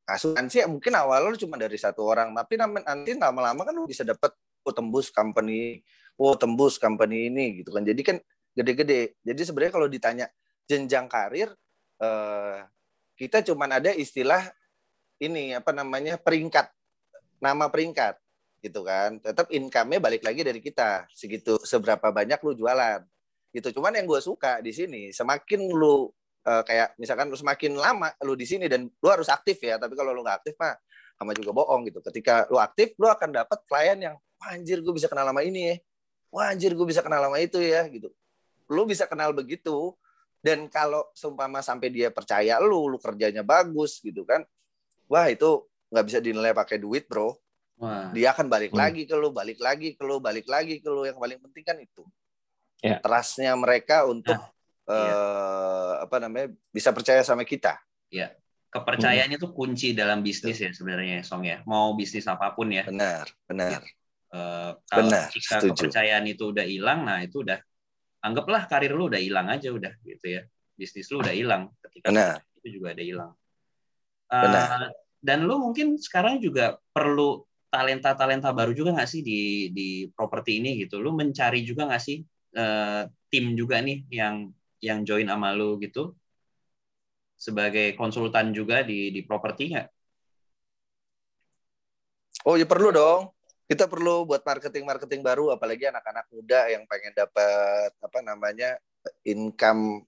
Asuransi 0.08 0.64
ya 0.64 0.66
mungkin 0.72 0.96
awal 0.96 1.28
lu 1.28 1.36
cuma 1.36 1.60
dari 1.60 1.76
satu 1.76 2.08
orang, 2.08 2.32
tapi 2.32 2.56
nanti 2.56 3.12
lama-lama 3.16 3.60
kan 3.68 3.76
lu 3.76 3.84
bisa 3.84 4.08
dapat 4.08 4.32
oh 4.64 4.72
tembus 4.72 5.12
company, 5.12 5.84
oh 6.16 6.32
tembus 6.32 6.80
company 6.80 7.28
ini 7.28 7.60
gitu 7.60 7.76
kan. 7.76 7.84
Jadi 7.84 8.00
kan 8.00 8.16
gede-gede. 8.56 9.20
Jadi 9.20 9.40
sebenarnya 9.44 9.72
kalau 9.76 9.88
ditanya 9.88 10.26
jenjang 10.64 11.12
karir, 11.12 11.52
eh, 12.00 12.58
kita 13.20 13.44
cuman 13.44 13.84
ada 13.84 13.92
istilah 13.92 14.48
ini 15.20 15.52
apa 15.52 15.76
namanya 15.76 16.16
peringkat, 16.16 16.72
nama 17.44 17.68
peringkat 17.68 18.23
gitu 18.64 18.80
kan. 18.80 19.20
Tetap 19.20 19.52
income-nya 19.52 20.00
balik 20.00 20.24
lagi 20.24 20.40
dari 20.40 20.64
kita 20.64 21.04
segitu 21.12 21.60
seberapa 21.60 22.08
banyak 22.08 22.40
lu 22.40 22.56
jualan 22.56 23.04
gitu. 23.52 23.76
Cuman 23.76 23.92
yang 23.92 24.08
gue 24.08 24.20
suka 24.24 24.64
di 24.64 24.72
sini 24.72 25.12
semakin 25.12 25.68
lu 25.68 26.08
eh, 26.48 26.62
kayak 26.64 26.96
misalkan 26.96 27.28
lu 27.28 27.36
semakin 27.36 27.76
lama 27.76 28.08
lu 28.24 28.32
di 28.32 28.48
sini 28.48 28.64
dan 28.66 28.88
lu 28.88 29.08
harus 29.12 29.28
aktif 29.28 29.60
ya. 29.60 29.76
Tapi 29.76 29.92
kalau 29.92 30.16
lu 30.16 30.24
nggak 30.24 30.40
aktif 30.40 30.56
mah 30.56 30.72
sama 31.20 31.36
juga 31.36 31.54
bohong 31.54 31.86
gitu. 31.88 32.00
Ketika 32.02 32.48
lu 32.50 32.58
aktif, 32.58 32.96
lu 32.98 33.06
akan 33.06 33.30
dapat 33.30 33.58
klien 33.68 33.98
yang 34.00 34.16
wah 34.42 34.50
anjir 34.56 34.82
gue 34.82 34.94
bisa 34.96 35.06
kenal 35.06 35.28
sama 35.28 35.44
ini 35.46 35.60
ya. 35.70 35.76
Wah 36.34 36.50
anjir 36.50 36.74
gue 36.74 36.86
bisa 36.88 37.04
kenal 37.04 37.22
sama 37.22 37.38
itu 37.38 37.60
ya 37.62 37.86
gitu. 37.86 38.10
Lu 38.66 38.82
bisa 38.88 39.06
kenal 39.06 39.30
begitu 39.30 39.94
dan 40.44 40.68
kalau 40.68 41.08
seumpama 41.16 41.64
sampai 41.64 41.88
dia 41.88 42.12
percaya 42.12 42.60
lu, 42.60 42.90
lu 42.90 42.98
kerjanya 42.98 43.40
bagus 43.46 44.02
gitu 44.02 44.26
kan. 44.26 44.42
Wah 45.06 45.30
itu 45.30 45.64
nggak 45.94 46.04
bisa 46.04 46.18
dinilai 46.18 46.52
pakai 46.52 46.82
duit 46.82 47.06
bro. 47.06 47.38
Wah, 47.74 48.14
Dia 48.14 48.30
akan 48.30 48.46
balik 48.46 48.70
Hmm. 48.70 48.80
lagi 48.80 49.02
ke 49.04 49.14
lu, 49.18 49.34
balik 49.34 49.58
lagi 49.58 49.88
ke 49.98 50.02
lu, 50.06 50.22
balik 50.22 50.46
lagi 50.46 50.78
ke 50.78 50.88
lu. 50.88 51.02
Yang 51.04 51.18
paling 51.18 51.38
penting 51.42 51.64
kan 51.66 51.76
itu. 51.78 52.02
Ya. 52.80 53.00
Trustnya 53.02 53.52
mereka 53.58 54.06
untuk 54.06 54.36
Nah, 54.36 54.94
iya. 54.94 55.10
eh, 55.10 55.92
apa 56.04 56.16
namanya 56.20 56.46
bisa 56.70 56.92
percaya 56.92 57.24
sama 57.24 57.42
kita. 57.42 57.78
kepercayaan 58.74 59.30
itu 59.30 59.54
kunci 59.54 59.94
dalam 59.94 60.18
bisnis 60.18 60.58
ya 60.58 60.66
sebenarnya 60.74 61.22
Song 61.22 61.46
ya. 61.46 61.62
Mau 61.62 61.94
bisnis 61.94 62.26
apa 62.26 62.50
pun 62.50 62.74
ya. 62.74 62.82
Benar, 62.82 63.30
benar. 63.46 63.86
Eh, 64.34 64.70
kalau 64.90 65.06
Benar, 65.06 65.30
setuju. 65.30 65.78
kepercayaan 65.78 66.26
itu 66.26 66.50
udah 66.50 66.66
hilang, 66.66 67.06
nah 67.06 67.22
itu 67.22 67.46
udah 67.46 67.62
anggaplah 68.18 68.66
karir 68.66 68.90
lu 68.90 69.06
udah 69.06 69.22
hilang 69.22 69.46
aja 69.46 69.70
udah 69.70 69.94
gitu 70.02 70.26
ya. 70.26 70.42
Bisnis 70.74 71.06
lu 71.14 71.22
udah 71.22 71.30
hilang 71.30 71.70
ketika 71.86 72.10
Benar. 72.10 72.42
itu 72.58 72.82
juga 72.82 72.98
ada 72.98 73.02
hilang. 73.06 73.30
Eh, 74.26 74.42
Benar. 74.42 74.90
dan 75.22 75.38
lu 75.46 75.54
mungkin 75.62 75.94
sekarang 75.94 76.42
juga 76.42 76.74
perlu 76.90 77.46
talenta-talenta 77.74 78.54
baru 78.54 78.70
juga 78.70 78.94
nggak 78.94 79.10
sih 79.10 79.20
di 79.26 79.40
di 79.74 79.88
properti 80.14 80.62
ini 80.62 80.78
gitu. 80.86 81.02
Lu 81.02 81.10
mencari 81.10 81.66
juga 81.66 81.90
nggak 81.90 82.02
sih 82.06 82.22
eh, 82.54 83.02
tim 83.30 83.44
juga 83.58 83.82
nih 83.82 84.06
yang 84.14 84.54
yang 84.78 85.02
join 85.02 85.26
sama 85.26 85.50
lu 85.58 85.80
gitu 85.82 86.14
sebagai 87.34 87.98
konsultan 87.98 88.54
juga 88.54 88.86
di 88.86 89.10
di 89.10 89.20
properti 89.26 89.74
nggak? 89.74 89.88
Oh 92.46 92.54
ya 92.54 92.66
perlu 92.68 92.94
dong. 92.94 93.22
kita 93.64 93.88
perlu 93.88 94.28
buat 94.28 94.44
marketing-marketing 94.44 95.24
baru 95.24 95.48
apalagi 95.48 95.88
anak-anak 95.88 96.28
muda 96.28 96.68
yang 96.68 96.84
pengen 96.84 97.16
dapat 97.16 97.96
apa 97.96 98.18
namanya 98.20 98.76
income 99.24 100.04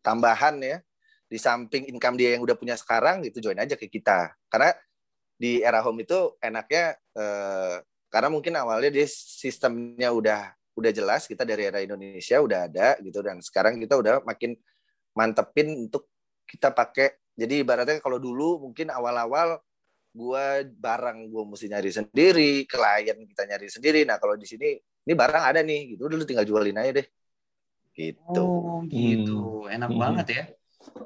tambahan 0.00 0.56
ya 0.64 0.80
di 1.28 1.36
samping 1.36 1.84
income 1.92 2.16
dia 2.16 2.32
yang 2.32 2.42
udah 2.48 2.56
punya 2.56 2.80
sekarang 2.80 3.20
itu 3.28 3.44
join 3.44 3.60
aja 3.60 3.76
ke 3.76 3.92
kita 3.92 4.32
karena 4.48 4.72
di 5.38 5.62
era 5.62 5.80
home 5.86 6.02
itu 6.04 6.34
enaknya 6.42 6.98
eh, 7.16 7.76
karena 8.10 8.28
mungkin 8.32 8.54
awalnya 8.58 8.90
dia 8.90 9.06
sistemnya 9.08 10.10
udah 10.10 10.52
udah 10.78 10.92
jelas 10.94 11.26
kita 11.30 11.42
dari 11.46 11.70
era 11.70 11.80
Indonesia 11.82 12.38
udah 12.42 12.60
ada 12.70 12.88
gitu 13.02 13.18
dan 13.22 13.38
sekarang 13.42 13.78
kita 13.82 13.98
udah 13.98 14.22
makin 14.26 14.54
mantepin 15.16 15.88
untuk 15.90 16.10
kita 16.46 16.70
pakai 16.74 17.18
jadi 17.38 17.62
ibaratnya 17.62 17.98
kalau 18.02 18.18
dulu 18.22 18.62
mungkin 18.70 18.90
awal-awal 18.94 19.58
gua 20.14 20.62
barang 20.66 21.30
gua 21.30 21.42
mesti 21.46 21.66
nyari 21.70 21.90
sendiri 21.94 22.52
klien 22.70 23.18
kita 23.30 23.42
nyari 23.50 23.68
sendiri 23.70 24.00
nah 24.08 24.18
kalau 24.22 24.34
di 24.38 24.46
sini 24.48 24.78
ini 24.78 25.14
barang 25.14 25.44
ada 25.50 25.60
nih 25.62 25.96
gitu 25.98 26.06
dulu 26.10 26.22
tinggal 26.26 26.46
jualin 26.46 26.78
aja 26.78 26.92
deh 27.02 27.06
gitu 27.98 28.40
Oh, 28.40 28.84
gitu. 28.92 29.32
Enak 29.74 29.90
Hmm. 29.90 29.98
banget 30.02 30.26
ya. 30.36 30.42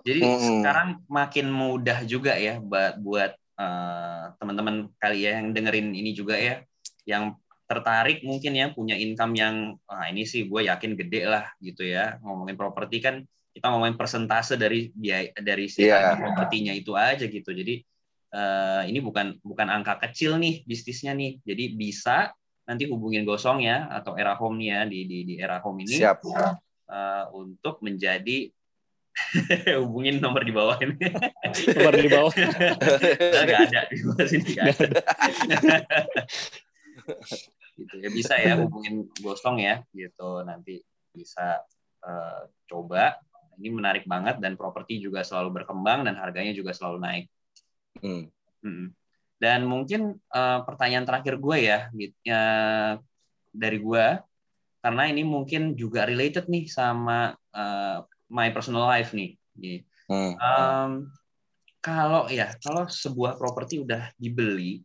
Jadi 0.07 0.20
Hmm. 0.22 0.39
sekarang 0.49 0.89
makin 1.18 1.47
mudah 1.61 1.99
juga 2.12 2.33
ya 2.47 2.53
buat 2.70 2.93
buat 3.07 3.30
eh, 3.59 4.24
teman-teman 4.38 4.88
kali 4.96 5.28
ya 5.28 5.40
yang 5.40 5.53
dengerin 5.53 5.92
ini 5.92 6.11
juga 6.16 6.38
ya, 6.38 6.64
yang 7.05 7.36
tertarik 7.68 8.20
mungkin 8.20 8.53
ya 8.53 8.68
punya 8.76 9.00
income 9.00 9.32
yang 9.32 9.80
ah 9.88 10.05
ini 10.12 10.28
sih 10.28 10.44
gue 10.44 10.68
yakin 10.68 10.92
gede 10.92 11.24
lah 11.24 11.48
gitu 11.59 11.88
ya. 11.88 12.20
Ngomongin 12.20 12.57
properti 12.57 13.00
kan 13.00 13.24
kita 13.53 13.68
ngomongin 13.68 13.96
persentase 13.96 14.57
dari 14.57 14.92
biaya 14.92 15.32
dari 15.40 15.68
si 15.68 15.88
harga 15.88 16.16
propertinya 16.20 16.72
itu 16.76 16.92
aja 16.92 17.24
gitu. 17.24 17.48
Jadi 17.53 17.80
eh, 18.32 18.82
ini 18.88 18.98
bukan 19.00 19.40
bukan 19.40 19.68
angka 19.72 20.05
kecil 20.09 20.36
nih 20.36 20.64
bisnisnya 20.68 21.16
nih. 21.16 21.40
Jadi 21.44 21.64
bisa 21.72 22.32
nanti 22.68 22.86
hubungin 22.86 23.26
Gosong 23.26 23.64
ya 23.64 23.88
atau 23.90 24.14
Era 24.16 24.38
Home 24.38 24.61
nih 24.61 24.68
ya 24.68 24.80
di 24.86 25.00
di, 25.09 25.18
di 25.26 25.34
Era 25.40 25.59
Home 25.64 25.84
ini 25.84 25.96
siap 25.96 26.20
eh, 26.28 27.24
untuk 27.32 27.80
menjadi 27.80 28.53
hubungin 29.82 30.18
nomor 30.18 30.42
di 30.42 30.52
bawah 30.52 30.76
ini. 30.80 30.96
Nomor 31.76 31.94
di 31.96 32.08
bawah. 32.08 32.32
Nggak 33.44 33.60
ada 33.68 33.80
di 33.92 33.98
bawah 34.04 34.26
sini 34.26 34.50
nggak 34.56 34.66
ada. 34.72 34.88
gitu 37.72 37.94
ya 38.04 38.08
bisa 38.12 38.36
ya 38.36 38.60
hubungin 38.60 39.08
Gosong 39.24 39.56
ya 39.64 39.80
gitu 39.92 40.44
nanti 40.44 40.80
bisa 41.12 41.60
eh, 42.04 42.42
coba. 42.68 43.16
Ini 43.60 43.68
menarik 43.68 44.08
banget 44.08 44.40
dan 44.40 44.56
properti 44.56 44.96
juga 44.96 45.20
selalu 45.22 45.62
berkembang 45.62 46.08
dan 46.08 46.16
harganya 46.16 46.56
juga 46.56 46.72
selalu 46.72 46.98
naik. 47.04 47.24
Hmm. 48.00 48.26
Dan 49.36 49.66
mungkin 49.68 50.16
eh, 50.16 50.60
pertanyaan 50.64 51.04
terakhir 51.04 51.36
gue 51.36 51.58
ya, 51.60 51.78
gitu, 51.92 52.16
ya, 52.24 52.42
dari 53.52 53.78
gue, 53.82 54.06
karena 54.82 55.02
ini 55.10 55.22
mungkin 55.22 55.76
juga 55.76 56.08
related 56.08 56.48
nih 56.48 56.64
sama 56.66 57.36
eh, 57.52 57.98
my 58.33 58.49
personal 58.49 58.89
life 58.89 59.12
nih. 59.12 59.37
Nih. 59.61 59.85
Hmm. 60.09 60.33
Em, 60.41 60.93
kalau 61.85 62.33
ya, 62.33 62.57
kalau 62.64 62.89
sebuah 62.89 63.37
properti 63.37 63.85
udah 63.85 64.09
dibeli, 64.16 64.80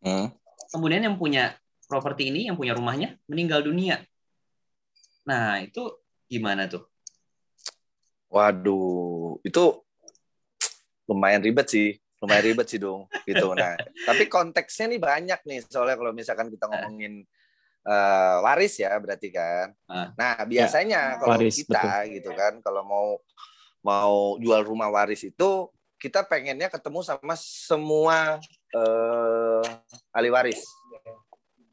Hmm. 0.00 0.32
kemudian 0.72 1.04
yang 1.04 1.20
punya 1.20 1.52
properti 1.84 2.32
ini, 2.32 2.48
yang 2.48 2.56
punya 2.56 2.72
rumahnya 2.72 3.20
meninggal 3.28 3.60
dunia. 3.60 4.00
Nah 5.28 5.60
itu 5.60 6.00
gimana 6.24 6.64
tuh? 6.70 6.88
Waduh, 8.30 9.42
itu 9.42 9.82
lumayan 11.10 11.42
ribet 11.42 11.66
sih, 11.66 11.98
lumayan 12.22 12.44
ribet 12.54 12.70
sih 12.70 12.78
dong, 12.78 13.10
gitu. 13.26 13.52
Nah, 13.58 13.74
tapi 14.08 14.30
konteksnya 14.30 14.86
nih 14.86 15.02
banyak 15.02 15.40
nih, 15.42 15.58
soalnya 15.66 15.98
kalau 15.98 16.14
misalkan 16.14 16.46
kita 16.46 16.70
ngomongin 16.70 17.26
eh, 17.86 18.36
waris 18.44 18.74
ya, 18.80 18.92
berarti 19.00 19.28
kan. 19.32 19.72
Ah. 19.88 20.12
Nah, 20.16 20.34
biasanya 20.44 21.20
kalau 21.20 21.36
waris, 21.36 21.62
kita 21.62 22.08
gitu 22.10 22.30
kan, 22.36 22.60
kalau 22.60 22.82
mau 22.84 23.08
mau 23.80 24.36
jual 24.36 24.60
rumah 24.60 24.92
waris 24.92 25.24
itu 25.24 25.72
kita 25.96 26.24
pengennya 26.28 26.68
ketemu 26.68 27.00
sama 27.00 27.34
semua 27.36 28.40
eh, 28.72 29.64
ahli 30.12 30.30
waris. 30.32 30.60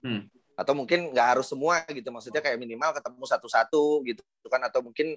Hmm. 0.04 0.28
Atau 0.58 0.74
mungkin 0.74 1.14
nggak 1.14 1.28
harus 1.38 1.48
semua 1.48 1.86
gitu, 1.92 2.08
maksudnya 2.10 2.42
kayak 2.42 2.58
minimal 2.58 2.96
ketemu 2.96 3.24
satu-satu 3.28 4.04
gitu 4.08 4.24
kan, 4.50 4.64
atau 4.64 4.82
mungkin 4.82 5.16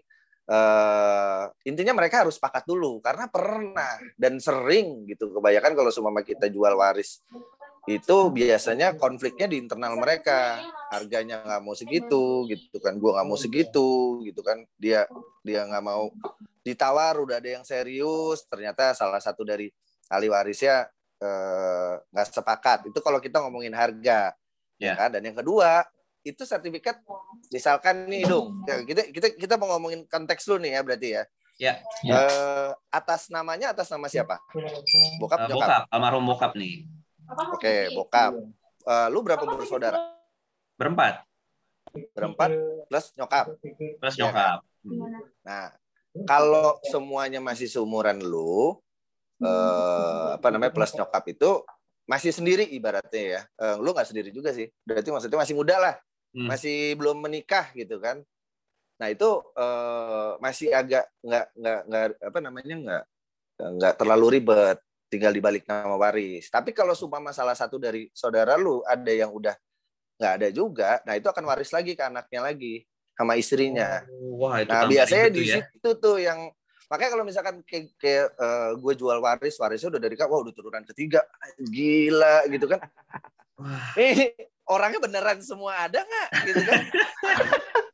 eh 0.50 1.44
intinya 1.62 1.94
mereka 1.94 2.26
harus 2.26 2.34
sepakat 2.34 2.66
dulu 2.66 2.98
karena 2.98 3.30
pernah 3.30 4.02
dan 4.18 4.34
sering 4.42 5.06
gitu 5.06 5.30
kebanyakan 5.30 5.78
kalau 5.78 5.94
seumpama 5.94 6.26
kita 6.26 6.50
jual 6.50 6.74
waris 6.74 7.22
itu 7.90 8.16
biasanya 8.30 8.94
konfliknya 8.94 9.50
di 9.50 9.56
internal 9.58 9.96
mereka. 9.96 10.60
Harganya 10.90 11.42
nggak 11.42 11.62
mau 11.62 11.74
segitu 11.74 12.46
gitu 12.46 12.76
kan. 12.78 12.98
Gua 12.98 13.18
nggak 13.18 13.26
mau 13.26 13.38
segitu 13.38 14.20
gitu 14.22 14.40
kan. 14.42 14.62
Dia 14.76 15.06
dia 15.42 15.66
nggak 15.66 15.84
mau. 15.84 16.10
Ditawar 16.62 17.18
udah 17.18 17.38
ada 17.40 17.50
yang 17.58 17.64
serius. 17.64 18.46
Ternyata 18.46 18.94
salah 18.94 19.18
satu 19.18 19.42
dari 19.42 19.70
ahli 20.10 20.26
warisnya 20.28 20.86
eh, 21.18 21.94
nggak 22.10 22.26
sepakat. 22.30 22.78
Itu 22.90 22.98
kalau 23.00 23.18
kita 23.18 23.42
ngomongin 23.42 23.74
harga 23.74 24.34
ya 24.76 24.92
Ya. 24.92 24.94
kan. 24.96 25.12
Dan 25.12 25.26
yang 25.26 25.36
kedua 25.36 25.84
itu 26.20 26.44
sertifikat 26.44 27.00
misalkan 27.48 28.04
nih 28.04 28.28
dong 28.28 28.60
ya, 28.68 28.84
kita 28.84 29.08
kita 29.08 29.28
kita 29.40 29.54
mau 29.56 29.72
ngomongin 29.72 30.04
konteks 30.04 30.44
lu 30.52 30.60
nih 30.60 30.76
ya 30.76 30.80
berarti 30.84 31.08
ya. 31.16 31.22
Ya. 31.56 31.72
Ya. 32.00 32.12
Eh, 32.16 32.70
atas 32.88 33.28
namanya 33.28 33.72
atas 33.72 33.88
nama 33.88 34.08
siapa? 34.08 34.36
Bokap 35.20 35.44
Eh, 35.44 35.48
nyokap 35.48 35.68
bokap, 35.68 35.82
almarhum 35.92 36.24
bokap 36.24 36.52
nih, 36.56 36.88
oke 37.36 37.74
bokap. 37.94 38.32
Eh, 38.80 39.08
lu 39.12 39.20
berapa 39.20 39.44
bersaudara 39.44 40.00
berempat, 40.80 41.20
berempat 42.16 42.50
plus 42.88 43.06
nyokap? 43.14 43.44
Plus 44.00 44.14
Iya 44.16 44.32
nyokap. 44.32 44.58
Hmm. 44.80 45.12
nah 45.44 45.68
kalau 46.24 46.80
semuanya 46.88 47.36
masih 47.44 47.68
seumuran 47.68 48.16
lu 48.24 48.80
eh, 49.44 50.28
apa 50.40 50.48
namanya 50.48 50.72
plus 50.72 50.96
nyokap 50.96 51.24
itu 51.28 51.60
masih 52.08 52.32
sendiri 52.32 52.64
ibaratnya 52.72 53.22
ya. 53.22 53.40
Eh, 53.60 53.76
lu 53.78 53.92
nggak 53.92 54.08
sendiri 54.08 54.32
juga 54.32 54.56
sih. 54.56 54.66
Berarti 54.82 55.08
maksudnya 55.12 55.38
masih 55.38 55.56
muda 55.56 55.76
lah. 55.76 55.96
Hmm. 56.30 56.46
masih 56.46 56.94
belum 56.94 57.26
menikah 57.26 57.74
gitu 57.74 57.98
kan. 57.98 58.22
Nah 59.02 59.08
itu 59.10 59.28
eh, 59.58 60.30
masih 60.40 60.72
agak 60.72 61.04
nggak 61.20 61.46
nggak 61.58 61.80
nggak 61.90 62.04
apa 62.22 62.38
namanya 62.38 62.74
nggak 62.80 63.02
nggak 63.60 63.94
terlalu 64.00 64.40
ribet 64.40 64.78
tinggal 65.10 65.34
dibalik 65.34 65.66
nama 65.66 65.98
waris. 65.98 66.46
Tapi 66.48 66.70
kalau 66.70 66.94
sumpah 66.94 67.34
salah 67.34 67.58
satu 67.58 67.76
dari 67.82 68.06
saudara 68.14 68.54
lu 68.54 68.80
ada 68.86 69.10
yang 69.10 69.34
udah 69.34 69.52
nggak 70.20 70.32
ada 70.36 70.48
juga 70.52 71.00
nah 71.08 71.16
itu 71.16 71.24
akan 71.32 71.48
waris 71.48 71.72
lagi 71.72 71.96
ke 71.96 72.04
anaknya 72.04 72.40
lagi 72.44 72.84
sama 73.16 73.36
istrinya. 73.36 74.04
Wah, 74.36 74.64
itu 74.64 74.72
nah 74.72 74.88
biasanya 74.88 75.28
di 75.28 75.44
ya. 75.44 75.60
situ 75.60 75.90
tuh 76.00 76.16
yang 76.16 76.48
makanya 76.88 77.10
kalau 77.12 77.24
misalkan 77.28 77.60
kayak, 77.68 77.92
kayak 78.00 78.26
eh, 78.32 78.70
gue 78.80 78.92
jual 78.96 79.18
waris 79.20 79.60
warisnya 79.60 79.92
udah 79.92 80.00
dari 80.00 80.16
kak 80.16 80.28
wah 80.28 80.40
udah 80.40 80.54
turunan 80.56 80.84
ketiga. 80.88 81.20
Gila 81.60 82.48
gitu 82.48 82.64
kan. 82.64 82.80
Wah, 83.60 83.92
orangnya 84.70 85.00
beneran 85.02 85.38
semua 85.42 85.74
ada 85.90 86.00
nggak? 86.06 86.28
Gitu 86.46 86.62
kan? 86.62 86.82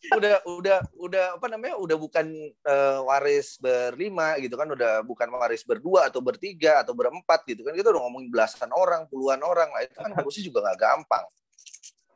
Udah 0.07 0.39
udah 0.47 0.79
udah 1.03 1.25
apa 1.35 1.47
namanya 1.51 1.83
udah 1.83 1.99
bukan 1.99 2.31
eh, 2.47 2.99
waris 3.11 3.59
berlima 3.59 4.39
gitu 4.39 4.55
kan 4.55 4.71
udah 4.71 5.03
bukan 5.03 5.27
waris 5.35 5.67
berdua 5.67 6.07
atau 6.07 6.23
bertiga 6.23 6.79
atau 6.87 6.95
berempat 6.95 7.43
gitu 7.43 7.67
kan. 7.67 7.75
Kita 7.75 7.91
udah 7.91 8.07
ngomongin 8.07 8.31
belasan 8.31 8.71
orang 8.71 9.11
puluhan 9.11 9.43
orang 9.43 9.67
lah. 9.75 9.83
Itu 9.83 9.99
kan 9.99 10.15
harusnya 10.17 10.47
juga 10.47 10.63
nggak 10.63 10.79
gampang. 10.79 11.27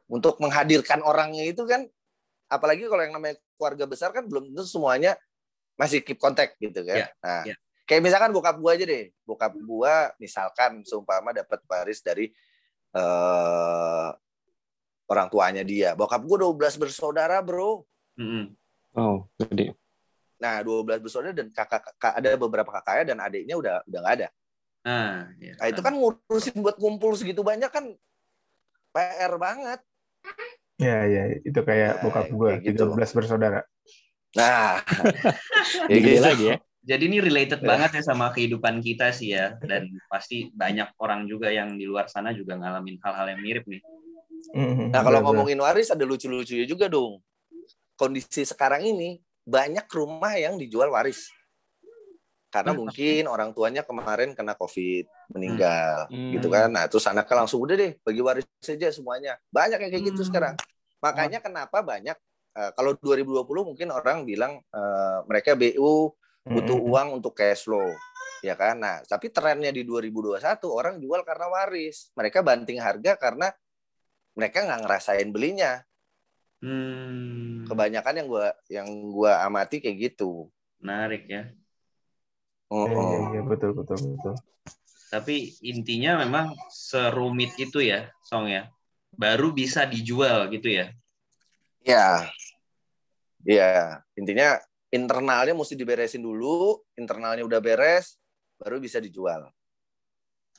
Untuk 0.06 0.38
menghadirkan 0.38 1.02
orangnya 1.02 1.42
itu 1.50 1.66
kan 1.66 1.82
apalagi 2.46 2.86
kalau 2.86 3.02
yang 3.02 3.14
namanya 3.18 3.42
keluarga 3.58 3.84
besar 3.90 4.14
kan 4.14 4.22
belum 4.30 4.54
tentu 4.54 4.70
semuanya 4.70 5.18
masih 5.74 5.98
keep 6.06 6.22
contact 6.22 6.62
gitu 6.62 6.86
kan. 6.86 7.04
Iya, 7.04 7.06
nah 7.26 7.42
iya. 7.42 7.58
kayak 7.90 8.06
misalkan 8.06 8.30
bokap 8.30 8.54
gua 8.62 8.78
aja 8.78 8.86
deh. 8.86 9.10
Bokap 9.26 9.58
gua 9.66 10.14
misalkan 10.22 10.86
seumpama 10.86 11.34
dapat 11.34 11.58
waris 11.66 12.06
dari 12.06 12.30
eh 12.94 14.08
orang 15.10 15.26
tuanya 15.26 15.66
dia. 15.66 15.98
Bokap 15.98 16.22
gue 16.22 16.38
12 16.38 16.78
bersaudara, 16.78 17.42
Bro. 17.42 17.82
mm-mm. 18.16 18.54
Oh, 18.94 19.26
gede. 19.38 19.74
Nah, 20.38 20.62
12 20.62 21.02
bersaudara 21.02 21.34
dan 21.34 21.50
kakak, 21.50 21.82
kakak 21.94 22.14
ada 22.22 22.30
beberapa 22.38 22.70
kakaknya 22.70 23.04
dan 23.14 23.18
adiknya 23.20 23.54
udah 23.58 23.74
udah 23.86 23.98
nggak 24.00 24.16
ada. 24.22 24.28
Nah, 24.80 25.14
ya. 25.36 25.52
Nah, 25.60 25.66
itu 25.68 25.80
kan 25.82 25.92
ngurusin 25.92 26.56
buat 26.58 26.78
ngumpul 26.80 27.12
segitu 27.18 27.42
banyak 27.44 27.68
kan 27.68 27.84
PR 28.90 29.34
banget. 29.36 29.80
Ya, 30.80 31.04
ya, 31.04 31.22
itu 31.44 31.60
kayak 31.60 32.00
Nah, 32.00 32.02
bokap 32.08 32.26
gue, 32.32 32.50
gitu. 32.64 32.88
13 32.88 33.12
bersaudara. 33.12 33.60
Nah, 34.32 34.80
ya 35.92 35.98
gitu. 36.00 36.22
lagi 36.24 36.44
ya. 36.54 36.56
Jadi 36.80 37.12
ini 37.12 37.20
related 37.20 37.60
Ya. 37.60 37.68
banget 37.76 38.00
ya 38.00 38.02
sama 38.02 38.32
kehidupan 38.32 38.80
kita 38.80 39.12
sih 39.12 39.36
ya, 39.36 39.52
dan 39.60 39.92
pasti 40.08 40.48
banyak 40.50 40.96
orang 40.96 41.28
juga 41.28 41.52
yang 41.52 41.76
di 41.76 41.84
luar 41.84 42.08
sana 42.08 42.32
juga 42.32 42.56
ngalamin 42.56 42.96
hal-hal 43.04 43.36
yang 43.36 43.40
mirip 43.44 43.64
nih. 43.68 43.84
Mhm, 44.50 44.90
Nah, 44.90 45.00
kalau 45.04 45.20
ngomongin 45.22 45.58
waris 45.60 45.92
ada 45.92 46.02
lucu-lucunya 46.02 46.66
juga 46.66 46.88
dong. 46.90 47.20
Kondisi 47.94 48.42
sekarang 48.42 48.82
ini 48.82 49.20
banyak 49.44 49.84
rumah 49.90 50.34
yang 50.34 50.56
dijual 50.56 50.90
waris. 50.90 51.28
karena 52.50 52.74
mungkin 52.74 53.30
orang 53.30 53.54
tuanya 53.54 53.86
kemarin 53.86 54.34
kena 54.34 54.58
covid 54.58 55.06
meninggal 55.30 56.10
Hmm. 56.10 56.34
gitu 56.34 56.50
kan 56.50 56.66
nah 56.66 56.90
terus 56.90 57.06
anaknya 57.06 57.46
langsung 57.46 57.62
udah 57.62 57.78
deh 57.78 57.94
bagi 58.02 58.18
waris 58.18 58.42
saja 58.58 58.90
semuanya 58.90 59.38
banyak 59.54 59.78
yang 59.78 59.90
kayak 59.94 60.04
gitu 60.10 60.26
Hmm. 60.26 60.28
sekarang 60.34 60.54
makanya 60.98 61.38
kenapa 61.38 61.78
banyak 61.78 62.18
eh, 62.58 62.70
kalau 62.74 62.98
2020 62.98 63.62
mungkin 63.70 63.94
orang 63.94 64.26
bilang 64.26 64.58
eh, 64.66 65.18
mereka 65.30 65.54
BU 65.54 66.10
butuh 66.42 66.74
Mm-mm. 66.74 66.90
uang 66.90 67.08
untuk 67.22 67.38
cash 67.38 67.70
flow 67.70 67.86
ya 68.42 68.58
kan 68.58 68.82
nah 68.82 68.98
tapi 69.06 69.30
trennya 69.30 69.70
di 69.70 69.86
2021 69.86 70.42
orang 70.74 70.98
jual 70.98 71.22
karena 71.22 71.46
waris 71.46 72.10
mereka 72.18 72.42
banting 72.42 72.82
harga 72.82 73.14
karena 73.14 73.54
mereka 74.40 74.64
nggak 74.64 74.80
ngerasain 74.88 75.28
belinya 75.28 75.84
Hmm. 76.60 77.64
kebanyakan 77.64 78.20
yang 78.20 78.28
gua 78.28 78.46
yang 78.68 78.88
gua 79.08 79.40
amati 79.48 79.80
kayak 79.80 80.12
gitu 80.12 80.52
Menarik 80.80 81.24
ya. 81.28 81.48
Oh, 82.68 82.84
Iya, 82.84 83.00
iya, 83.00 83.18
iya, 83.32 83.40
betul, 83.44 83.72
betul, 83.72 83.96
betul. 83.96 84.34
Tapi 85.08 85.56
intinya 85.64 86.20
memang 86.20 86.52
serumit 86.68 87.56
itu 87.56 87.80
ya, 87.80 88.12
Song 88.24 88.48
ya. 88.48 88.68
Baru 89.16 89.56
bisa 89.56 89.88
dijual 89.88 90.52
gitu 90.52 90.68
ya. 90.68 90.92
ya 91.80 92.28
ya 93.40 94.04
intinya 94.20 94.60
internalnya 94.92 95.56
mesti 95.56 95.72
diberesin 95.72 96.20
dulu 96.20 96.76
internalnya 96.92 97.40
udah 97.40 97.56
beres 97.56 98.20
baru 98.60 98.76
bisa 98.76 99.00
dijual 99.00 99.48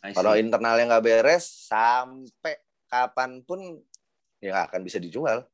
kalau 0.01 0.33
internalnya 0.33 0.89
nggak 0.89 1.05
beres 1.05 1.45
sampai 1.69 2.57
kapan 2.91 3.39
pun 3.41 3.79
ya 4.37 4.51
nggak 4.51 4.65
akan 4.67 4.81
bisa 4.83 4.99
dijual 4.99 5.47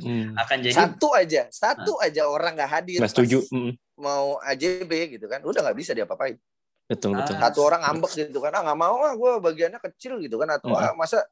Hmm. 0.00 0.32
akan 0.34 0.56
jadi 0.64 0.72
satu 0.74 1.12
aja 1.12 1.52
satu 1.52 2.00
aja 2.00 2.24
orang 2.24 2.56
nggak 2.56 2.72
hadir 2.72 2.96
Nggak 2.96 3.12
setuju. 3.12 3.44
Mm. 3.52 3.76
mau 3.96 4.40
AJB 4.40 4.88
gitu 5.12 5.28
kan 5.28 5.40
udah 5.40 5.60
nggak 5.62 5.76
bisa 5.76 5.92
diapa-apain 5.92 6.40
Betul, 6.86 7.12
Ah. 7.12 7.20
betul. 7.20 7.36
satu 7.36 7.60
orang 7.62 7.80
ngambek 7.82 8.12
gitu 8.24 8.38
kan 8.40 8.52
ah 8.52 8.62
nggak 8.62 8.78
mau 8.78 8.96
ah 8.98 9.12
gue 9.12 9.32
bagiannya 9.38 9.76
kecil 9.82 10.16
gitu 10.18 10.36
kan 10.36 10.48
atau 10.50 10.72
Hmm. 10.72 10.80
ah, 10.82 10.94
masa 10.94 11.28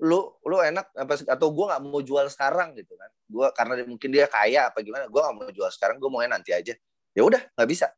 lu 0.00 0.18
lu 0.42 0.58
enak 0.58 0.88
apa 0.90 1.12
atau 1.28 1.48
gue 1.48 1.64
nggak 1.68 1.82
mau 1.84 2.00
jual 2.00 2.26
sekarang 2.26 2.72
gitu 2.74 2.96
kan 2.96 3.10
gue 3.28 3.46
karena 3.52 3.72
mungkin 3.84 4.08
dia 4.08 4.24
kaya 4.26 4.66
apa 4.66 4.80
gimana 4.80 5.04
gue 5.06 5.20
nggak 5.20 5.36
mau 5.36 5.52
jual 5.52 5.68
sekarang 5.68 6.00
gue 6.00 6.08
maunya 6.08 6.32
nanti 6.32 6.50
aja 6.50 6.72
ya 7.12 7.22
udah 7.22 7.38
nggak 7.52 7.68
bisa 7.68 7.92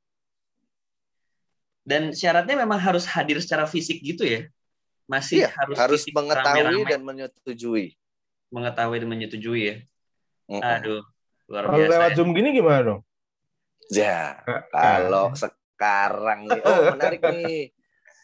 dan 1.84 2.10
syaratnya 2.10 2.56
memang 2.58 2.80
harus 2.80 3.04
hadir 3.06 3.36
secara 3.38 3.64
fisik 3.64 4.00
gitu 4.00 4.24
ya. 4.24 4.48
Masih 5.04 5.44
iya 5.44 5.50
harus 5.52 5.76
harus 5.76 6.02
mengetahui 6.08 6.60
rame-rame, 6.64 6.90
dan 6.90 7.00
menyetujui 7.04 7.86
mengetahui 8.54 8.96
dan 9.02 9.08
menyetujui 9.10 9.62
ya. 9.66 9.76
Mm-mm. 10.46 10.62
Aduh, 10.62 11.02
luar 11.50 11.62
Kalau 11.66 11.78
biasa. 11.80 11.92
lewat 11.92 12.10
ya. 12.10 12.16
Zoom 12.16 12.30
gini 12.32 12.48
gimana 12.54 12.80
dong? 12.82 13.00
ya 13.92 14.40
kalau 14.72 15.28
sekarang 15.36 16.48
nih 16.48 16.60
oh 16.64 16.96
menarik 16.96 17.20
nih 17.20 17.68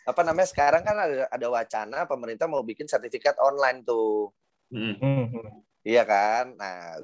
apa 0.09 0.24
namanya 0.24 0.49
sekarang 0.49 0.81
kan 0.81 0.97
ada 0.97 1.28
ada 1.28 1.47
wacana 1.53 2.09
pemerintah 2.09 2.49
mau 2.49 2.64
bikin 2.64 2.89
sertifikat 2.89 3.37
online 3.37 3.85
tuh 3.85 4.33
Mm. 4.70 4.95
Hmm. 5.03 5.26
Iya 5.83 6.07
kan? 6.07 6.55
Nah, 6.55 7.03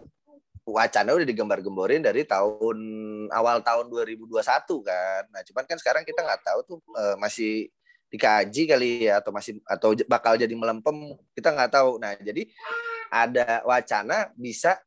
wacana 0.63 1.19
udah 1.19 1.27
digembar-gemborin 1.27 2.03
dari 2.03 2.23
tahun 2.23 2.79
awal 3.35 3.63
tahun 3.63 3.91
2021 3.91 4.39
kan. 4.87 5.23
Nah, 5.35 5.43
cuman 5.43 5.65
kan 5.67 5.79
sekarang 5.79 6.07
kita 6.07 6.23
nggak 6.23 6.43
tahu 6.47 6.61
tuh 6.63 6.79
eh, 6.95 7.17
masih 7.19 7.67
dikaji 8.07 8.63
kali 8.71 8.91
ya 9.11 9.19
atau 9.19 9.35
masih 9.35 9.59
atau 9.67 9.93
bakal 10.07 10.39
jadi 10.39 10.53
melempem 10.55 11.15
kita 11.35 11.51
nggak 11.53 11.73
tahu. 11.75 11.99
Nah, 11.99 12.15
jadi 12.19 12.47
ada 13.11 13.63
wacana 13.67 14.31
bisa 14.35 14.79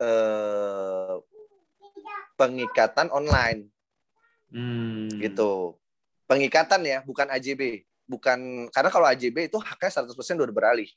eh, 0.00 1.16
pengikatan 2.36 3.12
online 3.12 3.72
Hmm. 4.52 5.08
gitu. 5.16 5.80
Pengikatan 6.28 6.84
ya, 6.84 7.00
bukan 7.02 7.26
AJB. 7.32 7.88
Bukan 8.04 8.68
karena 8.68 8.90
kalau 8.92 9.06
AJB 9.08 9.48
itu 9.48 9.58
haknya 9.58 9.90
100% 10.04 10.36
udah 10.44 10.54
beralih. 10.54 10.88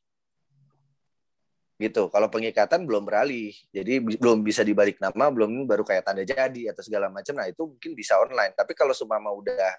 Gitu. 1.76 2.08
Kalau 2.08 2.28
pengikatan 2.28 2.84
belum 2.84 3.08
beralih. 3.08 3.56
Jadi 3.72 4.00
belum 4.20 4.44
bisa 4.44 4.64
dibalik 4.64 5.00
nama, 5.00 5.32
belum 5.32 5.64
baru 5.68 5.88
kayak 5.88 6.04
tanda 6.08 6.24
jadi 6.28 6.72
atau 6.72 6.84
segala 6.84 7.08
macam. 7.08 7.36
Nah, 7.36 7.48
itu 7.48 7.64
mungkin 7.64 7.92
bisa 7.96 8.20
online. 8.20 8.52
Tapi 8.56 8.76
kalau 8.76 8.92
seumpama 8.92 9.32
udah 9.32 9.76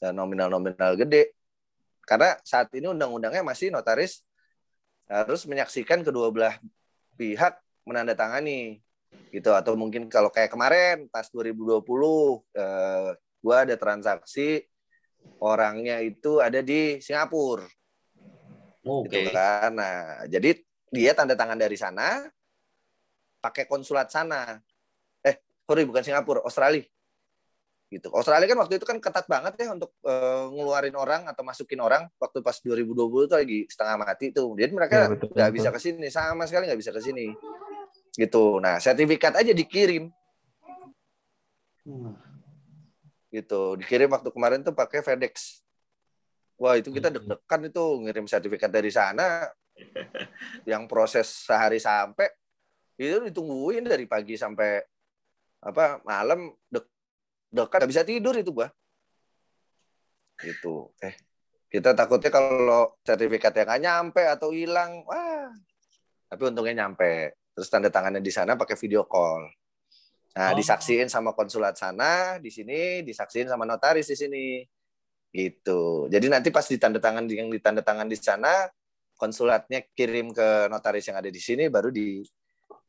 nominal-nominal 0.00 0.98
gede 0.98 1.36
karena 2.04 2.36
saat 2.44 2.68
ini 2.76 2.90
undang-undangnya 2.90 3.44
masih 3.46 3.72
notaris 3.72 4.24
harus 5.08 5.44
menyaksikan 5.44 6.04
kedua 6.04 6.32
belah 6.32 6.56
pihak 7.16 7.60
menandatangani 7.84 8.80
gitu 9.30 9.54
atau 9.54 9.78
mungkin 9.78 10.10
kalau 10.10 10.28
kayak 10.32 10.50
kemarin 10.50 11.06
pas 11.08 11.28
2020 11.30 11.84
eh, 12.56 13.10
gua 13.44 13.56
ada 13.62 13.76
transaksi 13.76 14.64
orangnya 15.40 16.00
itu 16.00 16.40
ada 16.40 16.60
di 16.64 16.98
Singapura 17.00 17.68
Oke. 18.84 19.08
gitu 19.08 19.30
kan. 19.32 19.72
Nah, 19.72 20.28
jadi 20.28 20.60
dia 20.92 21.16
tanda 21.16 21.34
tangan 21.34 21.56
dari 21.56 21.74
sana 21.74 22.28
pakai 23.40 23.64
konsulat 23.64 24.12
sana. 24.12 24.60
Eh, 25.24 25.40
sorry 25.64 25.88
bukan 25.88 26.04
Singapura, 26.04 26.44
Australia. 26.44 26.84
Gitu. 27.92 28.08
Australia 28.10 28.48
kan 28.48 28.58
waktu 28.58 28.80
itu 28.80 28.86
kan 28.88 28.98
ketat 28.98 29.28
banget 29.28 29.54
ya 29.60 29.70
untuk 29.70 29.92
eh, 30.02 30.44
ngeluarin 30.50 30.96
orang 30.98 31.28
atau 31.30 31.44
masukin 31.46 31.78
orang 31.78 32.08
waktu 32.18 32.42
pas 32.42 32.56
2020 32.58 33.28
itu 33.28 33.34
lagi 33.36 33.58
setengah 33.70 33.96
mati 34.00 34.26
tuh. 34.34 34.50
Jadi 34.58 34.72
mereka 34.74 34.94
Iya, 34.94 35.06
nggak 35.14 35.30
betul. 35.30 35.54
bisa 35.54 35.68
ke 35.70 35.78
sini 35.78 36.08
sama 36.10 36.48
sekali 36.48 36.66
nggak 36.66 36.80
bisa 36.80 36.90
ke 36.90 37.00
sini. 37.04 37.30
Gitu. 38.14 38.44
Nah, 38.58 38.78
sertifikat 38.82 39.34
aja 39.38 39.52
dikirim 39.54 40.10
Hmm. 41.84 42.16
gitu. 43.28 43.76
Dikirim 43.76 44.08
waktu 44.08 44.32
kemarin 44.32 44.64
tuh 44.64 44.72
pakai 44.72 45.04
FedEx. 45.04 45.60
Wah, 46.56 46.80
itu 46.80 46.88
kita 46.88 47.12
Hmm. 47.12 47.20
deg-degan 47.20 47.60
itu 47.68 47.84
ngirim 48.00 48.24
sertifikat 48.24 48.70
dari 48.72 48.88
sana 48.88 49.52
yang 50.64 50.86
proses 50.88 51.26
sehari 51.44 51.76
sampai 51.82 52.30
itu 52.94 53.26
ditungguin 53.26 53.84
dari 53.84 54.06
pagi 54.06 54.38
sampai 54.38 54.78
apa 55.60 55.98
malam 56.06 56.54
dek 57.54 57.70
dekat 57.70 57.78
nggak 57.78 57.90
bisa 57.94 58.02
tidur 58.02 58.34
itu 58.34 58.50
gua. 58.50 58.68
Gitu. 60.42 60.90
Eh 60.98 61.14
kita 61.70 61.94
takutnya 61.94 62.30
kalau 62.30 62.98
sertifikatnya 63.06 63.62
nggak 63.66 63.82
nyampe 63.82 64.22
atau 64.26 64.50
hilang 64.50 65.06
wah. 65.06 65.54
Tapi 66.26 66.42
untungnya 66.50 66.82
nyampe. 66.82 67.38
Terus 67.54 67.70
tanda 67.70 67.90
tangannya 67.90 68.18
di 68.18 68.34
sana 68.34 68.58
pakai 68.58 68.74
video 68.74 69.06
call. 69.06 69.46
Nah 70.34 70.50
Oh. 70.50 70.58
disaksiin 70.58 71.06
sama 71.06 71.30
konsulat 71.30 71.78
sana 71.78 72.42
di 72.42 72.50
sini 72.50 73.06
disaksiin 73.06 73.46
sama 73.46 73.62
notaris 73.62 74.10
di 74.10 74.16
sini. 74.18 74.46
Gitu. 75.30 76.10
Jadi 76.10 76.26
nanti 76.26 76.50
pas 76.50 76.66
ditanda 76.66 76.98
tangan 76.98 77.26
yang 77.30 77.50
ditanda 77.54 77.82
tangan 77.86 78.10
di 78.10 78.18
sana 78.18 78.66
konsulatnya 79.14 79.86
kirim 79.94 80.34
ke 80.34 80.66
notaris 80.66 81.06
yang 81.06 81.18
ada 81.22 81.30
di 81.30 81.38
sini 81.38 81.70
baru 81.70 81.94
di 81.94 82.22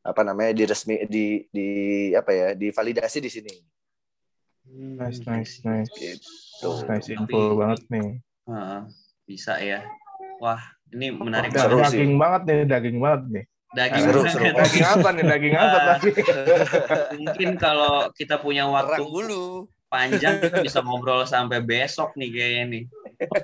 apa 0.06 0.22
namanya 0.22 0.54
diresmi 0.54 1.06
di 1.10 1.42
di 1.50 1.68
apa 2.14 2.30
ya 2.30 2.48
divalidasi 2.54 3.18
di 3.18 3.30
sini 3.30 3.54
Nice, 4.68 5.22
nice, 5.22 5.62
nice. 5.62 5.90
gitu 5.92 6.28
Nice 6.84 7.06
Tapi- 7.06 7.14
info 7.14 7.38
banget 7.54 7.80
nih. 7.88 8.08
Heeh, 8.46 8.80
bisa 9.24 9.56
ya. 9.56 9.80
Wah, 10.36 10.60
ini 10.90 11.10
menarik 11.10 11.50
Seru 11.50 11.78
banget. 11.78 11.90
sih. 11.90 11.98
daging 11.98 12.14
banget 12.16 12.42
nih, 12.44 12.58
daging 12.64 12.98
banget 12.98 13.22
nih. 13.28 13.44
Daging 13.68 14.04
Seru, 14.04 14.20
seru. 14.26 14.44
Daging 14.52 14.86
apa 14.86 15.08
nih? 15.10 15.24
Daging 15.26 15.54
apa 15.54 15.76
tadi? 15.84 16.08
Mungkin 17.20 17.48
kalau 17.56 17.94
kita 18.12 18.36
punya 18.36 18.64
waktu 18.66 19.02
bulu 19.02 19.46
panjang 19.86 20.40
kita 20.40 20.60
bisa 20.60 20.80
ngobrol 20.80 21.22
sampai 21.24 21.60
besok 21.60 22.14
nih 22.14 22.28
kayaknya 22.28 22.64
nih. 22.68 22.84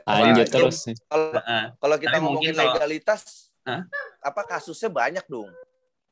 Lanjut 0.04 0.46
terus. 0.48 0.76
kalau 1.06 1.32
Heeh. 1.34 1.64
kalau 1.74 1.96
kita 1.96 2.10
Tapi 2.10 2.20
ngomongin 2.20 2.50
mungkin 2.50 2.52
kalau- 2.54 2.74
legalitas 2.76 3.20
Hah? 3.62 3.80
apa 4.20 4.42
kasusnya 4.44 4.90
banyak 4.90 5.22
dong 5.24 5.46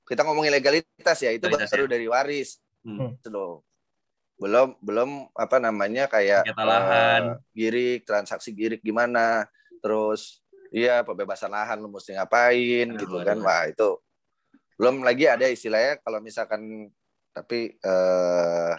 kita 0.02 0.22
ngomongin 0.22 0.50
legalitas 0.50 1.18
ya 1.18 1.30
itu 1.30 1.44
Legalitas, 1.44 1.66
baru 1.68 1.84
dari 1.86 2.06
waris 2.06 2.58
Hmm. 2.80 3.12
Gitu 3.12 3.28
loh. 3.28 3.61
Belum 4.41 4.68
belum 4.80 5.11
apa 5.36 5.57
namanya 5.61 6.09
kayak 6.09 6.49
Sengketa 6.49 6.64
lahan. 6.64 7.22
eh, 7.22 7.36
girik 7.53 8.01
transaksi 8.09 8.51
girik 8.57 8.80
gimana. 8.80 9.45
Terus 9.84 10.41
iya 10.72 11.05
pembebasan 11.05 11.53
lahan 11.53 11.76
lu 11.78 11.93
mesti 11.93 12.16
ngapain 12.16 12.88
Aduh, 12.88 13.01
gitu 13.05 13.16
aduh, 13.20 13.26
kan 13.28 13.38
wah 13.45 13.62
itu 13.68 13.91
belum 14.80 15.05
lagi 15.05 15.28
ada 15.28 15.45
istilahnya 15.45 16.01
kalau 16.01 16.24
misalkan 16.24 16.88
tapi 17.36 17.76
eh 17.76 18.72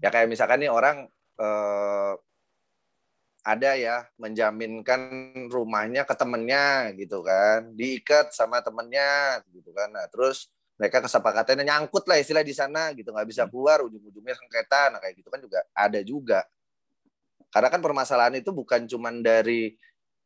ya 0.00 0.08
kayak 0.08 0.32
misalkan 0.32 0.64
nih 0.64 0.72
orang 0.72 1.04
eh 1.36 2.14
ada 3.46 3.78
ya 3.78 4.02
menjaminkan 4.18 5.00
rumahnya 5.46 6.02
ke 6.02 6.14
temennya 6.18 6.90
gitu 6.98 7.22
kan. 7.22 7.70
Diikat 7.78 8.34
sama 8.34 8.58
temennya 8.58 9.38
gitu 9.54 9.70
kan. 9.70 9.94
Nah 9.94 10.10
terus 10.10 10.50
mereka 10.76 11.00
kesepakatannya 11.00 11.64
nyangkut 11.64 12.04
lah 12.04 12.20
istilah 12.20 12.44
di 12.44 12.52
sana 12.52 12.92
gitu 12.92 13.10
nggak 13.10 13.28
bisa 13.28 13.48
keluar 13.48 13.80
ujung-ujungnya 13.84 14.36
sengketa 14.36 14.92
nah 14.92 14.98
kayak 15.00 15.14
gitu 15.20 15.28
kan 15.32 15.40
juga 15.40 15.60
ada 15.72 16.00
juga 16.04 16.40
karena 17.48 17.68
kan 17.72 17.80
permasalahan 17.80 18.36
itu 18.36 18.52
bukan 18.52 18.84
cuman 18.84 19.24
dari 19.24 19.72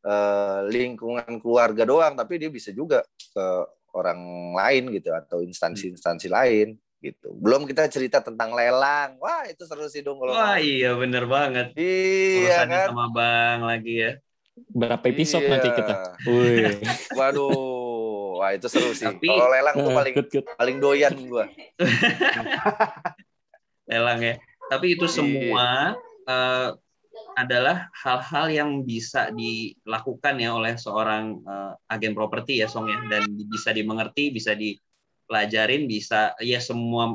eh, 0.03 0.61
lingkungan 0.66 1.38
keluarga 1.38 1.86
doang 1.86 2.18
tapi 2.18 2.40
dia 2.42 2.51
bisa 2.51 2.74
juga 2.74 3.07
ke 3.30 3.46
orang 3.94 4.20
lain 4.55 4.90
gitu 4.94 5.11
atau 5.11 5.42
instansi-instansi 5.42 6.30
lain 6.30 6.78
gitu. 7.01 7.32
Belum 7.40 7.64
kita 7.64 7.88
cerita 7.88 8.20
tentang 8.20 8.53
lelang. 8.53 9.16
Wah, 9.18 9.48
itu 9.48 9.64
seru 9.64 9.88
sih 9.88 10.05
dong 10.05 10.20
kalau 10.20 10.36
Wah 10.36 10.61
iya 10.61 10.92
bener 10.94 11.24
banget. 11.26 11.72
Iya 11.74 12.68
Urusannya 12.68 12.76
kan? 12.76 12.88
sama 12.92 13.07
Bang 13.11 13.59
lagi 13.64 13.94
ya. 13.98 14.12
Berapa 14.70 15.05
episode 15.09 15.42
Iya. 15.42 15.51
nanti 15.57 15.68
kita? 15.72 15.94
Wih. 16.28 16.76
Waduh, 17.18 17.48
wah 18.41 18.57
itu 18.57 18.72
seru 18.72 18.97
sih. 18.97 19.05
Tapi- 19.05 19.28
Kalau 19.28 19.53
lelang 19.53 19.76
tuh 19.76 19.93
paling 19.93 20.14
Good, 20.16 20.28
good. 20.32 20.45
paling 20.57 20.76
doyan 20.80 21.12
gua. 21.28 21.45
lelang 23.91 24.20
ya. 24.24 24.34
Tapi 24.72 24.97
itu 24.97 25.05
Iya. 25.05 25.12
semua 25.12 25.66
eh, 26.24 26.70
adalah 27.36 27.91
hal-hal 27.93 28.47
yang 28.49 28.70
bisa 28.86 29.28
dilakukan 29.34 30.41
ya 30.41 30.57
oleh 30.57 30.78
seorang 30.80 31.43
eh, 31.45 31.72
agen 31.93 32.16
properti 32.16 32.62
ya 32.62 32.68
Song 32.70 32.88
ya 32.88 32.97
dan 33.11 33.28
bisa 33.28 33.74
dimengerti, 33.74 34.30
bisa 34.32 34.57
dipelajarin, 34.57 35.84
bisa 35.84 36.32
ya 36.41 36.62
semua 36.62 37.12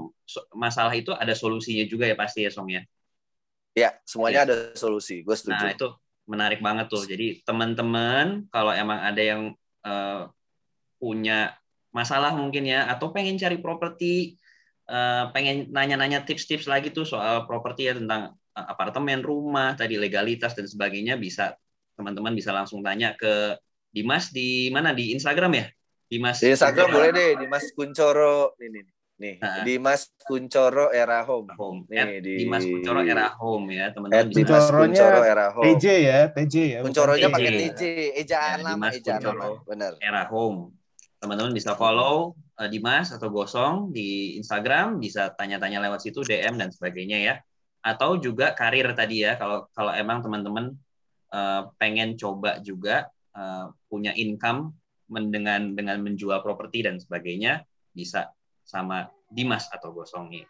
masalah 0.53 0.93
itu 0.93 1.09
ada 1.09 1.33
solusinya 1.33 1.87
juga 1.87 2.05
ya 2.05 2.13
pasti 2.13 2.45
ya 2.45 2.51
Song 2.53 2.69
ya. 2.69 2.85
Ya, 3.75 3.91
semuanya 4.07 4.47
ada 4.47 4.55
solusi. 4.77 5.19
Gue 5.25 5.35
setuju. 5.35 5.59
Nah, 5.59 5.71
itu 5.75 5.87
menarik 6.27 6.59
banget 6.63 6.87
tuh. 6.87 7.03
Jadi 7.03 7.43
teman-teman 7.43 8.47
kalau 8.47 8.71
emang 8.71 8.99
ada 8.99 9.19
yang 9.19 9.51
eh, 9.83 10.21
punya 11.05 11.53
masalah 11.93 12.33
mungkin 12.33 12.65
ya 12.65 12.89
atau 12.89 13.13
pengen 13.13 13.37
cari 13.37 13.61
properti 13.61 14.33
eh, 14.89 15.23
pengen 15.29 15.69
nanya-nanya 15.69 16.25
tips-tips 16.25 16.65
lagi 16.65 16.89
tuh 16.89 17.05
soal 17.05 17.45
properti 17.45 17.85
ya 17.85 17.93
tentang 17.93 18.33
eh, 18.33 18.65
apartemen, 18.65 19.21
rumah, 19.21 19.77
tadi 19.77 20.01
legalitas 20.01 20.57
dan 20.57 20.65
sebagainya 20.65 21.13
bisa 21.21 21.53
teman-teman 21.93 22.33
bisa 22.33 22.49
langsung 22.49 22.81
tanya 22.81 23.13
ke 23.13 23.53
Dimas 23.93 24.33
di 24.33 24.73
mana 24.73 24.91
di 24.91 25.13
Instagram 25.13 25.51
ya? 25.53 25.65
Dimas 26.05 26.37
Di 26.41 26.51
Instagram 26.51 26.89
boleh 26.91 27.11
deh, 27.15 27.29
Dimas 27.39 27.65
Kuncoro. 27.71 28.53
Nih, 28.59 28.69
nih, 28.69 28.83
nih. 29.15 29.35
Nah. 29.39 29.63
Dimas 29.63 30.11
Kuncoro 30.19 30.91
Era 30.91 31.23
Home. 31.23 31.55
Home. 31.55 31.79
Nih, 31.87 31.97
At 31.97 32.07
di- 32.19 32.37
Dimas 32.43 32.61
Kuncoro 32.61 33.01
Era 33.01 33.31
Home 33.39 33.71
ya, 33.71 33.85
teman-teman 33.95 34.27
bisa 34.29 34.37
Dimas 34.43 34.67
Kuncoro 34.67 35.19
Era 35.23 35.47
Home. 35.55 35.65
TJ 35.79 35.85
ya, 36.03 36.19
TJ 36.29 36.55
ya. 36.75 36.79
Kuncoronya 36.83 37.27
pakai 37.31 37.51
TJ, 37.55 37.81
ejaan 38.19 38.57
Ya, 38.59 38.65
lama, 38.67 38.75
Dimas 38.75 38.93
ejaan 38.99 39.21
Kuncoro. 39.23 39.39
lama. 39.39 39.57
Benar. 39.63 39.91
era 39.97 40.21
home. 40.27 40.59
Teman-teman 41.25 41.57
bisa 41.57 41.73
follow 41.73 42.37
eh, 42.61 42.69
Dimas 42.69 43.09
atau 43.09 43.33
Gosong 43.33 43.89
di 43.89 44.37
Instagram, 44.37 45.01
bisa 45.01 45.33
tanya-tanya 45.33 45.81
lewat 45.81 46.05
situ 46.05 46.21
DM 46.21 46.61
dan 46.61 46.69
sebagainya 46.69 47.17
ya. 47.17 47.35
Atau 47.81 48.21
juga 48.21 48.53
karir 48.53 48.93
tadi 48.93 49.25
ya, 49.25 49.33
kalau 49.41 49.65
kalau 49.73 49.89
emang 49.97 50.21
teman-teman 50.21 50.77
eh, 51.33 51.61
pengen 51.81 52.13
coba 52.13 52.61
juga 52.61 53.09
eh, 53.33 53.65
punya 53.89 54.13
income 54.13 54.77
dengan 55.09 55.73
dengan 55.73 55.97
menjual 56.05 56.45
properti 56.45 56.85
dan 56.85 57.01
sebagainya, 57.01 57.65
bisa 57.89 58.29
sama 58.61 59.09
Dimas 59.25 59.65
atau 59.73 59.89
Gosong 59.89 60.29
nih. 60.29 60.45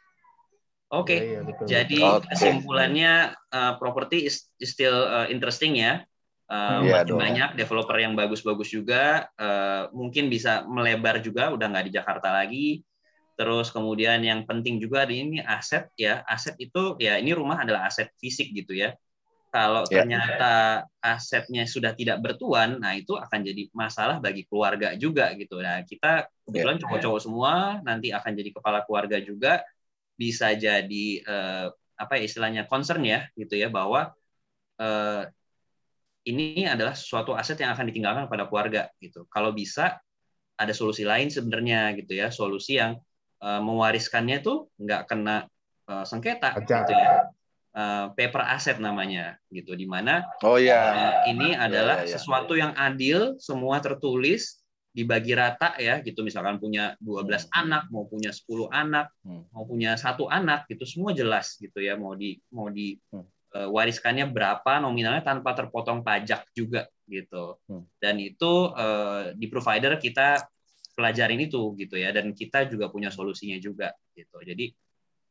Oke. 0.91 1.17
Iya, 1.17 1.23
iya, 1.23 1.39
betul. 1.41 1.65
Jadi 1.65 2.01
kesimpulannya 2.29 3.13
uh, 3.49 3.73
property 3.81 4.29
is, 4.29 4.47
is 4.61 4.71
still 4.71 4.95
uh, 5.09 5.27
interesting 5.27 5.81
ya. 5.81 6.05
Uh, 6.45 6.81
Iya 6.81 6.93
makin 6.93 7.05
dong. 7.09 7.23
banyak 7.23 7.49
developer 7.57 7.97
yang 7.97 8.13
bagus-bagus 8.13 8.69
juga, 8.69 9.25
uh, 9.41 9.89
mungkin 9.97 10.29
bisa 10.29 10.61
melebar 10.69 11.17
juga, 11.25 11.49
udah 11.49 11.65
nggak 11.73 11.85
di 11.89 11.93
Jakarta 11.97 12.29
lagi. 12.37 12.67
Terus 13.37 13.67
kemudian 13.73 14.21
yang 14.23 14.45
penting 14.49 14.77
juga 14.79 15.03
di 15.09 15.19
ini 15.25 15.37
aset 15.43 15.89
ya, 15.97 16.21
aset 16.29 16.55
itu 16.61 16.95
ya 17.01 17.17
ini 17.21 17.33
rumah 17.35 17.65
adalah 17.65 17.89
aset 17.89 18.13
fisik 18.21 18.53
gitu 18.55 18.73
ya. 18.77 18.93
Kalau 19.53 19.87
Ya. 19.87 20.03
ternyata 20.03 20.45
asetnya 20.99 21.63
sudah 21.65 21.95
tidak 21.95 22.19
bertuan, 22.19 22.77
nah 22.83 22.91
itu 22.93 23.15
akan 23.15 23.39
jadi 23.47 23.71
masalah 23.71 24.19
bagi 24.19 24.43
keluarga 24.49 24.91
juga 24.99 25.31
gitu. 25.39 25.63
Nah 25.63 25.81
kita 25.87 26.27
kebetulan 26.45 26.77
cowok-cowok 26.83 27.21
semua 27.23 27.53
nanti 27.87 28.11
akan 28.11 28.31
jadi 28.35 28.49
kepala 28.51 28.83
keluarga 28.83 29.17
juga, 29.23 29.63
bisa 30.21 30.51
jadi 30.55 31.05
eh, 31.23 31.67
apa 31.95 32.13
ya 32.19 32.23
istilahnya 32.27 32.63
concern 32.71 33.01
ya 33.07 33.27
gitu 33.39 33.55
ya 33.55 33.67
bahwa 33.71 34.11
eh, 34.81 35.21
ini 36.25 36.65
adalah 36.65 36.97
suatu 36.97 37.37
aset 37.37 37.61
yang 37.61 37.71
akan 37.73 37.85
ditinggalkan 37.89 38.25
kepada 38.25 38.49
keluarga 38.49 38.81
gitu. 38.97 39.29
Kalau 39.29 39.53
bisa 39.53 40.01
ada 40.57 40.73
solusi 40.73 41.05
lain 41.05 41.29
sebenarnya 41.29 41.93
gitu 41.99 42.17
ya, 42.17 42.33
solusi 42.33 42.81
yang 42.81 42.97
eh, 43.39 43.61
mewariskannya 43.61 44.41
tuh 44.41 44.73
nggak 44.81 45.01
kena 45.05 45.45
eh, 45.85 46.05
sengketa 46.05 46.57
Pajak. 46.57 46.65
gitu 46.89 46.93
ya. 46.97 47.09
Eh, 47.75 48.05
paper 48.15 48.39
asset 48.41 48.79
namanya 48.79 49.35
gitu 49.51 49.75
di 49.75 49.83
mana 49.83 50.23
Oh 50.41 50.55
iya. 50.55 50.81
Eh, 51.27 51.35
ini 51.35 51.51
adalah 51.53 52.07
ya, 52.07 52.09
ya. 52.09 52.13
sesuatu 52.17 52.55
yang 52.55 52.71
adil, 52.73 53.35
semua 53.37 53.83
tertulis, 53.83 54.63
dibagi 54.95 55.35
rata 55.35 55.75
ya, 55.75 55.99
gitu. 55.99 56.23
Misalkan 56.23 56.55
punya 56.55 56.95
12 57.03 57.51
anak, 57.51 57.91
mau 57.91 58.07
punya 58.07 58.31
10 58.31 58.71
anak, 58.71 59.11
Hmm. 59.27 59.43
mau 59.51 59.67
punya 59.67 59.99
satu 59.99 60.31
anak, 60.31 60.71
gitu 60.71 60.87
semua 60.87 61.11
jelas 61.11 61.59
gitu 61.59 61.83
ya, 61.83 61.99
mau 61.99 62.15
di 62.15 62.39
mau 62.55 62.71
di 62.71 62.95
Hmm. 63.11 63.27
Eh, 63.55 63.67
wariskannya 63.71 64.27
berapa 64.27 64.83
nominalnya 64.83 65.23
tanpa 65.23 65.55
terpotong 65.55 66.03
pajak 66.03 66.51
juga 66.51 66.91
gitu. 67.07 67.55
Hmm. 67.71 67.87
Dan 67.97 68.19
itu 68.19 68.75
eh, 68.75 69.31
di 69.39 69.47
provider 69.47 69.95
kita 69.95 70.43
pelajarin 70.95 71.39
itu 71.43 71.75
gitu 71.79 71.95
ya, 71.99 72.11
dan 72.11 72.31
kita 72.35 72.67
juga 72.67 72.91
punya 72.91 73.11
solusinya 73.11 73.59
juga 73.59 73.91
gitu. 74.15 74.39
Jadi 74.43 74.71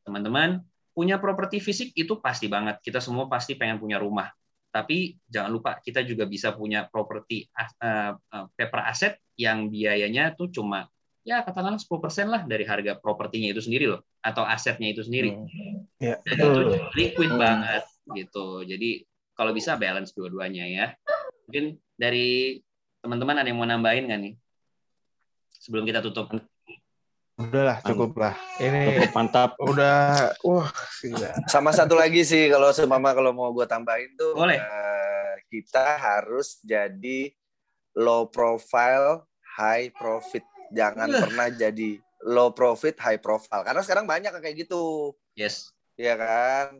teman-teman 0.04 0.60
punya 0.92 1.16
properti 1.18 1.58
fisik 1.58 1.92
itu 1.96 2.20
pasti 2.20 2.46
banget. 2.46 2.80
Kita 2.84 3.00
semua 3.00 3.26
pasti 3.26 3.56
pengen 3.56 3.80
punya 3.80 3.96
rumah. 3.96 4.28
Tapi 4.70 5.14
jangan 5.30 5.50
lupa 5.54 5.78
kita 5.80 6.02
juga 6.02 6.26
bisa 6.26 6.50
punya 6.52 6.84
properti 6.90 7.46
uh, 7.54 8.12
uh, 8.12 8.46
paper 8.58 8.80
asset 8.84 9.16
yang 9.38 9.70
biayanya 9.70 10.34
tuh 10.34 10.50
cuma 10.50 10.90
ya 11.24 11.40
katakanlah 11.40 11.80
10% 11.80 12.28
lah 12.28 12.42
dari 12.44 12.68
harga 12.68 13.00
propertinya 13.00 13.48
itu 13.48 13.64
sendiri 13.64 13.88
loh 13.88 14.04
atau 14.20 14.44
asetnya 14.44 14.92
itu 14.92 15.00
sendiri. 15.00 15.32
Hmm. 15.32 15.88
Iya, 16.02 16.16
Dan 16.26 16.36
betul. 16.36 16.52
itu 16.52 16.60
liquid 16.98 17.30
Hmm. 17.32 17.40
banget 17.40 17.82
gitu. 18.12 18.60
Jadi 18.62 19.04
kalau 19.32 19.50
bisa 19.50 19.74
balance 19.74 20.12
dua-duanya 20.12 20.64
ya. 20.66 20.86
Mungkin 21.48 21.76
dari 21.96 22.60
teman-teman 23.00 23.40
ada 23.40 23.48
yang 23.48 23.56
mau 23.56 23.68
nambahin 23.68 24.08
nggak 24.08 24.20
nih? 24.20 24.34
Sebelum 25.56 25.84
kita 25.84 26.04
tutup. 26.04 26.28
Udahlah, 27.34 27.82
cukup 27.82 28.14
lah. 28.14 28.34
Ini 28.62 28.94
Cukup 28.94 29.12
mantap. 29.12 29.58
udah, 29.58 30.30
wah, 30.46 30.70
gila. 31.02 31.34
Sama 31.50 31.74
satu 31.74 31.98
lagi 31.98 32.22
sih 32.22 32.46
kalau 32.46 32.70
semama 32.70 33.10
kalau 33.10 33.34
mau 33.34 33.50
gue 33.50 33.66
tambahin 33.66 34.14
tuh 34.14 34.38
Boleh. 34.38 34.62
eh, 34.62 35.34
kita 35.50 35.98
harus 35.98 36.62
jadi 36.62 37.34
low 37.98 38.30
profile 38.30 39.26
high 39.58 39.90
profit. 39.90 40.46
Jangan 40.70 41.10
Uh. 41.10 41.20
pernah 41.26 41.48
jadi 41.50 41.98
low 42.22 42.54
profit 42.54 42.94
high 43.02 43.18
profile. 43.18 43.66
Karena 43.66 43.82
sekarang 43.82 44.06
banyak 44.06 44.30
yang 44.30 44.42
kayak 44.42 44.58
gitu. 44.66 45.10
Yes. 45.34 45.74
ya 45.94 46.14
kan? 46.14 46.78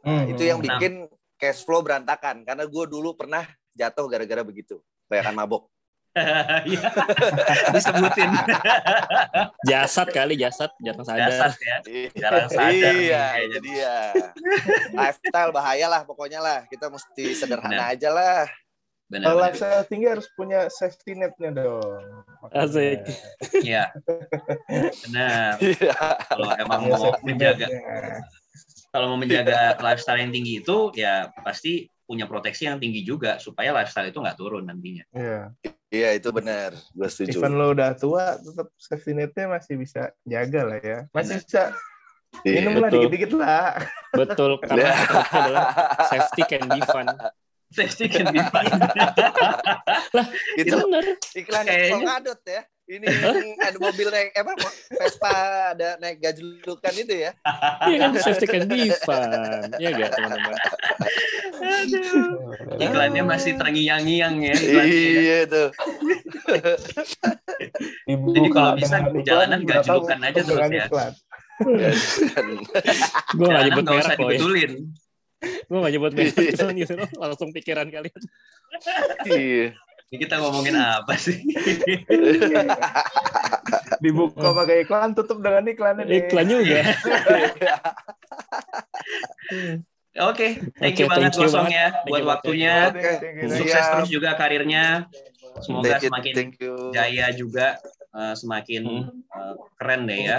Hmm, 0.00 0.24
Itu 0.30 0.42
yang 0.44 0.58
Nah. 0.60 0.80
bikin 0.80 0.92
cash 1.36 1.64
flow 1.64 1.80
berantakan. 1.80 2.44
Karena 2.44 2.64
gue 2.64 2.84
dulu 2.86 3.12
pernah 3.14 3.44
jatuh 3.72 4.06
gara-gara 4.08 4.42
begitu. 4.42 4.80
Banyakan 5.06 5.36
mabok. 5.36 5.64
Iya. 6.66 6.90
Disebutin. 7.70 8.30
Jasad 9.70 10.10
kali, 10.10 10.34
jasad. 10.34 10.74
Jarang 10.82 11.06
sadar. 11.06 11.30
ya. 11.30 11.78
Jarang 12.18 12.48
sadar 12.50 12.66
nih 12.66 13.14
iya, 13.14 13.24
itu 13.46 13.58
dia. 13.62 13.94
Lifestyle 14.90 15.54
bahaya 15.54 15.86
lah 15.86 16.02
pokoknya 16.02 16.42
lah. 16.42 16.58
Kita 16.66 16.90
mesti 16.90 17.30
sederhana 17.30 17.86
Benar. 17.86 17.94
aja 17.94 18.08
lah. 18.10 18.42
Benar. 19.06 19.26
Kalau 19.26 19.38
lifestyle 19.38 19.86
tinggi 19.86 20.06
harus 20.10 20.26
punya 20.34 20.66
safety 20.66 21.14
net-nya 21.14 21.50
dong. 21.54 22.02
Asik. 22.50 23.06
Iya. 23.62 23.94
Benar. 25.06 25.58
Iya. 25.62 25.94
Kalau 26.26 26.50
emang 26.58 26.80
mau 26.90 27.14
menjaga. 27.22 27.66
Kalau 28.90 29.14
mau 29.14 29.18
menjaga 29.18 29.78
lifestyle 29.78 30.18
yang 30.18 30.30
tinggi 30.30 30.60
itu 30.60 30.90
ya 30.92 31.30
pasti 31.40 31.86
punya 32.02 32.26
proteksi 32.26 32.66
yang 32.66 32.82
tinggi 32.82 33.06
juga 33.06 33.38
supaya 33.38 33.70
lifestyle 33.70 34.10
itu 34.10 34.18
nggak 34.18 34.34
turun 34.34 34.66
nantinya. 34.66 35.06
Iya. 35.14 35.40
Iya 35.90 36.08
itu 36.18 36.30
benar. 36.30 36.74
Gue 36.90 37.06
setuju. 37.06 37.38
Even 37.38 37.54
lo 37.54 37.70
udah 37.70 37.94
tua, 37.94 38.38
tetap 38.38 38.70
safety 38.78 39.14
net-nya 39.14 39.46
masih 39.46 39.74
bisa 39.74 40.10
jaga 40.22 40.62
lah 40.66 40.78
ya. 40.78 40.98
Masih 41.10 41.38
Benar. 41.38 41.46
bisa 41.46 41.62
Iya. 42.46 42.62
minum 42.62 42.78
lah 42.78 42.90
dikit-dikit 42.90 43.30
lah. 43.34 43.74
Betul, 44.14 44.50
karena 44.62 44.86
itu 44.86 45.18
adalah 45.34 45.66
safety 46.06 46.42
can 46.46 46.62
be 46.66 46.78
fun. 46.86 47.06
Safety 47.70 48.06
can 48.06 48.26
be 48.30 48.38
fun. 48.50 48.66
Itu 50.58 50.74
Bener. 50.78 51.04
iklan 51.34 51.64
Kayaknya- 51.66 51.90
Polkadot 51.94 52.40
ya. 52.46 52.62
Ini 52.90 53.06
ada 53.62 53.78
mobil 53.78 54.10
naik 54.10 54.34
apa 54.34 54.52
Vespa 54.98 55.30
ada 55.78 55.94
naik 56.02 56.18
gajlukan 56.18 56.90
itu 56.98 57.14
ya. 57.22 57.30
Iya 57.86 57.96
kan, 58.02 58.10
safety 58.18 58.46
can 58.50 58.66
be 58.66 58.90
fun. 59.06 59.30
Iya 59.78 59.88
gak, 59.94 60.10
teman-teman? 60.18 60.58
Iklannya 62.82 63.22
masih 63.22 63.54
terngiang-ngiang 63.54 64.42
ya. 64.42 64.54
iklannya. 64.58 65.02
Iya 65.22 65.38
tuh. 65.46 65.68
Jadi 68.10 68.48
kalau 68.50 68.74
bisa 68.74 68.96
jalanan 69.22 69.60
gajlukan 69.62 70.18
tahu 70.18 70.26
aja 70.26 70.40
terus 70.42 70.58
ya. 70.58 70.84
iklan. 70.90 71.12
Gue 73.38 73.46
gak 73.46 73.64
nyebut 73.70 73.84
ya. 73.86 74.02
dibetulin. 74.18 74.72
Gue 75.40 75.78
gak 75.78 75.92
nyebut 75.94 76.12
merek. 76.18 76.34
cuman 76.58 76.74
gitu, 76.74 76.94
langsung 77.22 77.54
pikiran 77.54 77.86
kalian. 77.86 78.22
Iya. 79.30 79.78
Ini 80.10 80.18
kita 80.18 80.42
ngomongin 80.42 80.74
apa 80.74 81.14
sih? 81.14 81.38
Dibuka 84.02 84.50
pakai 84.50 84.82
iklan, 84.82 85.14
tutup 85.14 85.38
dengan 85.38 85.62
iklan 85.70 86.02
ini. 86.02 86.26
Iklan 86.26 86.50
juga. 86.50 86.82
Oke, 90.20 90.58
thank 90.82 90.98
Oke, 90.98 91.00
you 91.00 91.06
banget 91.06 91.30
thank 91.30 91.38
you 91.38 91.46
Gosong 91.46 91.70
banget. 91.70 91.78
ya 91.78 91.86
Thank 91.94 92.10
buat 92.10 92.18
you, 92.18 92.26
waktunya. 92.26 92.90
You, 92.90 93.46
you. 93.46 93.54
Sukses 93.54 93.78
Siap. 93.78 93.94
terus 93.94 94.10
juga 94.10 94.34
karirnya. 94.34 95.06
Semoga 95.62 95.86
Thank 95.86 96.02
you, 96.02 96.10
semakin 96.10 96.34
thank 96.34 96.58
you. 96.58 96.74
jaya 96.90 97.30
juga, 97.30 97.78
eh, 98.10 98.34
semakin 98.34 98.82
Hmm. 98.82 99.22
eh, 99.22 99.54
keren 99.78 100.10
deh 100.10 100.18
ya. 100.26 100.38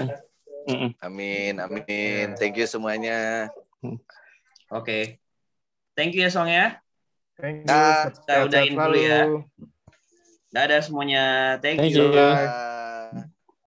Mm-mm. 0.67 0.91
Amin, 0.99 1.63
amin. 1.63 2.35
Thank 2.35 2.59
you 2.59 2.67
semuanya. 2.67 3.47
Oke. 4.67 5.23
Thank 5.95 6.19
you 6.19 6.27
ya 6.27 6.29
Song 6.29 6.51
ya. 6.51 6.80
Thank 7.41 7.65
you. 7.65 7.67
Dah. 7.67 8.13
Kita 8.13 8.33
udahin 8.45 8.73
dulu 8.77 8.97
selalu. 9.01 9.09
ya. 9.09 9.21
Dadah 10.53 10.79
semuanya. 10.85 11.23
Thank, 11.57 11.81
Thank 11.81 11.97
you. 11.97 12.07
you. 12.07 12.13
Bye. 12.13 12.70